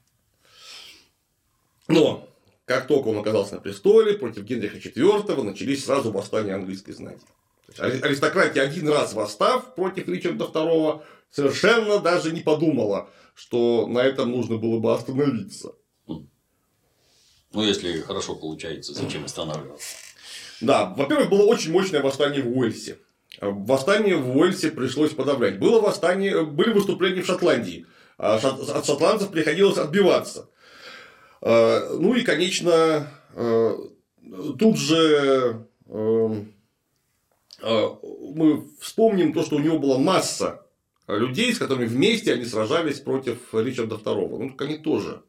Но 1.88 2.28
как 2.66 2.88
только 2.88 3.08
он 3.08 3.18
оказался 3.18 3.56
на 3.56 3.62
престоле, 3.62 4.14
против 4.14 4.44
Генриха 4.44 4.78
IV 4.78 5.44
начались 5.44 5.86
сразу 5.86 6.12
восстания 6.12 6.54
английской 6.54 6.92
знати. 6.92 7.26
Аристократия 7.78 8.62
один 8.62 8.90
раз 8.90 9.14
восстав 9.14 9.76
против 9.76 10.08
Ричарда 10.08 10.46
II, 10.46 11.02
совершенно 11.30 12.00
даже 12.00 12.32
не 12.32 12.42
подумала, 12.42 13.10
что 13.36 13.88
на 13.88 14.00
этом 14.00 14.32
нужно 14.32 14.58
было 14.58 14.80
бы 14.80 14.94
остановиться. 14.94 15.74
Ну, 16.08 17.64
если 17.64 18.02
хорошо 18.02 18.36
получается, 18.36 18.94
зачем 18.94 19.26
останавливаться? 19.26 20.07
Да, 20.62 20.94
во-первых, 20.98 21.30
было 21.30 21.44
очень 21.44 21.72
мощное 21.72 22.02
восстание 22.02 22.42
в 22.42 22.58
Уэльсе. 22.58 22.98
Восстание 23.42 24.18
в 24.18 24.36
Уэльсе 24.36 24.72
пришлось 24.72 25.12
подавлять. 25.12 25.60
Было 25.60 25.80
восстание, 25.80 26.44
были 26.44 26.72
выступления 26.72 27.22
в 27.22 27.28
Шотландии. 27.28 27.86
А 28.18 28.36
От 28.38 28.86
шотландцев 28.86 29.30
приходилось 29.30 29.78
отбиваться. 29.78 30.50
Э, 31.42 31.88
Ну 31.94 32.16
и, 32.16 32.24
конечно, 32.24 33.08
э, 33.36 33.76
тут 34.58 34.78
же 34.80 35.66
э, 35.86 36.36
э, 37.62 37.90
мы 38.34 38.68
вспомним 38.80 39.34
то, 39.34 39.44
что 39.44 39.58
у 39.58 39.60
него 39.60 39.78
была 39.78 40.00
масса 40.00 40.66
людей, 41.08 41.54
с 41.54 41.60
которыми 41.60 41.86
вместе 41.86 42.34
они 42.34 42.46
сражались 42.46 43.00
против 43.00 43.54
Ричарда 43.54 43.96
II. 43.96 44.38
Ну, 44.40 44.50
так 44.50 44.62
они 44.68 44.78
тоже 44.78 45.22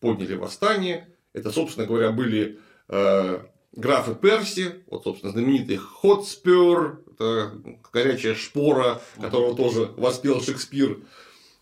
подняли 0.00 0.34
восстание. 0.34 1.08
Это, 1.32 1.52
собственно 1.52 1.86
говоря, 1.86 2.10
были 2.10 2.58
э, 2.88 3.40
графы 3.76 4.14
Перси, 4.14 4.82
вот, 4.86 5.04
собственно, 5.04 5.32
знаменитый 5.32 5.76
Хотспер, 5.76 7.00
это 7.12 7.52
горячая 7.92 8.34
шпора, 8.34 9.00
которого 9.20 9.56
тоже 9.56 9.90
воспел 9.96 10.40
Шекспир. 10.40 11.00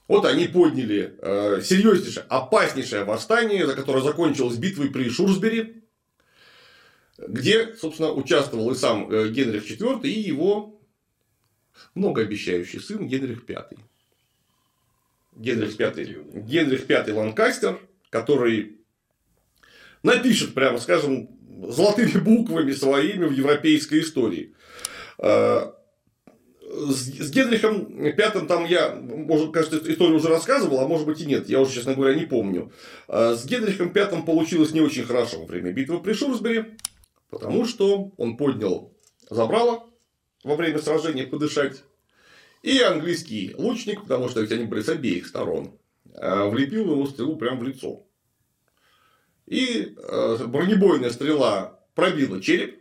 Вот 0.09 0.25
они 0.25 0.47
подняли 0.47 1.17
э, 1.19 1.63
серьезнейшее, 1.63 2.27
опаснейшее 2.29 3.05
восстание, 3.05 3.67
за 3.67 3.75
которое 3.75 4.03
закончилось 4.03 4.57
битвой 4.57 4.91
при 4.91 5.09
Шурсбери, 5.09 5.83
где, 7.19 7.75
собственно, 7.77 8.13
участвовал 8.13 8.71
и 8.71 8.75
сам 8.75 9.11
э, 9.11 9.29
Генрих 9.29 9.71
IV, 9.71 10.03
и 10.03 10.21
его 10.21 10.81
многообещающий 11.95 12.81
сын 12.81 13.07
Генрих 13.07 13.49
V. 13.49 13.69
Генрих 15.37 15.79
V, 15.79 16.05
Генрих 16.43 16.89
V 16.89 17.13
Ланкастер, 17.13 17.81
который 18.11 18.82
напишет, 20.03 20.55
прямо 20.55 20.79
скажем, 20.79 21.29
золотыми 21.69 22.19
буквами 22.19 22.73
своими 22.73 23.27
в 23.27 23.33
европейской 23.33 24.01
истории. 24.01 24.55
А, 25.19 25.75
с 26.63 27.31
Генрихом 27.31 28.13
Пятым 28.17 28.47
там 28.47 28.65
я, 28.65 28.95
может, 28.95 29.53
кажется, 29.53 29.79
историю 29.79 30.17
уже 30.17 30.29
рассказывал, 30.29 30.81
а 30.81 30.89
может 30.89 31.07
быть 31.07 31.21
и 31.21 31.27
нет, 31.27 31.49
я 31.49 31.61
уже, 31.61 31.75
честно 31.75 31.95
говоря, 31.95 32.15
не 32.15 32.27
помню. 32.27 32.73
А, 33.09 33.35
с 33.35 33.45
Генрихом 33.45 33.91
Пятым 33.93 34.25
получилось 34.25 34.73
не 34.73 34.81
очень 34.81 35.05
хорошо 35.05 35.41
во 35.41 35.47
время 35.47 35.73
битвы 35.73 36.01
при 36.01 36.15
Шурсбери, 36.15 36.77
потому 37.31 37.67
что 37.67 38.13
он 38.17 38.37
поднял 38.37 38.93
забрало 39.33 39.89
во 40.45 40.57
время 40.57 40.79
сражения 40.79 41.27
подышать, 41.27 41.83
и 42.63 42.79
английский 42.81 43.55
лучник, 43.57 44.03
потому 44.03 44.29
что 44.29 44.41
ведь 44.41 44.53
они 44.53 44.65
были 44.65 44.83
с 44.83 44.89
обеих 44.89 45.27
сторон, 45.27 45.79
а, 46.15 46.47
влепил 46.49 46.93
ему 46.93 47.07
стрелу 47.07 47.37
прямо 47.37 47.61
в 47.61 47.65
лицо. 47.65 48.07
И 49.53 49.95
бронебойная 50.47 51.11
стрела 51.11 51.79
пробила 51.95 52.41
череп, 52.41 52.81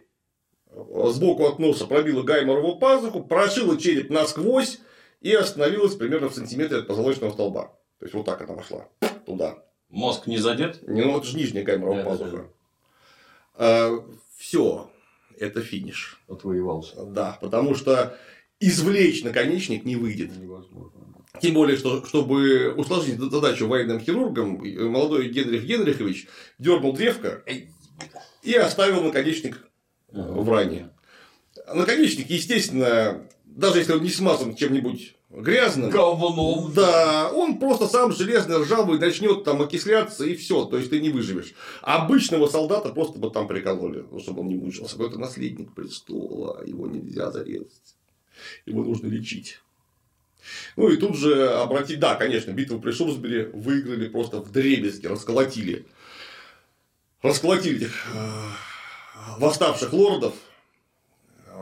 сбоку 0.71 1.45
от 1.45 1.59
носа 1.59 1.85
пробила 1.85 2.23
гайморову 2.23 2.79
пазуху, 2.79 3.25
прошила 3.25 3.77
череп 3.77 4.09
насквозь 4.09 4.79
и 5.19 5.33
остановилась 5.33 5.95
примерно 5.95 6.29
в 6.29 6.33
сантиметре 6.33 6.77
от 6.77 6.87
позвоночного 6.87 7.33
столба. 7.33 7.77
То 7.99 8.05
есть, 8.05 8.13
вот 8.13 8.25
так 8.25 8.41
она 8.43 8.53
вошла 8.53 8.87
туда. 9.25 9.65
Мозг 9.89 10.27
не 10.27 10.37
задет? 10.37 10.87
Не, 10.87 11.01
ну 11.01 11.17
это 11.17 11.27
же 11.27 11.35
нижняя 11.35 11.65
гайморова 11.65 11.97
да, 11.97 12.05
пазуха. 12.05 12.31
Да, 12.31 12.37
да. 12.37 12.47
А, 13.55 14.05
все, 14.37 14.89
это 15.37 15.59
финиш. 15.59 16.23
Отвоевался. 16.29 17.03
Да, 17.03 17.37
потому 17.41 17.75
что 17.75 18.17
извлечь 18.61 19.25
наконечник 19.25 19.83
не 19.83 19.97
выйдет. 19.97 20.37
Невозможно. 20.37 21.00
Тем 21.39 21.53
более, 21.53 21.77
что 21.77 22.05
чтобы 22.05 22.73
усложнить 22.75 23.19
задачу 23.19 23.67
военным 23.67 23.99
хирургам, 23.99 24.61
молодой 24.91 25.29
Генрих 25.29 25.63
Генрихович 25.63 26.27
дернул 26.59 26.93
древко 26.93 27.43
и 28.43 28.53
оставил 28.53 29.01
наконечник 29.01 29.57
в 30.11 30.49
ране. 30.49 30.89
Наконечник, 31.73 32.29
естественно, 32.29 33.27
даже 33.45 33.79
если 33.79 33.93
он 33.93 34.03
не 34.03 34.09
смазан 34.09 34.55
чем-нибудь 34.55 35.15
грязным, 35.29 35.89
говном, 35.89 36.73
да, 36.73 37.31
он 37.31 37.59
просто 37.59 37.87
сам 37.87 38.11
железный 38.11 38.57
ржавый 38.57 38.99
начнет 38.99 39.45
там 39.45 39.61
окисляться 39.61 40.25
и 40.25 40.35
все, 40.35 40.65
то 40.65 40.77
есть 40.77 40.89
ты 40.89 40.99
не 40.99 41.09
выживешь. 41.09 41.53
Обычного 41.81 42.47
солдата 42.47 42.89
просто 42.89 43.19
бы 43.19 43.29
там 43.29 43.47
прикололи, 43.47 44.05
ну, 44.11 44.19
чтобы 44.19 44.41
он 44.41 44.49
не 44.49 44.55
мучился. 44.55 45.01
Это 45.01 45.17
наследник 45.17 45.73
престола, 45.73 46.61
его 46.65 46.87
нельзя 46.87 47.31
зарезать, 47.31 47.95
его 48.65 48.83
нужно 48.83 49.07
лечить. 49.07 49.61
Ну 50.75 50.89
и 50.89 50.97
тут 50.97 51.17
же 51.17 51.49
обратить, 51.49 51.99
да, 51.99 52.15
конечно, 52.15 52.51
битву 52.51 52.79
при 52.79 52.91
Шурсбери 52.91 53.49
выиграли 53.53 54.07
просто 54.07 54.41
в 54.41 54.51
дребезги, 54.51 55.07
расколотили. 55.07 55.85
Расколотили 57.21 57.77
этих 57.77 58.07
восставших 59.37 59.93
лордов, 59.93 60.33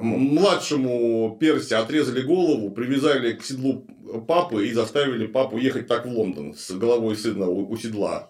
младшему 0.02 1.38
Перси 1.40 1.74
отрезали 1.74 2.22
голову, 2.22 2.72
привязали 2.72 3.34
к 3.34 3.44
седлу 3.44 3.86
папы 4.28 4.68
и 4.68 4.74
заставили 4.74 5.28
папу 5.28 5.58
ехать 5.58 5.88
так 5.88 6.06
в 6.06 6.10
Лондон 6.10 6.54
с 6.56 6.72
головой 6.72 7.16
сына 7.16 7.48
у 7.48 7.76
седла. 7.78 8.30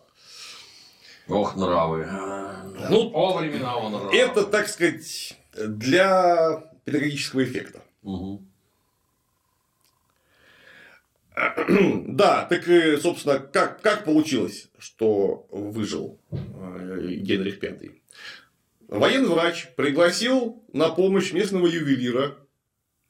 Ох, 1.28 1.56
нравы. 1.56 2.08
Ну, 2.90 3.12
О, 3.14 3.38
времена 3.38 3.78
он 3.78 3.92
нравы. 3.92 4.16
Это, 4.16 4.44
так 4.44 4.68
сказать, 4.68 5.38
для 5.54 6.64
педагогического 6.86 7.44
эффекта. 7.44 7.82
Угу. 8.02 8.49
Да, 12.08 12.46
так, 12.50 12.64
собственно, 13.02 13.40
как, 13.40 13.82
как 13.82 14.06
получилось, 14.06 14.70
что 14.78 15.48
выжил 15.52 16.20
э, 16.32 17.16
Генрих 17.18 17.62
V? 17.62 17.92
Военный 18.88 19.30
врач 19.30 19.70
пригласил 19.76 20.64
на 20.74 20.90
помощь 20.90 21.32
местного 21.32 21.68
ювелира. 21.68 22.36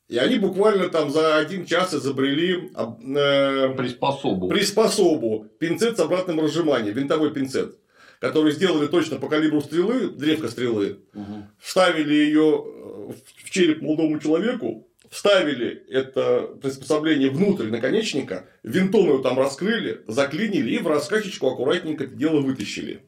И 0.07 0.17
они 0.17 0.39
буквально 0.39 0.89
там 0.89 1.11
за 1.11 1.37
один 1.37 1.65
час 1.65 1.93
изобрели 1.93 2.71
э, 2.75 3.73
приспособу. 3.77 4.49
приспособу, 4.49 5.47
пинцет 5.59 5.97
с 5.97 5.99
обратным 5.99 6.39
разжиманием, 6.39 6.95
винтовой 6.95 7.31
пинцет, 7.31 7.77
который 8.19 8.51
сделали 8.51 8.87
точно 8.87 9.17
по 9.17 9.29
калибру 9.29 9.61
стрелы, 9.61 10.09
древка 10.09 10.47
стрелы, 10.47 10.99
угу. 11.13 11.47
вставили 11.59 12.13
ее 12.13 12.65
э, 12.65 13.13
в 13.43 13.49
череп 13.51 13.83
молодому 13.83 14.19
человеку, 14.19 14.88
вставили 15.09 15.83
это 15.89 16.55
приспособление 16.61 17.29
внутрь 17.29 17.69
наконечника, 17.69 18.47
винтом 18.63 19.07
его 19.07 19.19
там 19.19 19.37
раскрыли, 19.37 20.03
заклинили 20.07 20.71
и 20.75 20.79
в 20.79 20.87
раскачечку 20.87 21.47
аккуратненько 21.47 22.05
это 22.05 22.15
дело 22.15 22.39
вытащили. 22.41 23.05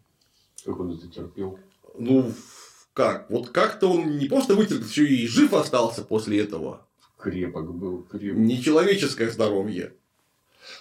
Как 0.66 0.80
он 0.80 0.98
это 0.98 1.08
терпел? 1.08 1.60
Ну, 1.98 2.32
как? 2.94 3.30
Вот 3.30 3.50
как-то 3.50 3.88
он 3.88 4.18
не 4.18 4.28
просто 4.28 4.56
вытерпел, 4.56 4.86
еще 4.86 5.06
и 5.06 5.28
жив 5.28 5.54
остался 5.54 6.04
после 6.04 6.42
этого. 6.42 6.88
Крепок 7.18 7.74
был, 7.76 8.04
крепок. 8.04 8.40
Нечеловеческое 8.40 9.30
здоровье. 9.30 9.94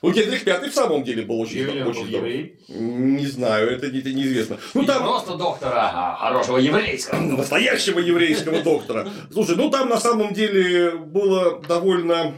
Ну, 0.03 0.13
Генрих 0.13 0.45
Пятый 0.45 0.71
в 0.71 0.75
самом 0.75 1.05
деле 1.05 1.23
был 1.23 1.41
очень, 1.41 1.59
Ювелир 1.59 1.89
очень 1.89 2.03
был 2.03 2.09
еврей? 2.09 2.59
Не 2.69 3.27
знаю, 3.27 3.71
это, 3.71 3.87
это 3.87 4.13
неизвестно. 4.13 4.59
Ну, 4.75 4.85
там... 4.85 5.03
просто 5.03 5.37
доктора, 5.37 5.91
а 5.91 6.17
хорошего 6.17 6.57
еврейского. 6.57 7.21
Настоящего 7.37 7.99
еврейского 7.99 8.63
доктора. 8.63 9.09
Слушай, 9.33 9.57
ну 9.57 9.71
там 9.71 9.89
на 9.89 10.01
самом 10.01 10.33
деле 10.33 10.93
было 10.93 11.61
довольно 11.61 12.35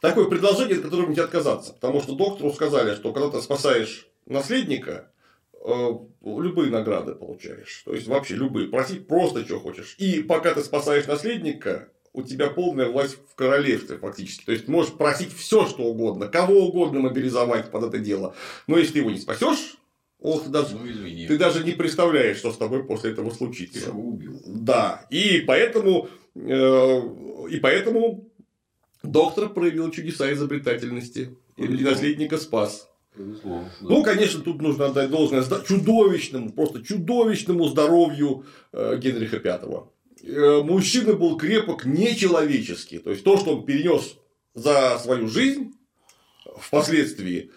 такое 0.00 0.26
предложение, 0.26 0.78
от 0.78 0.84
которого 0.84 1.08
нельзя 1.08 1.24
отказаться. 1.24 1.72
Потому 1.72 2.02
что 2.02 2.14
доктору 2.14 2.52
сказали, 2.52 2.94
что 2.96 3.12
когда 3.12 3.30
ты 3.30 3.40
спасаешь 3.42 4.08
наследника, 4.26 5.10
Э, 5.62 5.92
любые 6.22 6.70
награды 6.70 7.14
получаешь. 7.14 7.82
То 7.84 7.94
есть 7.94 8.06
вообще 8.06 8.34
любые. 8.34 8.68
Просить 8.68 9.06
просто 9.06 9.44
что 9.44 9.60
хочешь. 9.60 9.94
И 9.98 10.22
пока 10.22 10.54
ты 10.54 10.62
спасаешь 10.62 11.06
наследника, 11.06 11.88
у 12.12 12.22
тебя 12.22 12.48
полная 12.48 12.88
власть 12.88 13.18
в 13.30 13.34
королевстве 13.34 13.98
фактически. 13.98 14.44
То 14.44 14.52
есть 14.52 14.68
можешь 14.68 14.92
просить 14.92 15.32
все, 15.32 15.66
что 15.66 15.84
угодно, 15.84 16.28
кого 16.28 16.66
угодно 16.66 17.00
мобилизовать 17.00 17.70
под 17.70 17.84
это 17.84 17.98
дело. 17.98 18.34
Но 18.66 18.78
если 18.78 18.94
ты 18.94 18.98
его 19.00 19.10
не 19.10 19.18
спасешь, 19.18 19.76
Ох, 20.22 20.48
даже, 20.48 20.76
ну, 20.76 20.84
ты 21.28 21.38
даже 21.38 21.64
не 21.64 21.72
представляешь, 21.72 22.36
что 22.36 22.52
с 22.52 22.58
тобой 22.58 22.84
после 22.84 23.12
этого 23.12 23.30
случится. 23.30 23.86
Ты 23.86 23.90
убил. 23.90 24.42
Да. 24.44 25.06
И 25.08 25.42
поэтому, 25.46 26.08
э, 26.34 27.02
и 27.50 27.58
поэтому 27.58 28.28
доктор 29.02 29.48
проявил 29.48 29.90
чудеса 29.90 30.30
изобретательности. 30.32 31.36
И 31.56 31.66
наследника 31.66 32.36
спас. 32.36 32.90
Повезло. 33.16 33.64
Да. 33.80 33.86
Ну, 33.88 34.02
конечно, 34.02 34.42
тут 34.42 34.60
нужно 34.60 34.86
отдать 34.86 35.10
должное 35.10 35.42
чудовищному, 35.66 36.52
просто 36.52 36.82
чудовищному 36.82 37.66
здоровью 37.68 38.44
э, 38.72 38.98
Генриха 38.98 39.40
V. 39.42 39.88
Э, 40.22 40.62
мужчина 40.62 41.14
был 41.14 41.36
крепок 41.36 41.84
нечеловечески. 41.84 42.98
То 42.98 43.10
есть, 43.10 43.24
то, 43.24 43.38
что 43.38 43.56
он 43.56 43.64
перенес 43.64 44.16
за 44.54 44.98
свою 44.98 45.28
жизнь 45.28 45.72
впоследствии, 46.58 47.50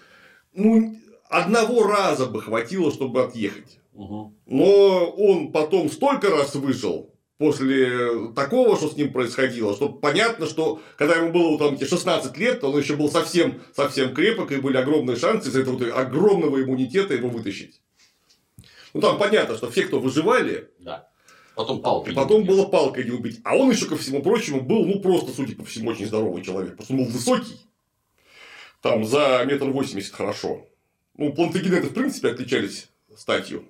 ну, 0.53 0.95
одного 1.29 1.83
раза 1.83 2.27
бы 2.27 2.41
хватило, 2.41 2.91
чтобы 2.91 3.23
отъехать. 3.23 3.79
Угу. 3.93 4.33
Но 4.47 5.09
он 5.11 5.51
потом 5.51 5.89
столько 5.89 6.29
раз 6.29 6.55
выжил, 6.55 7.13
после 7.37 8.31
такого, 8.33 8.77
что 8.77 8.89
с 8.89 8.95
ним 8.95 9.11
происходило, 9.11 9.75
что 9.75 9.89
понятно, 9.89 10.45
что 10.45 10.81
когда 10.97 11.15
ему 11.15 11.31
было 11.31 11.57
там, 11.59 11.77
16 11.77 12.37
лет, 12.37 12.63
он 12.63 12.77
еще 12.77 12.95
был 12.95 13.09
совсем, 13.09 13.61
совсем 13.75 14.13
крепок, 14.13 14.51
и 14.51 14.57
были 14.57 14.77
огромные 14.77 15.17
шансы 15.17 15.49
из 15.49 15.55
этого 15.55 15.91
огромного 15.93 16.61
иммунитета 16.63 17.13
его 17.13 17.29
вытащить. 17.29 17.81
Ну, 18.93 19.01
там 19.01 19.17
понятно, 19.17 19.57
что 19.57 19.69
все, 19.71 19.83
кто 19.83 19.99
выживали, 19.99 20.69
да. 20.79 21.09
Потом 21.55 21.81
палкой. 21.81 22.13
И 22.13 22.15
потом 22.15 22.45
было 22.45 22.65
палкой 22.65 23.03
не 23.05 23.11
убить. 23.11 23.39
А 23.43 23.55
он 23.55 23.69
еще, 23.69 23.85
ко 23.85 23.95
всему 23.95 24.21
прочему, 24.21 24.61
был, 24.61 24.85
ну, 24.85 24.99
просто, 24.99 25.31
судя 25.31 25.55
по 25.55 25.63
всему, 25.63 25.91
очень 25.91 26.07
здоровый 26.07 26.43
человек. 26.43 26.75
Просто 26.75 26.93
он 26.93 27.03
был 27.03 27.11
высокий. 27.11 27.59
Там 28.81 29.05
за 29.05 29.43
метр 29.45 29.69
восемьдесят 29.69 30.13
хорошо. 30.13 30.67
Ну, 31.15 31.31
плантагенеты, 31.31 31.87
в 31.87 31.93
принципе, 31.93 32.29
отличались 32.29 32.89
статью. 33.15 33.65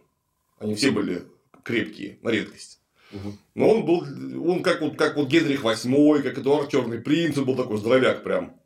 Они 0.59 0.75
все 0.75 0.91
были 0.91 1.23
крепкие, 1.63 2.19
на 2.21 2.29
редкость. 2.29 2.79
Но 3.53 3.69
он 3.69 3.85
был, 3.85 4.03
он 4.49 4.63
как 4.63 4.81
вот, 4.81 4.97
как 4.97 5.17
вот 5.17 5.27
Генрих 5.27 5.63
VIII, 5.63 6.23
как 6.23 6.39
Эдуард 6.39 6.71
Черный 6.71 6.99
принц, 6.99 7.37
он 7.37 7.45
был 7.45 7.55
такой 7.55 7.77
здоровяк 7.77 8.23
прям. 8.23 8.59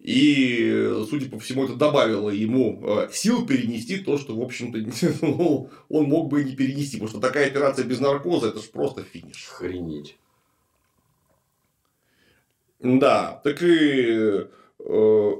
И, 0.00 1.04
судя 1.10 1.28
по 1.28 1.38
всему, 1.38 1.64
это 1.64 1.74
добавило 1.74 2.30
ему 2.30 2.80
э, 2.82 3.10
сил 3.12 3.46
перенести 3.46 3.98
то, 3.98 4.16
что, 4.16 4.34
в 4.34 4.42
общем-то, 4.42 4.78
ну, 5.26 5.68
он 5.90 6.04
мог 6.04 6.28
бы 6.28 6.40
и 6.40 6.44
не 6.44 6.56
перенести. 6.56 6.96
Потому 6.96 7.10
что 7.10 7.20
такая 7.20 7.48
операция 7.48 7.84
без 7.84 8.00
наркоза 8.00 8.48
это 8.48 8.60
же 8.60 8.68
просто 8.68 9.02
финиш. 9.02 9.48
Охренеть. 9.52 10.16
Да, 12.78 13.42
так 13.44 13.62
и 13.62 14.46
э, 14.78 15.32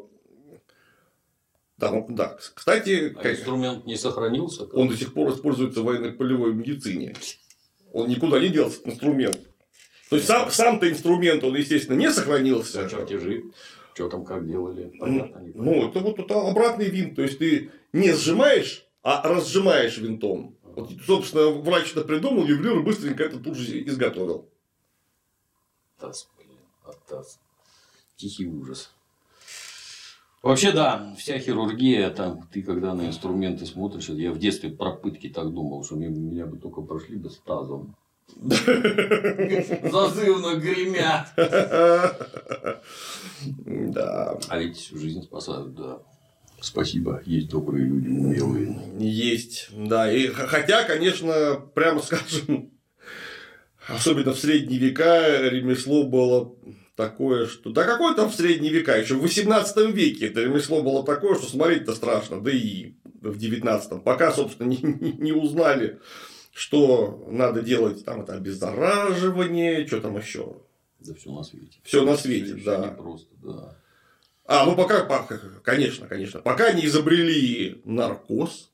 да, 1.80 2.04
да. 2.10 2.36
Кстати, 2.54 3.16
а 3.16 3.32
инструмент 3.32 3.86
не 3.86 3.96
сохранился? 3.96 4.64
Он 4.74 4.88
до 4.88 4.96
сих 4.96 5.14
пор 5.14 5.32
используется 5.32 5.80
в 5.80 5.84
военно-полевой 5.84 6.52
медицине. 6.52 7.16
Он 7.94 8.06
никуда 8.08 8.38
не 8.38 8.50
делся, 8.50 8.80
инструмент. 8.84 9.40
То 10.10 10.16
есть 10.16 10.28
сам, 10.28 10.50
сам-то 10.50 10.90
инструмент, 10.90 11.42
он, 11.42 11.56
естественно, 11.56 11.96
не 11.96 12.10
сохранился. 12.10 12.86
Все 12.86 12.98
чертежи, 12.98 13.44
что 13.94 14.08
там 14.08 14.24
как 14.24 14.46
делали, 14.46 14.92
понятно, 14.98 15.38
не 15.40 15.52
Ну, 15.54 15.88
это 15.88 16.00
вот 16.00 16.18
это 16.18 16.48
обратный 16.48 16.88
винт. 16.88 17.16
То 17.16 17.22
есть 17.22 17.38
ты 17.38 17.70
не 17.92 18.12
сжимаешь, 18.12 18.86
а 19.02 19.26
разжимаешь 19.28 19.98
винтом. 19.98 20.56
Вот, 20.62 20.90
собственно, 21.04 21.50
врач 21.50 21.92
это 21.92 22.02
придумал, 22.02 22.46
ювелир 22.46 22.82
быстренько 22.82 23.24
это 23.24 23.38
тут 23.38 23.56
же 23.56 23.82
изготовил. 23.84 24.48
Атас, 25.98 26.28
блин, 26.38 26.58
атас. 26.84 27.40
Тихий 28.16 28.46
ужас. 28.46 28.92
Вообще, 30.42 30.72
да, 30.72 31.14
вся 31.18 31.38
хирургия, 31.38 32.08
там, 32.10 32.48
ты 32.50 32.62
когда 32.62 32.94
на 32.94 33.06
инструменты 33.06 33.66
смотришь, 33.66 34.08
я 34.08 34.32
в 34.32 34.38
детстве 34.38 34.70
про 34.70 34.92
пытки 34.92 35.28
так 35.28 35.52
думал, 35.52 35.84
что 35.84 35.96
меня, 35.96 36.08
меня 36.08 36.46
бы 36.46 36.56
только 36.56 36.80
прошли 36.80 37.16
бы 37.16 37.28
с 37.28 37.36
тазом. 37.38 37.94
Зазывно 39.90 40.56
гремят. 40.56 41.28
Да. 43.66 44.38
А 44.48 44.58
ведь 44.58 44.90
жизнь 44.92 45.22
спасают, 45.22 45.74
да. 45.74 45.98
Спасибо, 46.60 47.22
есть 47.24 47.48
добрые 47.48 47.86
люди, 47.86 48.08
умелые. 48.08 48.78
Есть, 48.98 49.68
да. 49.72 50.12
И, 50.12 50.26
хотя, 50.28 50.84
конечно, 50.84 51.56
прямо 51.74 52.02
скажем, 52.02 52.70
особенно 53.88 54.34
в 54.34 54.38
средние 54.38 54.78
века 54.78 55.48
ремесло 55.48 56.04
было 56.04 56.54
такое, 56.96 57.46
что... 57.46 57.70
Да 57.70 57.84
какое 57.84 58.14
там 58.14 58.28
в 58.30 58.34
средние 58.34 58.72
века? 58.72 58.98
Еще 58.98 59.14
в 59.14 59.22
18 59.22 59.94
веке 59.94 60.26
это 60.26 60.42
ремесло 60.42 60.82
было 60.82 61.02
такое, 61.02 61.34
что 61.34 61.46
смотреть-то 61.46 61.94
страшно. 61.94 62.42
Да 62.42 62.50
и 62.50 62.92
в 63.22 63.38
19 63.38 64.04
Пока, 64.04 64.30
собственно, 64.30 64.68
не, 64.70 64.76
не- 64.82 65.12
не 65.12 65.32
узнали, 65.32 65.98
что 66.60 67.24
надо 67.26 67.62
делать. 67.62 68.04
Там 68.04 68.20
это 68.20 68.34
обеззараживание, 68.34 69.86
что 69.86 70.02
там 70.02 70.18
еще. 70.18 70.58
Да 70.98 71.14
все 71.14 71.32
на 71.32 71.42
свете. 71.42 71.78
Всё 71.82 72.04
на 72.04 72.18
свете, 72.18 72.54
да. 72.62 72.86
непросто, 72.86 73.34
да. 73.42 73.76
А, 74.44 74.66
ну 74.66 74.76
пока, 74.76 75.00
конечно, 75.62 76.06
конечно. 76.06 76.40
Пока 76.40 76.72
не 76.72 76.84
изобрели 76.84 77.80
наркоз. 77.84 78.70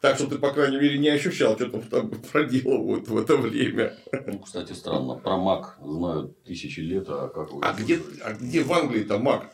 Так 0.00 0.16
что 0.16 0.26
ты, 0.26 0.38
по 0.38 0.52
крайней 0.52 0.78
мере, 0.78 0.98
не 0.98 1.08
ощущал, 1.08 1.54
что 1.54 1.70
там, 1.70 1.82
там 1.82 2.10
проделывают 2.32 3.06
в 3.06 3.16
это 3.16 3.36
время. 3.36 3.96
Ну, 4.26 4.40
кстати, 4.40 4.72
странно. 4.72 5.14
Про 5.14 5.36
мак 5.36 5.78
знают 5.80 6.42
тысячи 6.42 6.80
лет, 6.80 7.06
а 7.08 7.28
как 7.28 7.52
вы... 7.52 7.60
А 7.62 7.74
где, 7.74 8.00
а 8.24 8.32
где 8.32 8.64
в 8.64 8.72
Англии-то 8.72 9.18
маг? 9.18 9.52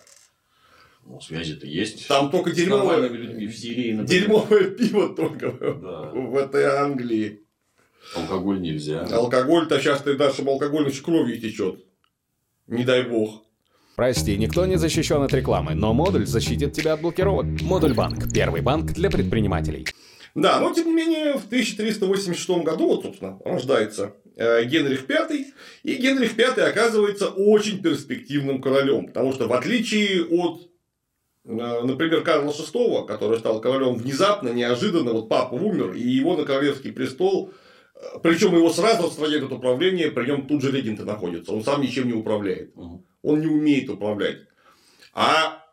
Ну, 1.06 1.20
связи-то 1.20 1.66
есть. 1.66 2.08
Там 2.08 2.30
только 2.30 2.50
дерьмовое, 2.50 3.08
людьми 3.08 3.46
в 3.46 3.56
Сирии, 3.56 3.92
например. 3.92 4.22
дерьмовое 4.22 4.64
пиво 4.70 5.14
только 5.14 5.50
Да. 5.52 6.10
в 6.12 6.36
этой 6.36 6.64
Англии. 6.64 7.40
Алкоголь 8.16 8.60
нельзя. 8.60 9.02
Алкоголь-то 9.02 9.80
сейчас 9.80 10.02
ты 10.02 10.14
дашь, 10.16 10.38
им 10.38 10.48
алкоголь 10.48 10.82
значит, 10.84 11.04
кровью 11.04 11.40
течет. 11.40 11.84
Не 12.66 12.84
дай 12.84 13.02
бог. 13.02 13.42
Прости, 13.96 14.36
никто 14.36 14.66
не 14.66 14.76
защищен 14.76 15.22
от 15.22 15.32
рекламы, 15.32 15.74
но 15.74 15.92
модуль 15.94 16.26
защитит 16.26 16.72
тебя 16.72 16.94
от 16.94 17.00
блокировок. 17.00 17.46
Модуль 17.62 17.94
банк. 17.94 18.32
Первый 18.32 18.60
банк 18.60 18.92
для 18.92 19.08
предпринимателей. 19.10 19.86
Да, 20.34 20.58
но 20.58 20.74
тем 20.74 20.88
не 20.88 20.94
менее, 20.94 21.34
в 21.38 21.46
1386 21.46 22.64
году, 22.64 22.88
вот, 22.88 23.02
собственно, 23.04 23.38
рождается 23.44 24.14
э, 24.36 24.64
Генрих 24.64 25.08
V, 25.08 25.44
и 25.84 25.94
Генрих 25.94 26.36
V 26.36 26.44
оказывается 26.64 27.28
очень 27.28 27.80
перспективным 27.80 28.60
королем, 28.60 29.06
потому 29.06 29.32
что 29.32 29.46
в 29.46 29.52
отличие 29.52 30.24
от, 30.24 30.68
например, 31.44 32.22
Карла 32.22 32.50
VI, 32.50 33.06
который 33.06 33.38
стал 33.38 33.60
королем 33.60 33.94
внезапно, 33.94 34.48
неожиданно, 34.48 35.12
вот 35.12 35.28
папа 35.28 35.54
умер, 35.54 35.92
и 35.92 36.02
его 36.02 36.36
на 36.36 36.44
королевский 36.44 36.92
престол, 36.92 37.52
э, 37.94 38.00
причем 38.22 38.54
его 38.54 38.70
сразу 38.70 39.06
отстраняют 39.06 39.44
от 39.44 39.52
управления, 39.52 40.10
при 40.10 40.26
нем 40.26 40.46
тут 40.46 40.62
же 40.62 40.70
регенты 40.70 41.04
находятся, 41.04 41.52
он 41.52 41.62
сам 41.62 41.82
ничем 41.82 42.06
не 42.06 42.14
управляет, 42.14 42.74
он 43.22 43.40
не 43.40 43.46
умеет 43.46 43.90
управлять. 43.90 44.38
А 45.12 45.64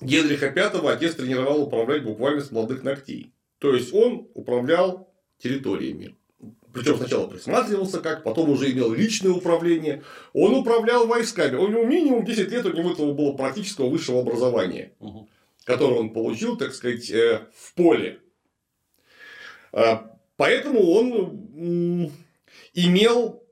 Генриха 0.00 0.52
V 0.54 0.92
отец 0.92 1.14
тренировал 1.14 1.62
управлять 1.62 2.02
буквально 2.02 2.42
с 2.42 2.50
молодых 2.50 2.82
ногтей. 2.82 3.32
То 3.58 3.74
есть 3.74 3.94
он 3.94 4.28
управлял 4.34 5.14
территориями. 5.38 6.16
Причем 6.74 6.96
сначала 6.96 7.26
присматривался 7.28 8.00
как, 8.00 8.24
потом 8.24 8.50
уже 8.50 8.70
имел 8.72 8.92
личное 8.92 9.30
управление. 9.30 10.02
Он 10.32 10.54
управлял 10.54 11.06
войсками. 11.06 11.56
У 11.56 11.68
него 11.68 11.84
минимум 11.84 12.24
10 12.24 12.50
лет 12.50 12.66
у 12.66 12.72
него 12.72 12.92
этого 12.92 13.12
было 13.12 13.32
практического 13.32 13.88
высшего 13.88 14.20
образования, 14.20 14.92
которое 15.64 16.00
он 16.00 16.12
получил, 16.12 16.56
так 16.56 16.74
сказать, 16.74 17.10
э, 17.10 17.46
в 17.54 17.74
поле. 17.74 18.20
А, 19.72 20.14
Поэтому 20.36 20.90
он 20.90 22.12
имел, 22.72 23.44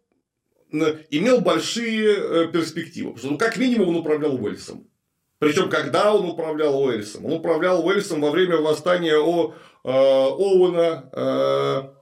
имел 0.70 1.40
большие 1.40 2.16
э, 2.16 2.52
перспективы. 2.52 3.12
Потому 3.12 3.18
что, 3.18 3.30
ну, 3.32 3.38
как 3.38 3.56
минимум, 3.56 3.90
он 3.90 3.96
управлял 3.96 4.34
Уэльсом. 4.34 4.88
Причем, 5.38 5.68
когда 5.70 6.14
он 6.14 6.28
управлял 6.28 6.80
Уэльсом? 6.80 7.24
Он 7.26 7.34
управлял 7.34 7.86
Уэльсом 7.86 8.20
во 8.20 8.30
время 8.30 8.56
восстания 8.56 9.16
О, 9.16 9.54
э, 9.84 9.88
Оуэна 9.88 11.10
э, 11.12 12.01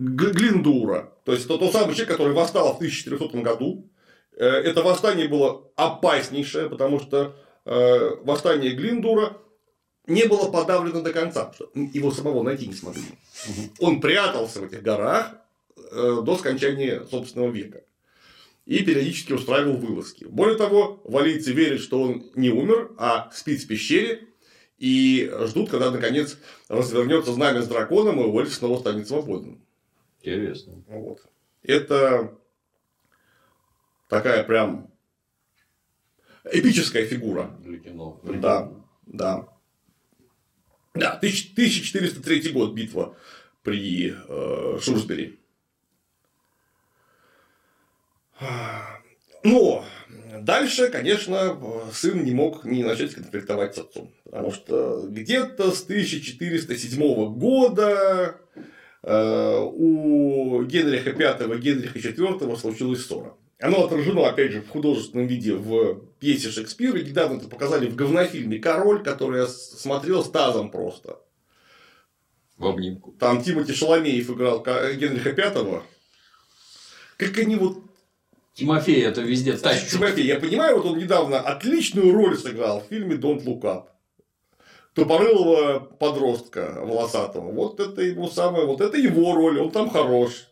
Глиндура. 0.00 1.12
То 1.24 1.32
есть, 1.32 1.44
это 1.44 1.58
тот 1.58 1.72
самый 1.72 1.94
человек, 1.94 2.08
который 2.08 2.32
восстал 2.32 2.72
в 2.72 2.76
1400 2.76 3.38
году. 3.42 3.86
Э, 4.34 4.46
Это 4.46 4.82
восстание 4.82 5.28
было 5.28 5.70
опаснейшее, 5.76 6.70
потому 6.70 7.00
что 7.00 7.36
э, 7.66 8.10
восстание 8.24 8.72
Глиндура 8.72 9.36
не 10.06 10.24
было 10.24 10.50
подавлено 10.50 11.02
до 11.02 11.12
конца, 11.12 11.52
его 11.74 12.10
самого 12.10 12.42
найти 12.42 12.66
не 12.66 12.72
смогли. 12.72 13.02
Он 13.78 14.00
прятался 14.00 14.60
в 14.60 14.64
этих 14.64 14.82
горах 14.82 15.34
э, 15.76 16.22
до 16.22 16.36
скончания 16.38 17.04
собственного 17.10 17.50
века 17.50 17.82
и 18.64 18.82
периодически 18.82 19.34
устраивал 19.34 19.76
вылазки. 19.76 20.24
Более 20.24 20.56
того, 20.56 21.02
валийцы 21.04 21.52
верят, 21.52 21.82
что 21.82 22.00
он 22.00 22.24
не 22.34 22.48
умер, 22.48 22.92
а 22.96 23.30
спит 23.34 23.60
в 23.60 23.66
пещере 23.66 24.28
и 24.78 25.30
ждут, 25.46 25.68
когда 25.68 25.90
наконец 25.90 26.38
развернется 26.68 27.34
знамя 27.34 27.60
с 27.60 27.68
драконом, 27.68 28.20
и 28.20 28.24
Уэльс 28.24 28.54
снова 28.54 28.78
станет 28.78 29.06
свободным. 29.06 29.60
Интересно. 30.22 30.82
Вот. 30.86 31.20
Это 31.62 32.38
такая 34.08 34.44
прям 34.44 34.90
эпическая 36.44 37.06
фигура. 37.06 37.56
Для 37.60 37.78
кино. 37.78 38.20
Да, 38.24 38.72
да. 39.06 39.48
Да, 40.94 41.12
1000 41.12 41.52
1403 41.52 42.52
год 42.52 42.74
битва 42.74 43.16
при 43.62 44.12
э, 44.12 44.78
Шурсбери. 44.80 45.38
Но 49.42 49.84
дальше, 50.40 50.88
конечно, 50.88 51.56
сын 51.92 52.24
не 52.24 52.32
мог 52.32 52.64
не 52.64 52.82
начать 52.82 53.14
конфликтовать 53.14 53.74
с 53.74 53.78
отцом. 53.78 54.12
Потому 54.24 54.50
что 54.50 55.06
где-то 55.08 55.70
с 55.70 55.84
1407 55.84 57.34
года 57.34 58.40
у 59.02 60.62
Генриха 60.64 61.10
V 61.10 61.58
Генриха 61.58 61.98
IV 61.98 62.56
случилась 62.56 63.06
ссора. 63.06 63.34
Оно 63.58 63.84
отражено, 63.84 64.26
опять 64.26 64.52
же, 64.52 64.62
в 64.62 64.68
художественном 64.68 65.26
виде 65.26 65.54
в 65.54 66.00
пьесе 66.18 66.50
Шекспира. 66.50 66.98
Недавно 66.98 67.36
это 67.36 67.48
показали 67.48 67.86
в 67.88 67.94
говнофильме 67.94 68.58
«Король», 68.58 69.02
который 69.02 69.40
я 69.42 69.46
смотрел 69.46 70.24
с 70.24 70.30
тазом 70.30 70.70
просто. 70.70 71.20
В 72.56 72.66
обнимку. 72.66 73.12
Там 73.12 73.42
Тимоти 73.42 73.72
Шаламеев 73.72 74.30
играл 74.30 74.62
Ка- 74.62 74.92
Генриха 74.94 75.30
V. 75.30 75.82
Как 77.18 77.38
они 77.38 77.56
вот... 77.56 77.78
Тимофей 78.54 79.02
это 79.02 79.20
везде 79.20 79.56
тащит. 79.56 79.90
Тимофей, 79.90 80.26
я 80.26 80.40
понимаю, 80.40 80.76
вот 80.76 80.86
он 80.92 80.98
недавно 80.98 81.40
отличную 81.40 82.12
роль 82.12 82.36
сыграл 82.36 82.80
в 82.80 82.88
фильме 82.88 83.16
«Don't 83.16 83.44
Look 83.44 83.60
Up». 83.62 83.84
Тупорылого 85.04 85.80
подростка 85.80 86.74
волосатого. 86.82 87.50
Вот 87.52 87.80
это 87.80 88.02
его 88.02 88.28
самое, 88.28 88.66
вот 88.66 88.80
это 88.80 88.98
его 88.98 89.34
роль, 89.34 89.58
он 89.58 89.70
там 89.70 89.88
хорош. 89.90 90.46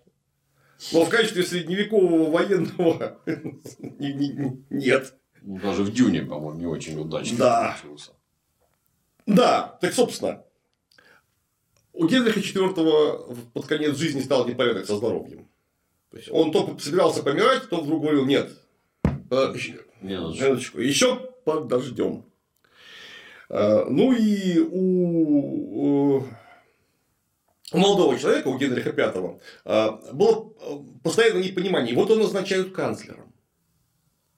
Но 0.92 1.04
в 1.04 1.08
качестве 1.08 1.42
средневекового 1.42 2.30
военного 2.30 3.18
не- 3.26 4.12
не- 4.14 4.28
не- 4.28 4.64
нет. 4.70 5.14
Ну, 5.42 5.58
Даже 5.60 5.82
в 5.82 5.92
Дюне, 5.92 6.22
по-моему, 6.22 6.58
не 6.58 6.66
очень 6.66 6.98
удачно 6.98 7.36
Да. 7.38 7.76
получился. 7.82 8.12
Да, 9.26 9.76
так 9.80 9.92
собственно, 9.92 10.42
у 11.92 12.06
Генриха 12.06 12.40
IV 12.40 13.50
под 13.52 13.66
конец 13.66 13.96
жизни 13.96 14.20
стал 14.20 14.46
непорядок 14.46 14.86
со 14.86 14.96
здоровьем. 14.96 15.46
То 16.10 16.16
есть 16.16 16.30
он 16.30 16.52
то 16.52 16.78
собирался 16.78 17.22
помирать, 17.22 17.68
то 17.68 17.82
вдруг 17.82 18.00
говорил, 18.02 18.24
нет, 18.24 18.50
минуточку, 20.00 20.80
еще 20.80 21.16
подождем. 21.44 22.24
Э, 23.48 23.84
Ну 23.88 24.12
и 24.12 24.58
у, 24.58 26.18
у 27.72 27.78
молодого 27.78 28.18
человека, 28.18 28.48
у 28.48 28.58
Генриха 28.58 28.92
V, 28.92 29.40
э, 29.64 29.88
было 30.12 30.52
э, 30.60 30.78
постоянное 31.02 31.42
непонимание. 31.42 31.94
Вот 31.94 32.10
он 32.10 32.20
назначают 32.20 32.72
канцлером. 32.72 33.32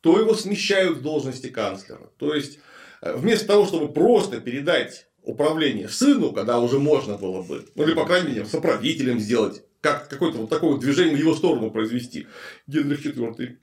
То 0.00 0.18
его 0.18 0.34
смещают 0.34 0.98
с 0.98 1.00
должности 1.00 1.48
канцлера. 1.48 2.11
То 2.16 2.34
есть, 2.34 2.58
э, 3.02 3.14
вместо 3.16 3.46
того, 3.46 3.66
чтобы 3.66 3.92
просто 3.92 4.40
передать 4.40 5.06
управление 5.22 5.88
сыну, 5.88 6.32
когда 6.32 6.58
уже 6.58 6.78
можно 6.78 7.18
было 7.18 7.42
бы, 7.42 7.66
ну 7.74 7.84
или, 7.84 7.94
по 7.94 8.06
крайней 8.06 8.28
мере, 8.30 8.46
соправителем 8.46 9.20
сделать, 9.20 9.62
как 9.80 10.08
какое-то 10.08 10.38
вот 10.38 10.50
такое 10.50 10.72
вот 10.72 10.80
движение 10.80 11.16
в 11.16 11.20
его 11.20 11.34
сторону 11.34 11.70
произвести. 11.70 12.26
Генрих 12.66 13.04
IV 13.04 13.56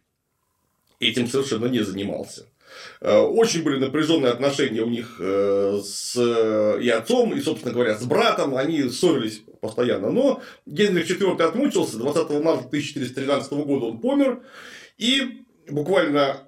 этим 1.00 1.28
совершенно 1.28 1.66
не 1.66 1.84
занимался. 1.84 2.48
Э, 3.02 3.20
очень 3.20 3.64
были 3.64 3.80
напряженные 3.80 4.32
отношения 4.32 4.82
у 4.82 4.90
них 4.90 5.18
э, 5.20 5.82
с 5.84 6.16
и 6.82 6.90
отцом, 6.90 7.34
и, 7.34 7.42
собственно 7.42 7.74
говоря, 7.74 7.98
с 7.98 8.04
братом. 8.06 8.56
Они 8.56 8.90
ссорились 8.90 9.42
постоянно. 9.62 10.12
Но 10.12 10.42
Генрих 10.66 11.10
IV 11.10 11.42
отмучился. 11.42 11.98
20 11.98 12.30
марта 12.42 12.66
1413 12.68 13.52
года 13.54 13.86
он 13.86 14.00
помер. 14.00 14.42
И 14.98 15.46
буквально 15.70 16.48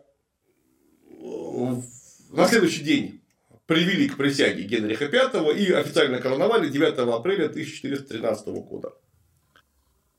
на 2.31 2.47
следующий 2.47 2.83
день 2.83 3.21
привели 3.65 4.09
к 4.09 4.17
присяге 4.17 4.63
Генриха 4.63 5.05
V 5.05 5.55
и 5.55 5.71
официально 5.71 6.19
короновали 6.19 6.69
9 6.69 6.97
апреля 6.97 7.45
1413 7.45 8.47
года. 8.47 8.93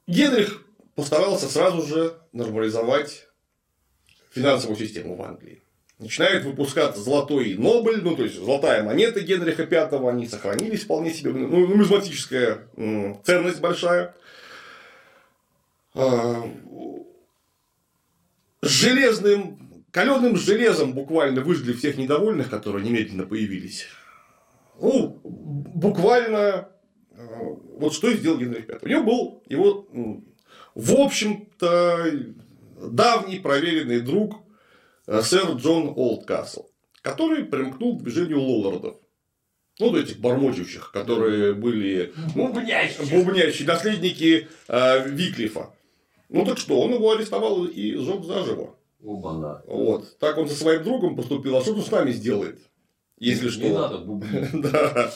Генрих 0.06 0.64
постарался 0.94 1.48
сразу 1.48 1.86
же 1.86 2.18
нормализовать 2.32 3.26
финансовую 4.30 4.76
систему 4.76 5.16
в 5.16 5.22
Англии. 5.22 5.62
Начинает 6.00 6.44
выпускаться 6.44 7.02
золотой 7.02 7.56
Нобель, 7.58 8.00
ну, 8.02 8.16
то 8.16 8.24
есть, 8.24 8.36
золотая 8.36 8.82
монета 8.82 9.20
Генриха 9.20 9.64
V, 9.64 10.08
они 10.08 10.26
сохранились 10.26 10.84
вполне 10.84 11.12
себе, 11.12 11.30
ну, 11.30 11.66
нумизматическая 11.66 12.68
ценность 13.22 13.60
большая. 13.60 14.14
А, 15.92 16.50
железным, 18.62 19.84
каленым 19.90 20.36
железом 20.36 20.94
буквально 20.94 21.42
выжгли 21.42 21.74
всех 21.74 21.98
недовольных, 21.98 22.48
которые 22.48 22.82
немедленно 22.82 23.26
появились. 23.26 23.86
Ну, 24.80 25.20
буквально, 25.22 26.40
а, 26.40 26.68
вот 27.76 27.92
что 27.92 28.10
сделал 28.14 28.38
Генрих 28.38 28.66
V. 28.68 28.78
У 28.80 28.88
него 28.88 29.02
был 29.02 29.42
его, 29.50 29.86
в 30.74 30.94
общем-то, 30.94 32.10
давний 32.88 33.38
проверенный 33.38 34.00
друг 34.00 34.42
сэр 35.06 35.52
Джон 35.52 35.92
Олдкасл, 35.96 36.66
который 37.02 37.44
примкнул 37.44 37.98
к 37.98 38.02
движению 38.02 38.40
лоллардов. 38.40 38.96
Ну, 39.78 39.90
вот 39.90 39.98
этих 39.98 40.18
бормочущих, 40.18 40.92
которые 40.92 41.54
были 41.54 42.12
бубнящие. 42.34 43.24
бубнящие 43.24 43.66
наследники 43.66 44.48
э, 44.68 45.08
Виклифа. 45.08 45.72
Ну 46.28 46.44
так 46.44 46.58
что, 46.58 46.80
он 46.80 46.92
его 46.92 47.12
арестовал 47.12 47.64
и 47.64 47.96
сжег 47.96 48.24
заживо. 48.24 48.76
Оба-на. 49.02 49.62
Вот. 49.66 50.18
Так 50.18 50.36
он 50.38 50.48
со 50.48 50.54
своим 50.54 50.84
другом 50.84 51.16
поступил. 51.16 51.56
А 51.56 51.62
что 51.62 51.72
он 51.72 51.82
с 51.82 51.90
нами 51.90 52.12
сделает? 52.12 52.60
Если 53.18 53.46
не 53.46 53.50
что. 53.50 53.62
Не 53.62 53.72
надо 53.72 53.98
бубнить. 53.98 54.50
да. 54.52 55.12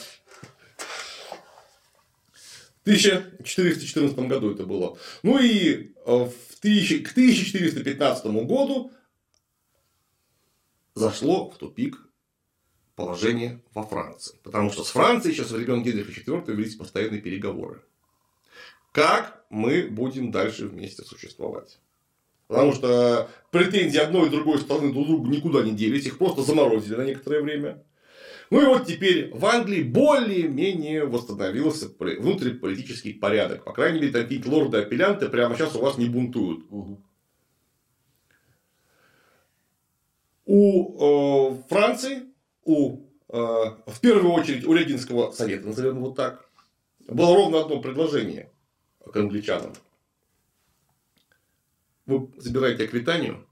В 2.83 2.87
1414 2.87 4.17
году 4.27 4.51
это 4.51 4.65
было. 4.65 4.97
Ну 5.23 5.39
и 5.39 5.93
э, 6.05 6.11
в 6.11 6.59
1000, 6.59 6.99
к 6.99 7.11
1415 7.11 8.25
году 8.25 8.91
зашло 10.95 11.49
в 11.49 11.57
тупик 11.57 11.99
положение 12.95 13.61
во 13.73 13.83
Франции. 13.83 14.39
Потому 14.43 14.71
что 14.71 14.83
с 14.83 14.89
Францией 14.89 15.35
сейчас 15.35 15.51
в 15.51 15.55
времен 15.55 15.83
Генриха 15.83 16.11
IV 16.11 16.51
велись 16.53 16.75
постоянные 16.75 17.21
переговоры. 17.21 17.81
Как 18.91 19.45
мы 19.49 19.83
будем 19.83 20.31
дальше 20.31 20.67
вместе 20.67 21.03
существовать? 21.03 21.79
Потому 22.47 22.73
что 22.73 23.29
претензии 23.51 23.97
одной 23.97 24.27
и 24.27 24.31
другой 24.31 24.59
стороны 24.59 24.93
друг 24.93 25.07
другу 25.07 25.27
никуда 25.27 25.63
не 25.63 25.71
делись, 25.71 26.05
их 26.05 26.17
просто 26.17 26.43
заморозили 26.43 26.95
на 26.95 27.03
некоторое 27.03 27.41
время. 27.41 27.83
Ну 28.51 28.61
и 28.61 28.65
вот 28.65 28.85
теперь 28.85 29.33
в 29.33 29.43
Англии 29.45 29.81
более-менее 29.81 31.05
восстановился 31.05 31.89
внутриполитический 31.99 33.15
порядок. 33.15 33.63
По 33.63 33.73
крайней 33.73 33.99
мере, 33.99 34.11
такие 34.13 34.41
лорды-апеллянты 34.45 35.29
прямо 35.29 35.55
сейчас 35.55 35.75
у 35.75 35.81
вас 35.81 35.97
не 35.97 36.05
бунтуют. 36.05 36.65
Угу. 36.69 37.01
У 40.45 41.51
э, 41.51 41.63
Франции, 41.69 42.23
у, 42.63 42.99
э, 43.29 43.35
в 43.35 43.99
первую 44.01 44.33
очередь 44.33 44.65
у 44.65 44.73
Регинского 44.73 45.31
совета, 45.31 45.67
назовем 45.67 45.97
его 45.97 46.11
так, 46.11 46.49
было 47.07 47.35
ровно 47.35 47.61
одно 47.61 47.81
предложение 47.81 48.51
к 49.11 49.15
англичанам. 49.15 49.73
Вы 52.05 52.29
забираете 52.37 52.85
Аквитанию, 52.85 53.47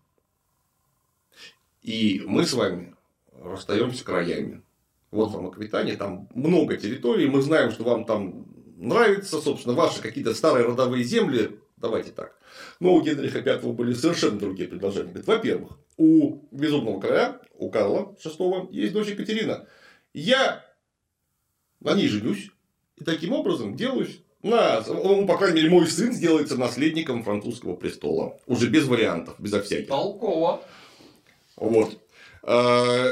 и 1.81 2.21
мы 2.25 2.45
с 2.45 2.53
вами 2.53 2.95
расстаемся 3.31 4.05
краями. 4.05 4.61
Вот 5.09 5.31
вам 5.31 5.47
Аквитания, 5.47 5.97
там 5.97 6.27
много 6.33 6.77
территорий, 6.77 7.27
мы 7.27 7.41
знаем, 7.41 7.71
что 7.71 7.83
вам 7.83 8.05
там 8.05 8.45
нравится, 8.77 9.41
собственно, 9.41 9.75
ваши 9.75 10.01
какие-то 10.01 10.33
старые 10.33 10.65
родовые 10.65 11.03
земли, 11.03 11.59
давайте 11.83 12.11
так. 12.11 12.39
Но 12.79 12.95
у 12.95 13.01
Генриха 13.01 13.39
V 13.39 13.73
были 13.73 13.93
совершенно 13.93 14.39
другие 14.39 14.69
предложения. 14.69 15.13
Во-первых, 15.25 15.77
у 15.97 16.39
безумного 16.49 16.99
короля, 16.99 17.41
у 17.55 17.69
Карла 17.69 18.15
VI, 18.23 18.69
есть 18.71 18.93
дочь 18.93 19.09
Екатерина. 19.09 19.67
Я 20.13 20.65
на 21.81 21.93
ней 21.93 22.07
женюсь, 22.07 22.51
и 22.95 23.03
таким 23.03 23.33
образом 23.33 23.75
делаюсь 23.75 24.21
на, 24.41 24.81
ну, 24.87 25.27
по 25.27 25.37
крайней 25.37 25.57
мере, 25.57 25.69
мой 25.69 25.87
сын 25.87 26.13
сделается 26.13 26.57
наследником 26.57 27.23
французского 27.23 27.75
престола. 27.75 28.39
Уже 28.47 28.69
без 28.69 28.87
вариантов, 28.87 29.35
безо 29.39 29.61
всяких. 29.61 29.89
Толково. 29.89 30.63
Вот. 31.57 31.99
А, 32.43 33.07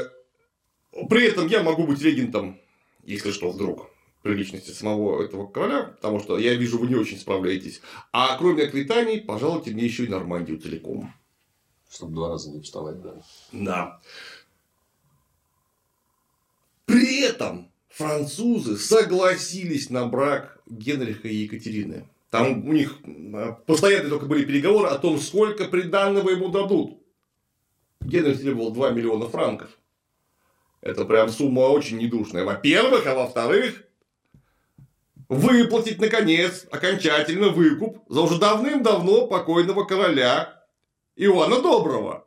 при 1.10 1.26
этом 1.26 1.46
я 1.46 1.62
могу 1.62 1.86
быть 1.86 2.02
регентом, 2.02 2.58
если 3.04 3.32
что, 3.32 3.50
вдруг 3.50 3.91
при 4.22 4.34
личности 4.34 4.70
самого 4.70 5.22
этого 5.22 5.46
короля, 5.46 5.82
потому 5.82 6.20
что 6.20 6.38
я 6.38 6.54
вижу, 6.54 6.78
вы 6.78 6.86
не 6.86 6.94
очень 6.94 7.18
справляетесь. 7.18 7.82
А 8.12 8.36
кроме 8.38 8.64
Аквитании, 8.64 9.18
пожалуйте 9.18 9.72
мне 9.72 9.84
еще 9.84 10.04
и 10.04 10.08
Нормандию 10.08 10.60
целиком. 10.60 11.12
Чтобы 11.90 12.14
два 12.14 12.28
раза 12.30 12.50
не 12.50 12.60
вставать, 12.60 13.02
да. 13.02 13.14
Да. 13.52 14.00
При 16.86 17.22
этом 17.22 17.70
французы 17.88 18.76
согласились 18.76 19.90
на 19.90 20.06
брак 20.06 20.60
Генриха 20.66 21.28
и 21.28 21.34
Екатерины. 21.34 22.08
Там 22.30 22.66
у 22.66 22.72
них 22.72 22.98
а, 23.34 23.52
постоянно 23.66 24.08
только 24.08 24.26
были 24.26 24.44
переговоры 24.44 24.88
о 24.88 24.98
том, 24.98 25.18
сколько 25.18 25.66
приданного 25.66 26.30
ему 26.30 26.48
дадут. 26.48 26.98
Генрих 28.00 28.40
требовал 28.40 28.72
2 28.72 28.90
миллиона 28.90 29.28
франков. 29.28 29.70
Это 30.80 31.04
прям 31.04 31.28
сумма 31.28 31.60
очень 31.60 31.98
недушная. 31.98 32.44
Во-первых, 32.44 33.06
а 33.06 33.14
во-вторых, 33.14 33.84
выплатить, 35.32 35.98
наконец, 35.98 36.66
окончательно 36.70 37.48
выкуп 37.48 38.04
за 38.08 38.20
уже 38.20 38.38
давным-давно 38.38 39.26
покойного 39.26 39.84
короля 39.84 40.62
Иоанна 41.16 41.62
Доброго. 41.62 42.26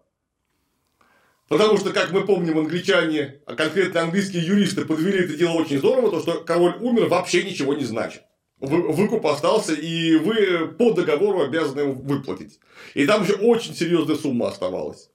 Потому 1.48 1.78
что, 1.78 1.92
как 1.94 2.12
мы 2.12 2.26
помним, 2.26 2.58
англичане, 2.58 3.42
а 3.46 3.54
конкретно 3.54 4.02
английские 4.02 4.44
юристы 4.44 4.86
подвели 4.86 5.26
это 5.26 5.36
дело 5.36 5.54
очень 5.54 5.78
здорово, 5.78 6.10
то, 6.10 6.20
что 6.20 6.44
король 6.44 6.78
умер, 6.82 7.06
вообще 7.06 7.44
ничего 7.44 7.76
не 7.76 7.86
значит. 7.86 8.24
Вы, 8.60 8.92
выкуп 8.92 9.28
остался, 9.28 9.74
и 9.74 10.16
вы 10.16 10.68
по 10.70 10.94
договору 10.94 11.42
обязаны 11.42 11.82
его 11.82 11.94
выплатить. 11.94 12.60
И 12.96 13.06
там 13.06 13.22
еще 13.22 13.34
очень 13.36 13.76
серьезная 13.76 14.16
сумма 14.16 14.48
оставалась. 14.48 15.12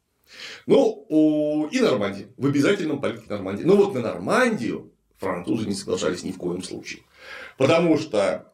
Ну, 0.66 1.68
и 1.72 1.80
Нормандия. 1.80 2.28
В 2.36 2.46
обязательном 2.46 3.00
порядке 3.00 3.24
Нормандии. 3.28 3.64
Но 3.64 3.74
вот 3.74 3.94
на 3.94 4.00
Нормандию 4.00 4.92
французы 5.20 5.68
не 5.68 5.74
соглашались 5.74 6.24
ни 6.24 6.32
в 6.32 6.38
коем 6.38 6.62
случае. 6.62 7.02
Потому 7.58 7.98
что 7.98 8.52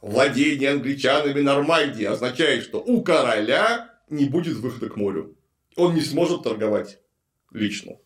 владение 0.00 0.70
англичанами 0.70 1.40
Нормандии 1.40 2.04
означает, 2.04 2.64
что 2.64 2.80
у 2.80 3.02
короля 3.02 3.94
не 4.08 4.24
будет 4.24 4.56
выхода 4.56 4.88
к 4.88 4.96
морю. 4.96 5.36
Он 5.76 5.94
не 5.94 6.00
сможет 6.00 6.42
торговать 6.42 6.98
лично. 7.52 7.98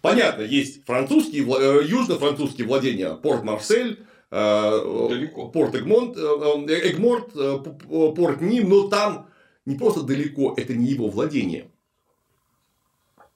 Понятно, 0.00 0.42
есть 0.42 0.84
французские, 0.84 1.44
э, 1.44 1.86
южно-французские 1.86 2.66
владения, 2.66 3.14
порт 3.14 3.42
Марсель, 3.42 4.04
э, 4.30 5.08
далеко. 5.08 5.48
порт 5.48 5.74
Эгмонт, 5.74 6.16
э, 6.16 6.90
Эгморт, 6.90 7.32
порт 8.14 8.40
Ним, 8.40 8.68
но 8.68 8.88
там 8.88 9.30
не 9.64 9.76
просто 9.76 10.02
далеко, 10.02 10.54
это 10.56 10.74
не 10.74 10.88
его 10.88 11.08
владение. 11.08 11.70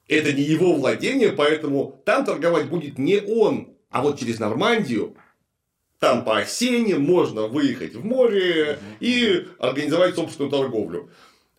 Это 0.08 0.32
не 0.32 0.42
его 0.42 0.72
владение, 0.72 1.32
поэтому 1.32 2.00
там 2.04 2.24
торговать 2.24 2.68
будет 2.68 2.98
не 2.98 3.20
он, 3.20 3.76
а 3.90 4.02
вот 4.02 4.18
через 4.18 4.38
Нормандию 4.38 5.14
там 5.98 6.24
по 6.24 6.38
осени 6.38 6.94
можно 6.94 7.46
выехать 7.46 7.94
в 7.94 8.04
море 8.04 8.78
и 9.00 9.46
организовать 9.58 10.14
собственную 10.14 10.50
торговлю. 10.50 11.10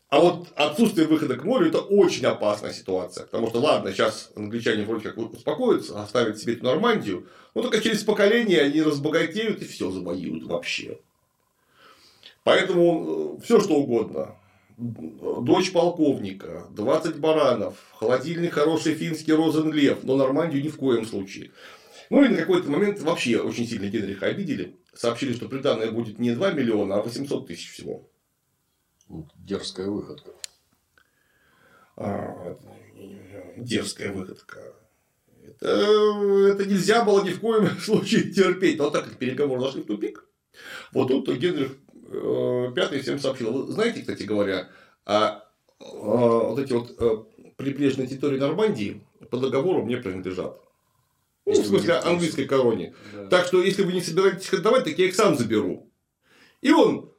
А 0.10 0.20
вот 0.20 0.48
отсутствие 0.56 1.06
выхода 1.06 1.36
к 1.36 1.44
морю– 1.44 1.68
это 1.70 1.80
очень 1.80 2.26
опасная 2.26 2.74
ситуация. 2.74 3.26
Потому 3.26 3.48
что, 3.50 3.60
ладно, 3.60 3.92
сейчас 3.92 4.32
англичане 4.36 4.84
вроде 4.84 5.10
как 5.10 5.18
успокоятся, 5.18 6.02
оставят 6.02 6.40
себе 6.40 6.54
эту 6.54 6.66
Нормандию, 6.66 7.28
но 7.54 7.62
только 7.62 7.80
через 7.80 8.04
поколение 8.04 8.62
они 8.62 8.82
разбогатеют 8.82 9.62
и 9.62 9.66
все 9.66 9.92
завоюют 9.92 10.46
вообще. 10.46 10.98
Поэтому 12.44 13.38
э, 13.38 13.42
все 13.44 13.60
что 13.60 13.76
угодно. 13.76 14.36
Дочь 14.80 15.74
полковника, 15.74 16.68
20 16.72 17.18
баранов, 17.18 17.76
холодильный 17.96 18.48
хороший 18.48 18.94
финский 18.94 19.34
розенлев, 19.34 20.04
но 20.04 20.16
Нормандию 20.16 20.64
ни 20.64 20.70
в 20.70 20.78
коем 20.78 21.06
случае. 21.06 21.52
Ну 22.10 22.24
и 22.24 22.30
на 22.30 22.38
какой-то 22.38 22.72
момент 22.72 23.02
вообще 23.02 23.40
очень 23.42 23.68
сильно 23.68 23.88
Генриха 23.88 24.28
обидели. 24.28 24.78
Сообщили, 24.94 25.34
что 25.34 25.50
приданное 25.50 25.92
будет 25.92 26.18
не 26.18 26.32
2 26.32 26.52
миллиона, 26.52 26.96
а 26.96 27.02
800 27.02 27.48
тысяч 27.48 27.74
всего. 27.74 28.10
Вот 29.10 29.26
Дерзкая 29.36 29.90
выходка. 29.90 30.32
А, 31.98 32.58
дерзкая 33.58 34.14
выходка. 34.14 34.62
Это, 35.44 35.68
это 35.68 36.66
нельзя 36.66 37.04
было 37.04 37.22
ни 37.22 37.32
в 37.32 37.42
коем 37.42 37.68
случае 37.82 38.32
терпеть. 38.32 38.78
Но 38.78 38.90
так 38.92 39.04
как 39.04 39.18
переговоры 39.18 39.60
зашли 39.60 39.82
в 39.82 39.88
тупик, 39.88 40.26
вот 40.94 41.10
тут 41.10 41.30
Генрих 41.38 41.76
Пятый 42.10 43.02
всем 43.02 43.20
сообщил. 43.20 43.52
Вы 43.52 43.72
знаете, 43.72 44.02
кстати 44.02 44.24
говоря, 44.24 44.70
а, 45.06 45.46
а, 45.80 45.86
вот 45.86 46.60
эти 46.60 46.74
вот 46.74 46.96
а, 46.98 47.26
прибрежные 47.56 48.08
территории 48.08 48.40
Нормандии 48.40 49.06
по 49.30 49.38
договору 49.38 49.84
мне 49.84 49.98
принадлежат. 49.98 50.60
Ну, 51.46 51.54
в 51.54 51.66
смысле, 51.66 51.96
английской 51.96 52.46
короне. 52.46 52.96
Да. 53.14 53.28
Так 53.28 53.48
что, 53.48 53.62
если 53.62 53.84
вы 53.84 53.94
не 53.94 54.02
собираетесь 54.02 54.48
их 54.48 54.54
отдавать, 54.56 54.86
так 54.86 54.98
я 54.98 55.06
их 55.06 55.16
сам 55.16 55.38
заберу. 55.38 55.92
И 56.62 56.72
он 56.72 57.12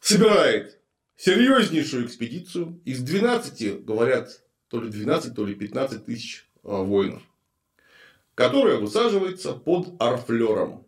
собирает 0.00 0.78
серьезнейшую 1.16 2.06
экспедицию 2.06 2.80
из 2.84 3.00
12, 3.00 3.84
говорят, 3.84 4.42
то 4.68 4.80
ли 4.80 4.90
12, 4.90 5.34
то 5.34 5.44
ли 5.44 5.54
15 5.54 6.04
тысяч 6.04 6.48
а, 6.62 6.82
воинов, 6.82 7.22
которая 8.34 8.78
высаживается 8.78 9.52
под 9.52 10.00
Арфлером 10.00 10.83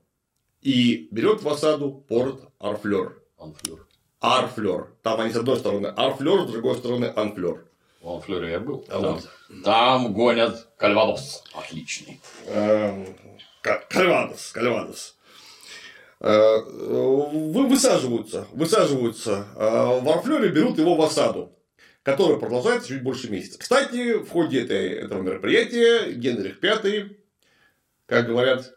и 0.67 1.07
берет 1.13 1.43
в 1.43 1.49
осаду 1.49 2.05
порт 2.09 2.41
Арфлер. 2.59 3.23
Анфлер. 3.39 3.87
Арфлер. 4.19 4.89
Там 5.03 5.21
они 5.21 5.33
с 5.33 5.37
одной 5.37 5.59
стороны 5.59 5.87
Арфлер, 5.87 6.41
с 6.49 6.51
другой 6.51 6.75
стороны 6.77 7.13
Анфлер. 7.15 7.65
В 8.01 8.11
Анфлере 8.17 8.51
я 8.51 8.59
был. 8.59 8.85
А 8.89 9.01
там, 9.01 9.15
вот. 9.15 9.31
там 9.63 10.13
гонят 10.13 10.67
кальвадос. 10.77 11.45
Отличный. 11.55 12.21
Эм, 12.47 13.07
Ка- 13.63 13.85
Кальвадос, 13.89 14.51
Кальвадос. 14.51 15.15
Э, 16.19 16.59
Вы 16.65 17.69
высаживаются, 17.69 18.49
высаживаются 18.51 19.47
э, 19.55 20.01
в 20.01 20.09
Арфлере, 20.09 20.49
берут 20.49 20.79
его 20.79 20.97
в 20.97 21.03
осаду, 21.03 21.53
которая 22.03 22.39
продолжается 22.39 22.89
чуть 22.89 23.05
больше 23.05 23.31
месяца. 23.31 23.61
Кстати, 23.61 24.15
в 24.15 24.29
ходе 24.31 24.65
этой, 24.65 24.95
этого 24.95 25.23
мероприятия 25.23 26.11
Генрих 26.11 26.61
V, 26.61 27.11
как 28.07 28.27
говорят, 28.27 28.76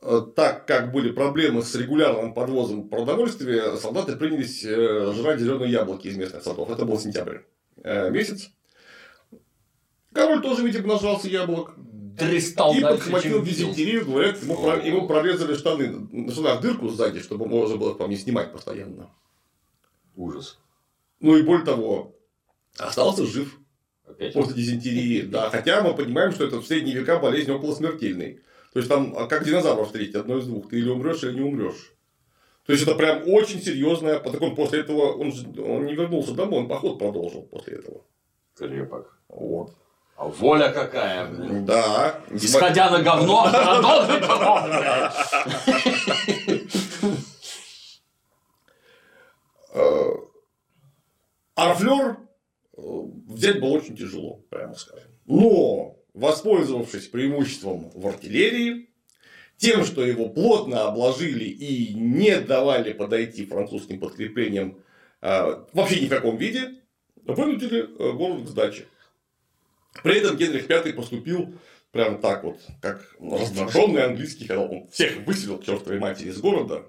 так 0.00 0.66
как 0.66 0.92
были 0.92 1.10
проблемы 1.10 1.62
с 1.62 1.74
регулярным 1.74 2.32
подвозом 2.32 2.88
продовольствия, 2.88 3.76
солдаты 3.76 4.16
принялись 4.16 4.64
э, 4.64 5.12
жрать 5.14 5.40
зеленые 5.40 5.72
яблоки 5.72 6.08
из 6.08 6.16
местных 6.16 6.42
садов. 6.42 6.70
Это 6.70 6.84
был 6.84 6.98
сентябрь 6.98 7.38
э, 7.82 8.10
месяц. 8.10 8.50
Король 10.12 10.40
тоже, 10.40 10.64
видимо, 10.64 10.94
нажрался 10.94 11.28
яблок. 11.28 11.74
Дристал 11.76 12.74
И 12.74 12.80
подхватил 12.80 13.42
дизентерию, 13.42 14.04
говорят, 14.04 14.42
ему, 14.42 14.54
ему 14.84 15.06
прорезали 15.06 15.54
штаны, 15.54 16.08
на 16.10 16.32
штанах 16.32 16.60
дырку 16.60 16.88
сзади, 16.88 17.20
чтобы 17.20 17.46
можно 17.46 17.76
было 17.76 17.94
по 17.94 18.08
мне 18.08 18.16
снимать 18.16 18.52
постоянно. 18.52 19.10
Ужас. 20.16 20.58
Ну 21.20 21.36
и 21.36 21.42
более 21.42 21.64
того, 21.64 22.16
остался 22.76 23.24
жив 23.24 23.56
Опять. 24.04 24.32
после 24.32 24.54
дизентерии, 24.54 25.22
да, 25.22 25.48
хотя 25.50 25.80
мы 25.82 25.94
понимаем, 25.94 26.32
что 26.32 26.44
это 26.44 26.60
в 26.60 26.66
средние 26.66 26.96
века 26.96 27.20
болезнь 27.20 27.52
около 27.52 27.74
смертельной. 27.74 28.40
То 28.72 28.80
есть 28.80 28.88
там, 28.88 29.14
а 29.16 29.26
как 29.26 29.44
динозавров 29.44 29.86
встретить, 29.86 30.14
одно 30.14 30.38
из 30.38 30.46
двух, 30.46 30.68
ты 30.68 30.78
или 30.78 30.88
умрешь, 30.88 31.22
или 31.22 31.34
не 31.34 31.40
умрешь. 31.40 31.92
То 32.66 32.72
есть 32.72 32.84
это 32.84 32.94
прям 32.94 33.22
очень 33.26 33.62
серьезное. 33.62 34.18
Так 34.18 34.42
он 34.42 34.54
после 34.54 34.80
этого 34.80 35.12
он, 35.12 35.32
он 35.58 35.86
не 35.86 35.94
вернулся 35.94 36.34
домой, 36.34 36.60
он 36.60 36.68
поход 36.68 36.98
продолжил 36.98 37.42
после 37.42 37.76
этого. 37.76 38.02
Крепок. 38.54 39.18
Вот. 39.28 39.74
А 40.16 40.24
воля 40.26 40.70
какая, 40.70 41.28
блин. 41.28 41.64
Да. 41.64 42.20
Исходя 42.30 42.90
на 42.90 43.02
говно, 43.02 43.44
продолжить 43.52 44.26
поход, 44.26 44.64
блядь. 44.64 45.14
Э, 49.72 50.10
Арфлер 51.54 52.18
э, 52.76 52.80
взять 53.28 53.60
было 53.60 53.70
очень 53.70 53.96
тяжело, 53.96 54.40
прямо 54.50 54.74
скажем. 54.74 55.10
Но, 55.26 55.97
воспользовавшись 56.18 57.06
преимуществом 57.06 57.90
в 57.94 58.06
артиллерии, 58.06 58.90
тем, 59.56 59.84
что 59.84 60.04
его 60.04 60.28
плотно 60.28 60.86
обложили 60.86 61.44
и 61.44 61.94
не 61.94 62.40
давали 62.40 62.92
подойти 62.92 63.46
французским 63.46 63.98
подкреплениям 63.98 64.78
э, 65.20 65.64
вообще 65.72 66.00
ни 66.00 66.06
в 66.06 66.10
каком 66.10 66.36
виде, 66.36 66.74
вынудили 67.24 67.82
э, 67.82 68.12
город 68.12 68.44
к 68.44 68.48
сдаче. 68.48 68.86
При 70.02 70.18
этом 70.18 70.36
Генрих 70.36 70.68
V 70.68 70.92
поступил 70.92 71.54
прям 71.90 72.20
так 72.20 72.44
вот, 72.44 72.60
как 72.80 73.16
раздраженный 73.20 74.04
английский, 74.04 74.46
когда 74.46 74.64
он 74.64 74.88
всех 74.88 75.16
выселил 75.26 75.58
к 75.58 75.64
чертовой 75.64 75.98
матери 75.98 76.28
из 76.28 76.40
города, 76.40 76.84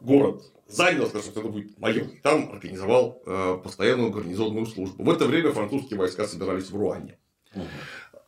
город 0.00 0.42
занял, 0.66 1.06
сказал, 1.06 1.30
что 1.30 1.40
это 1.40 1.48
будет 1.48 1.78
мое. 1.78 2.04
И 2.04 2.20
там 2.20 2.52
организовал 2.52 3.22
э, 3.26 3.58
постоянную 3.62 4.10
гарнизонную 4.10 4.66
службу. 4.66 5.04
В 5.04 5.10
это 5.10 5.26
время 5.26 5.52
французские 5.52 5.98
войска 5.98 6.26
собирались 6.26 6.70
в 6.70 6.76
Руане. 6.76 7.18
Мгм. 7.54 7.66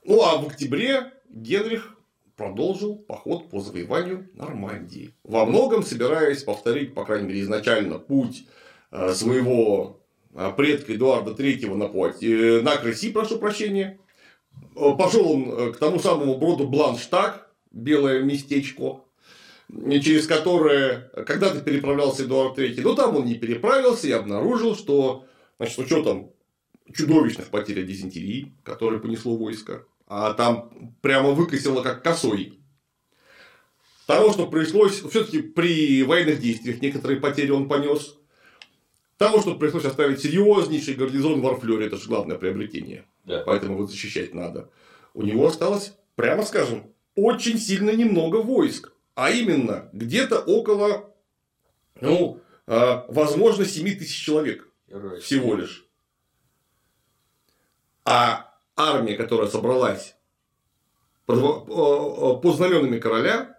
Ну 0.05 0.23
а 0.23 0.37
в 0.37 0.47
октябре 0.47 1.13
Генрих 1.31 1.97
продолжил 2.37 2.97
поход 2.97 3.49
по 3.49 3.61
завоеванию 3.61 4.29
Нормандии. 4.35 5.15
Во 5.25 5.47
многом 5.47 5.83
собираясь 5.83 6.43
повторить, 6.43 6.95
по 6.95 7.05
крайней 7.05 7.29
мере, 7.29 7.41
изначально 7.41 7.99
путь 7.99 8.47
э, 8.91 9.15
своего 9.15 10.01
э, 10.35 10.53
предка 10.57 10.95
Эдуарда 10.95 11.31
III 11.31 11.75
на, 11.75 11.85
Пуати- 11.89 12.59
э, 12.59 12.61
на 12.61 12.77
Креси, 12.77 13.13
прошу 13.13 13.39
прощения. 13.39 13.99
Пошел 14.75 15.31
он 15.31 15.73
к 15.73 15.79
тому 15.79 15.99
самому 15.99 16.37
броду 16.37 16.69
Бланштаг, 16.69 17.49
белое 17.71 18.23
местечко, 18.23 19.01
через 19.69 20.27
которое 20.27 21.11
когда-то 21.27 21.61
переправлялся 21.61 22.25
Эдуард 22.25 22.59
III. 22.59 22.83
Но 22.83 22.95
там 22.95 23.17
он 23.17 23.25
не 23.25 23.35
переправился 23.35 24.07
и 24.09 24.13
обнаружил, 24.13 24.77
что 24.77 25.25
значит, 25.59 25.77
с 25.77 25.79
учетом 25.79 26.31
чудовищных 26.93 27.49
потерь 27.49 27.81
от 27.81 27.87
дизентерии, 27.87 28.55
которые 28.63 29.01
понесло 29.01 29.37
войско, 29.37 29.87
а 30.07 30.35
там 30.35 30.95
прямо 31.01 31.31
выкосило 31.31 31.83
как 31.83 32.03
косой. 32.03 32.61
Того, 34.07 34.33
что 34.33 34.47
пришлось, 34.47 35.01
все-таки 35.01 35.41
при 35.41 36.03
военных 36.03 36.41
действиях 36.41 36.83
некоторые 36.83 37.21
потери 37.21 37.51
он 37.51 37.69
понес. 37.69 38.17
Того, 39.17 39.41
что 39.41 39.55
пришлось 39.55 39.85
оставить 39.85 40.21
серьезнейший 40.21 40.95
гарнизон 40.95 41.41
в 41.41 41.47
Арфлере, 41.47 41.87
это 41.87 41.97
же 41.97 42.09
главное 42.09 42.37
приобретение. 42.37 43.07
Да. 43.25 43.43
Поэтому 43.47 43.75
его 43.75 43.87
защищать 43.87 44.35
надо. 44.35 44.71
У 45.15 45.23
него 45.23 45.47
осталось, 45.47 45.95
прямо 46.17 46.45
скажем, 46.45 46.93
очень 47.15 47.59
сильно 47.59 47.91
немного 47.91 48.37
войск. 48.37 48.93
А 49.15 49.31
именно, 49.31 49.89
где-то 49.93 50.41
около, 50.41 51.15
ну, 52.01 52.41
а, 52.67 53.07
возможно, 53.09 53.65
7 53.65 53.97
тысяч 53.97 54.25
человек 54.25 54.69
всего 55.23 55.55
лишь. 55.55 55.87
А 58.05 58.54
армия, 58.77 59.17
которая 59.17 59.49
собралась 59.49 60.15
под, 61.27 61.67
под 62.43 62.57
знаменами 62.57 62.99
короля, 62.99 63.59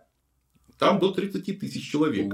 там 0.77 0.99
до 0.99 1.11
30 1.11 1.59
тысяч 1.59 1.89
человек. 1.89 2.33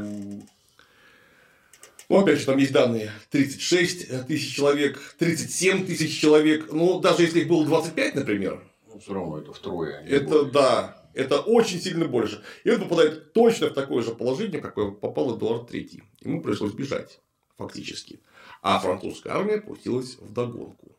Ну, 2.10 2.20
опять 2.20 2.40
же, 2.40 2.46
там 2.46 2.58
есть 2.58 2.74
данные 2.74 3.12
36 3.30 4.28
тысяч 4.28 4.54
человек, 4.56 5.00
37 5.18 5.86
тысяч 5.86 6.20
человек. 6.20 6.72
Ну, 6.72 7.00
даже 7.00 7.24
если 7.24 7.40
их 7.42 7.48
было 7.48 7.66
25, 7.66 8.16
например, 8.16 8.62
Ну, 8.88 9.00
все 9.00 9.14
равно 9.14 9.40
это 9.40 9.54
втрое. 9.54 10.04
это 10.06 10.26
более. 10.26 10.52
да, 10.52 11.02
это 11.14 11.40
очень 11.40 11.80
сильно 11.80 12.06
больше. 12.10 12.44
И 12.66 12.70
он 12.72 12.82
попадает 12.82 13.32
точно 13.32 13.68
в 13.68 13.74
такое 13.74 14.04
же 14.04 14.12
положение, 14.14 14.60
в 14.60 14.64
какое 14.64 14.92
попал 14.92 15.38
Эдуард 15.38 15.72
III. 15.74 16.02
Ему 16.22 16.42
пришлось 16.42 16.74
бежать, 16.74 17.22
фактически. 17.58 18.20
А 18.62 18.80
французская 18.80 19.30
армия 19.32 19.62
пустилась 19.62 20.18
в 20.20 20.34
догонку. 20.34 20.91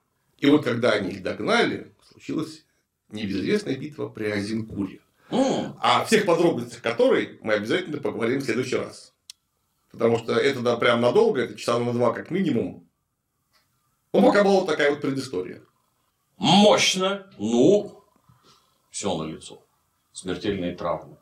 И 0.43 0.51
вот 0.51 0.65
когда 0.65 0.91
они 0.91 1.13
их 1.13 1.23
догнали, 1.23 1.95
случилась 2.11 2.65
небезызвестная 3.11 3.77
битва 3.77 4.09
при 4.09 4.25
Азинкуре. 4.29 5.01
М, 5.31 5.79
О 5.81 6.05
всех 6.05 6.27
подробностях 6.27 6.83
которой 6.83 7.39
мы 7.43 7.55
обязательно 7.55 7.99
поговорим 7.99 8.41
в 8.41 8.45
следующий 8.45 8.75
раз. 8.75 9.15
Потому 9.93 10.19
что 10.19 10.33
это 10.33 10.61
да, 10.61 10.77
прям 10.77 11.01
надолго, 11.01 11.41
это 11.41 11.55
часа 11.55 11.79
на 11.79 11.93
два 11.93 12.13
как 12.13 12.33
минимум. 12.33 12.89
Ну, 14.13 14.21
пока 14.21 14.43
была 14.43 14.55
вот 14.55 14.67
такая 14.67 14.91
вот 14.91 15.01
предыстория. 15.01 15.63
Мощно. 16.39 17.31
Ну, 17.39 18.03
все 18.91 19.17
на 19.17 19.23
лицо. 19.31 19.65
Смертельные 20.13 20.75
травмы. 20.75 21.19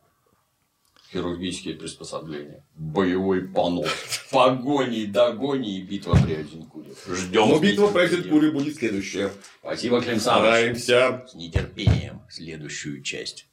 Хирургические 1.12 1.74
приспособления. 1.74 2.64
Боевой 2.76 3.48
понос. 3.48 3.88
Погони, 4.30 5.06
догони 5.06 5.78
и 5.78 5.82
битва 5.82 6.16
при 6.24 6.34
Азинкуре. 6.34 6.90
Ждем. 7.08 7.48
Но 7.48 7.58
битва 7.58 7.88
при 7.88 8.02
Азинкуре 8.02 8.52
будет 8.52 8.76
следующая. 8.76 9.32
Спасибо, 9.60 10.00
Клим. 10.00 10.20
Стараемся. 10.20 11.24
С 11.28 11.34
нетерпением 11.34 12.22
следующую 12.28 13.02
часть. 13.02 13.49